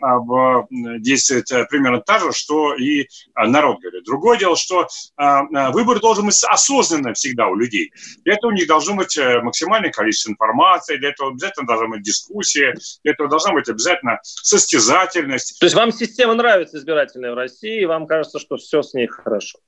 а, 0.00 0.62
действует 0.98 1.50
э, 1.50 1.66
примерно 1.66 2.00
так 2.00 2.22
же, 2.22 2.32
что 2.32 2.74
и 2.76 3.08
народ 3.34 3.80
говорит. 3.80 4.04
Другое 4.04 4.38
дело, 4.38 4.56
что 4.56 4.86
выбор 5.16 6.00
должен 6.00 6.26
быть 6.26 6.40
осознанным 6.44 7.14
всегда 7.14 7.48
у 7.48 7.56
людей. 7.56 7.92
Для 8.24 8.34
этого 8.34 8.52
у 8.52 8.54
них 8.54 8.68
должно 8.68 8.94
быть 8.94 9.18
э, 9.18 9.40
максимальное 9.40 9.90
количество 9.90 10.30
информации, 10.30 10.96
для 10.96 11.10
этого 11.10 11.30
обязательно 11.30 11.66
должна 11.66 11.88
быть 11.88 12.02
дискуссия, 12.02 12.74
для 13.02 13.12
этого 13.12 13.28
должна 13.28 13.52
быть 13.52 13.68
обязательно 13.68 14.20
состязательность. 14.22 15.58
То 15.58 15.66
есть 15.66 15.74
вам 15.74 15.90
система 15.92 16.34
нравится 16.34 16.78
избирательная 16.78 17.32
в 17.32 17.34
России, 17.34 17.82
и 17.82 17.86
вам 17.86 18.06
кажется, 18.06 18.38
что 18.38 18.56
все 18.56 18.82
с 18.82 18.94
ней 18.94 19.08
хорошо? 19.08 19.58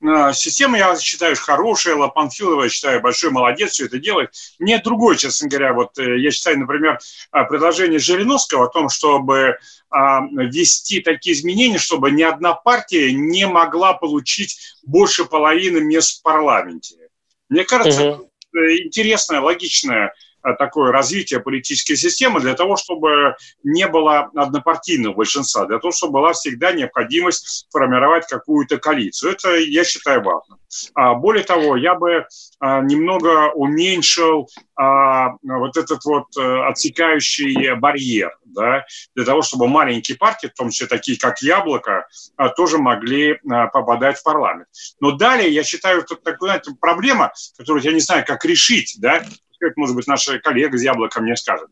А, 0.00 0.32
система, 0.32 0.78
я 0.78 0.96
считаю, 0.98 1.36
хорошая. 1.36 1.96
Лопанфилова, 1.96 2.64
я 2.64 2.68
считаю, 2.68 3.00
большой 3.00 3.30
молодец, 3.30 3.72
все 3.72 3.86
это 3.86 3.98
делает. 3.98 4.32
Мне 4.58 4.78
другое, 4.78 5.16
честно 5.16 5.48
говоря, 5.48 5.72
вот 5.72 5.98
э, 5.98 6.18
я 6.20 6.30
считаю, 6.30 6.60
например, 6.60 6.98
а, 7.30 7.44
предложение 7.44 7.98
Жириновского 7.98 8.66
о 8.66 8.68
том, 8.68 8.88
чтобы 8.88 9.58
а, 9.90 10.20
ввести 10.30 11.00
такие 11.00 11.34
изменения, 11.34 11.78
чтобы 11.78 12.10
ни 12.10 12.22
одна 12.22 12.54
партия 12.54 13.12
не 13.12 13.46
могла 13.46 13.94
получить 13.94 14.76
больше 14.84 15.24
половины 15.24 15.80
мест 15.80 16.20
в 16.20 16.22
парламенте. 16.22 16.96
Мне 17.48 17.64
кажется, 17.64 18.12
угу. 18.12 18.30
интересная, 18.52 19.40
логичная 19.40 20.06
Э, 20.06 20.10
такое 20.58 20.92
развитие 20.92 21.40
политической 21.40 21.96
системы 21.96 22.40
для 22.40 22.54
того, 22.54 22.76
чтобы 22.76 23.36
не 23.62 23.86
было 23.86 24.30
однопартийного 24.34 25.14
большинства, 25.14 25.66
для 25.66 25.78
того, 25.78 25.92
чтобы 25.92 26.14
была 26.14 26.32
всегда 26.32 26.72
необходимость 26.72 27.66
формировать 27.70 28.26
какую-то 28.26 28.78
коалицию. 28.78 29.32
Это, 29.32 29.56
я 29.56 29.84
считаю, 29.84 30.22
важно. 30.22 30.58
А 30.94 31.14
более 31.14 31.44
того, 31.44 31.76
я 31.76 31.94
бы 31.94 32.26
а, 32.60 32.80
немного 32.80 33.50
уменьшил 33.52 34.48
а, 34.76 35.36
вот 35.42 35.76
этот 35.76 36.04
вот 36.04 36.26
э, 36.38 36.68
отсекающий 36.68 37.74
барьер, 37.74 38.36
да, 38.44 38.84
для 39.14 39.24
того, 39.24 39.42
чтобы 39.42 39.66
маленькие 39.66 40.16
партии, 40.16 40.48
в 40.48 40.54
том 40.54 40.70
числе 40.70 40.86
такие, 40.86 41.18
как 41.18 41.40
«Яблоко», 41.42 42.06
тоже 42.56 42.78
могли 42.78 43.40
попадать 43.72 44.18
в 44.18 44.22
парламент. 44.22 44.68
Но 45.00 45.12
далее, 45.12 45.52
я 45.52 45.64
считаю, 45.64 46.02
это 46.02 46.14
такая 46.14 46.62
проблема, 46.80 47.32
которую 47.56 47.82
я 47.82 47.92
не 47.92 48.00
знаю, 48.00 48.24
как 48.26 48.44
решить, 48.44 48.96
да, 48.98 49.24
как, 49.58 49.76
может 49.76 49.94
быть, 49.94 50.06
наша 50.06 50.38
коллега 50.38 50.76
из 50.76 50.82
«Яблока» 50.82 51.20
мне 51.20 51.36
скажет. 51.36 51.68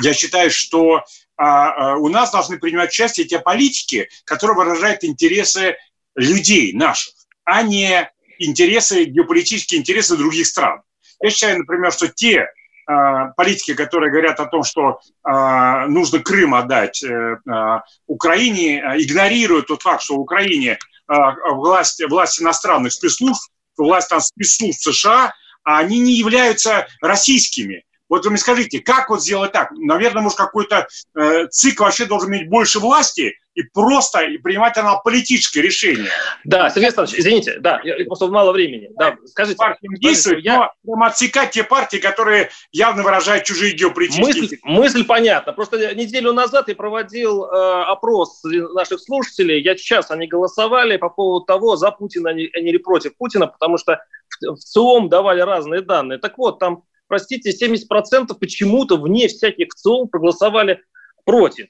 Я 0.00 0.14
считаю, 0.14 0.50
что 0.50 1.02
а, 1.36 1.94
а, 1.94 1.96
у 1.96 2.08
нас 2.08 2.30
должны 2.30 2.58
принимать 2.58 2.90
участие 2.90 3.26
те 3.26 3.38
политики, 3.38 4.08
которые 4.24 4.56
выражают 4.56 5.04
интересы 5.04 5.76
людей 6.14 6.72
наших, 6.72 7.14
а 7.44 7.62
не 7.62 8.10
интересы, 8.38 9.04
геополитические 9.04 9.80
интересы 9.80 10.16
других 10.16 10.46
стран. 10.46 10.82
Я 11.20 11.30
считаю, 11.30 11.58
например, 11.58 11.92
что 11.92 12.08
те 12.08 12.48
а, 12.86 13.28
политики, 13.28 13.74
которые 13.74 14.10
говорят 14.10 14.40
о 14.40 14.46
том, 14.46 14.62
что 14.62 15.00
а, 15.22 15.86
нужно 15.86 16.20
Крым 16.20 16.54
отдать 16.54 17.02
а, 17.04 17.38
а, 17.48 17.82
Украине, 18.06 18.78
игнорируют 18.96 19.68
тот 19.68 19.82
факт, 19.82 20.02
что 20.02 20.16
в 20.16 20.20
Украине 20.20 20.78
а, 21.06 21.34
власть, 21.54 22.02
власть 22.08 22.40
иностранных 22.40 22.92
спецслужб, 22.92 23.50
власть 23.76 24.08
там 24.08 24.20
спецслужб 24.20 24.80
США 24.80 25.32
они 25.64 26.00
не 26.00 26.14
являются 26.14 26.86
российскими. 27.00 27.84
Вот 28.12 28.26
вы 28.26 28.32
мне 28.32 28.38
скажите, 28.38 28.80
как 28.80 29.08
вот 29.08 29.22
сделать 29.22 29.52
так? 29.52 29.70
Наверное, 29.70 30.22
может, 30.22 30.36
какой-то 30.36 30.86
э, 31.16 31.46
ЦИК 31.46 31.80
вообще 31.80 32.04
должен 32.04 32.28
иметь 32.28 32.50
больше 32.50 32.78
власти 32.78 33.38
и 33.54 33.62
просто 33.62 34.20
и 34.20 34.36
принимать 34.36 34.76
она 34.76 34.96
политическое 34.98 35.62
решение. 35.62 36.10
Да, 36.44 36.68
Сергей 36.68 36.88
Александрович, 36.88 37.18
извините, 37.18 37.58
да, 37.60 37.80
просто 38.08 38.26
мало 38.26 38.52
времени. 38.52 38.90
Да, 38.98 39.16
скажите. 39.24 39.56
Партиям 39.56 39.94
действует, 39.94 40.44
я... 40.44 40.72
но 40.84 41.02
отсекать 41.06 41.52
те 41.52 41.64
партии, 41.64 41.96
которые 41.96 42.50
явно 42.70 43.02
выражают 43.02 43.44
чужие 43.44 43.72
геополитические 43.72 44.26
мысль, 44.26 44.58
мысль 44.62 45.04
понятна. 45.06 45.54
Просто 45.54 45.94
неделю 45.94 46.34
назад 46.34 46.68
я 46.68 46.76
проводил 46.76 47.46
э, 47.46 47.84
опрос 47.84 48.42
наших 48.44 49.00
слушателей. 49.00 49.62
Я 49.62 49.74
сейчас 49.74 50.10
они 50.10 50.26
голосовали 50.26 50.98
по 50.98 51.08
поводу 51.08 51.46
того, 51.46 51.76
за 51.76 51.90
Путина 51.92 52.28
они, 52.28 52.50
они 52.52 52.68
или 52.68 52.76
против 52.76 53.16
Путина, 53.16 53.46
потому 53.46 53.78
что 53.78 54.02
в, 54.28 54.56
в 54.56 54.58
ЦИОМ 54.58 55.08
давали 55.08 55.40
разные 55.40 55.80
данные. 55.80 56.18
Так 56.18 56.36
вот, 56.36 56.58
там 56.58 56.82
простите, 57.12 57.50
70% 57.50 58.34
почему-то 58.40 58.96
вне 58.96 59.28
всяких 59.28 59.74
ЦИОМ 59.74 60.08
проголосовали 60.08 60.80
против. 61.26 61.66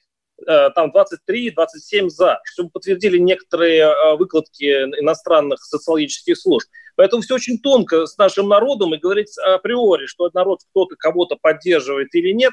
Э, 0.47 0.71
там 0.71 0.93
23-27 0.95 2.11
за, 2.11 2.39
чтобы 2.45 2.71
подтвердили 2.71 3.19
некоторые 3.19 3.81
э, 3.81 4.17
выкладки 4.17 4.65
иностранных 5.01 5.61
социологических 5.65 6.39
служб. 6.39 6.69
Поэтому 6.95 7.23
все 7.23 7.35
очень 7.35 7.59
тонко 7.59 8.07
с 8.07 8.17
нашим 8.19 8.47
народом 8.47 8.95
и 8.95 8.99
говорить 8.99 9.37
априори, 9.37 10.07
что 10.07 10.31
народ 10.33 10.61
кто-то 10.71 10.95
кого-то 10.95 11.37
поддерживает 11.43 12.15
или 12.15 12.31
нет. 12.33 12.53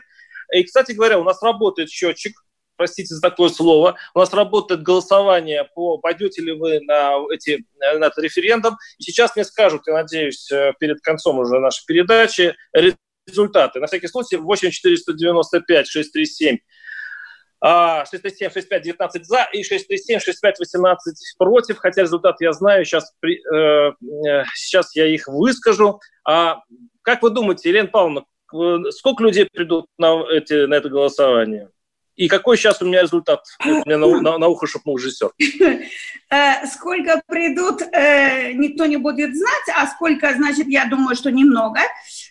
И, 0.51 0.63
кстати 0.63 0.93
говоря, 0.93 1.19
у 1.19 1.23
нас 1.23 1.43
работает 1.43 1.91
счетчик 1.91 2.43
простите 2.80 3.13
за 3.13 3.21
такое 3.21 3.49
слово, 3.49 3.97
у 4.15 4.19
нас 4.19 4.34
работает 4.34 4.82
голосование 4.82 5.69
по 5.75 5.97
пойдете 5.97 6.41
ли 6.41 6.53
вы 6.53 6.80
на, 6.80 7.17
эти, 7.32 7.65
на 7.77 8.05
этот 8.05 8.19
референдум. 8.19 8.77
И 8.97 9.03
сейчас 9.03 9.36
мне 9.36 9.43
скажут, 9.43 9.84
я 9.86 9.93
надеюсь, 9.93 10.49
э, 10.49 10.71
перед 10.80 11.01
концом 11.01 11.39
уже 11.39 11.59
нашей 11.59 11.86
передачи 11.86 12.55
результаты. 13.27 13.82
На 13.82 13.88
всякий 13.88 14.07
случай 14.07 14.38
8 14.38 14.71
495 14.71 15.88
637 15.88 16.57
637 17.61 18.49
65 18.49 18.82
19 18.82 19.25
за 19.25 19.43
и 19.51 19.61
637 19.61 20.19
65 20.21 20.59
18 20.59 21.36
против, 21.38 21.77
хотя 21.80 22.03
результат 22.03 22.38
я 22.39 22.53
знаю, 22.53 22.86
сейчас, 22.86 23.13
э, 23.21 23.27
э, 23.27 23.91
сейчас 24.55 24.95
я 24.95 25.05
их 25.05 25.27
выскажу. 25.27 25.99
А 26.25 26.61
как 27.01 27.23
вы 27.23 27.30
думаете, 27.32 27.67
Елена 27.69 27.89
Павловна, 27.89 28.23
сколько 28.91 29.21
людей 29.23 29.49
придут 29.51 29.88
на, 29.97 30.23
эти, 30.32 30.65
на 30.65 30.75
это 30.75 30.88
голосование? 30.88 31.69
И 32.20 32.28
какой 32.28 32.57
сейчас 32.57 32.82
у 32.82 32.86
меня 32.86 33.01
результат? 33.01 33.45
Вот 33.65 33.86
мне 33.86 33.95
на, 33.95 34.22
на, 34.22 34.38
на 34.38 34.47
ухо 34.47 34.67
шепнул 34.67 34.97
режиссер. 34.97 35.32
Э, 36.32 36.67
сколько 36.67 37.20
придут, 37.26 37.82
э, 37.82 38.51
никто 38.51 38.86
не 38.86 38.97
будет 38.97 39.36
знать, 39.36 39.67
а 39.76 39.88
сколько, 39.88 40.32
значит, 40.36 40.67
я 40.67 40.86
думаю, 40.86 41.15
что 41.15 41.32
немного. 41.32 41.80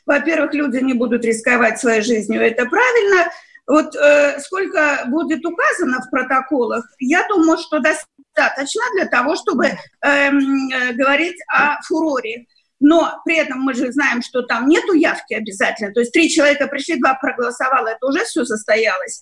Во-первых, 0.06 0.54
люди 0.54 0.76
не 0.76 0.94
будут 0.94 1.24
рисковать 1.24 1.80
своей 1.80 2.02
жизнью, 2.02 2.40
это 2.40 2.64
правильно. 2.66 3.28
Вот 3.66 3.96
э, 3.96 4.38
сколько 4.38 5.02
будет 5.08 5.44
указано 5.44 6.00
в 6.00 6.10
протоколах, 6.10 6.84
я 7.00 7.26
думаю, 7.26 7.58
что 7.58 7.80
достаточно 7.80 8.82
для 8.94 9.06
того, 9.06 9.34
чтобы 9.34 9.72
эм, 10.02 10.68
говорить 10.94 11.38
о 11.52 11.82
фуроре. 11.82 12.46
Но 12.78 13.20
при 13.24 13.36
этом 13.38 13.58
мы 13.58 13.74
же 13.74 13.90
знаем, 13.90 14.22
что 14.22 14.42
там 14.42 14.68
нету 14.68 14.92
явки 14.92 15.34
обязательно. 15.34 15.92
То 15.92 16.00
есть 16.00 16.12
три 16.12 16.30
человека 16.30 16.68
пришли, 16.68 17.00
два 17.00 17.14
проголосовало, 17.14 17.88
это 17.88 18.06
уже 18.06 18.24
все 18.24 18.44
состоялось. 18.44 19.20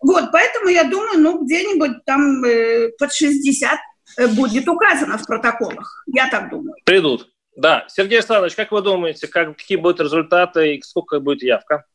Вот, 0.00 0.30
поэтому 0.30 0.68
я 0.68 0.84
думаю, 0.84 1.18
ну, 1.18 1.44
где-нибудь 1.44 2.04
там 2.04 2.44
э, 2.44 2.90
под 2.98 3.12
60 3.12 3.78
э, 4.18 4.26
будет 4.28 4.68
указано 4.68 5.18
в 5.18 5.26
протоколах. 5.26 6.04
Я 6.06 6.28
так 6.28 6.50
думаю. 6.50 6.76
Придут. 6.84 7.30
Да. 7.56 7.86
Сергей 7.88 8.18
Александрович, 8.18 8.54
как 8.54 8.70
вы 8.72 8.82
думаете, 8.82 9.26
как, 9.26 9.56
какие 9.56 9.78
будут 9.78 10.00
результаты 10.00 10.74
и 10.74 10.82
сколько 10.82 11.20
будет 11.20 11.42
явка? 11.42 11.86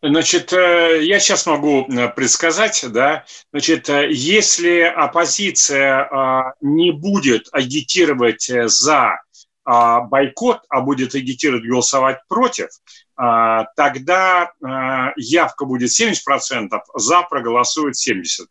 Значит, 0.00 0.54
э, 0.54 1.02
я 1.02 1.20
сейчас 1.20 1.44
могу 1.44 1.86
э, 1.86 2.08
предсказать, 2.08 2.82
да, 2.90 3.26
значит, 3.52 3.90
если 3.90 4.80
оппозиция 4.80 6.54
не 6.62 6.92
будет 6.92 7.48
агитировать 7.52 8.50
за 8.64 9.20
бойкот, 9.66 10.60
а 10.68 10.80
будет 10.80 11.14
агитировать 11.14 11.64
голосовать 11.64 12.20
против, 12.28 12.68
а, 13.16 13.64
тогда 13.76 14.52
а, 14.62 15.12
явка 15.16 15.64
будет 15.64 15.90
70%, 15.90 16.14
за 16.94 17.22
проголосует 17.22 17.94
70%. 17.96 18.46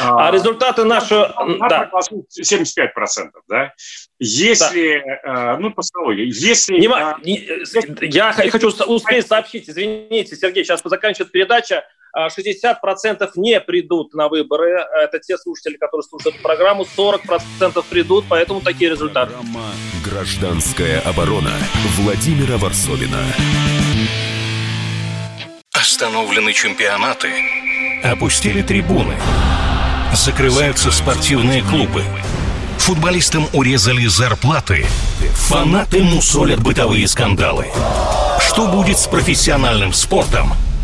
А, 0.00 0.28
а 0.28 0.30
результаты 0.32 0.84
нашего... 0.84 1.32
Да. 1.68 1.88
75%, 2.38 3.30
да? 3.48 3.72
Если, 4.18 5.04
да. 5.24 5.56
ну, 5.58 5.72
по 5.72 5.82
если... 6.12 6.78
Не, 6.78 7.38
э, 7.38 8.06
я 8.06 8.32
хочу 8.32 8.68
успеть 8.68 9.28
сообщить, 9.28 9.70
извините, 9.70 10.34
Сергей, 10.34 10.64
сейчас 10.64 10.82
заканчивается 10.84 11.32
передача, 11.32 11.84
60% 12.16 13.30
не 13.36 13.60
придут 13.60 14.14
на 14.14 14.28
выборы. 14.28 14.84
Это 15.02 15.18
те 15.18 15.36
слушатели, 15.36 15.76
которые 15.76 16.04
слушают 16.04 16.36
эту 16.36 16.42
программу. 16.42 16.86
40% 16.96 17.84
придут, 17.88 18.24
поэтому 18.28 18.60
такие 18.60 18.90
результаты. 18.90 19.32
Программа 19.32 19.70
«Гражданская 20.04 21.00
оборона» 21.00 21.52
Владимира 21.96 22.56
Варсовина. 22.56 23.24
Остановлены 25.72 26.52
чемпионаты. 26.52 27.28
Опустили 28.02 28.62
трибуны. 28.62 29.16
Закрываются 30.14 30.90
спортивные 30.92 31.62
клубы. 31.62 32.04
Футболистам 32.78 33.46
урезали 33.52 34.06
зарплаты. 34.06 34.86
Фанаты 35.48 36.02
мусолят 36.02 36.62
бытовые 36.62 37.08
скандалы. 37.08 37.66
Что 38.40 38.68
будет 38.68 38.98
с 38.98 39.06
профессиональным 39.06 39.92
спортом– 39.92 40.52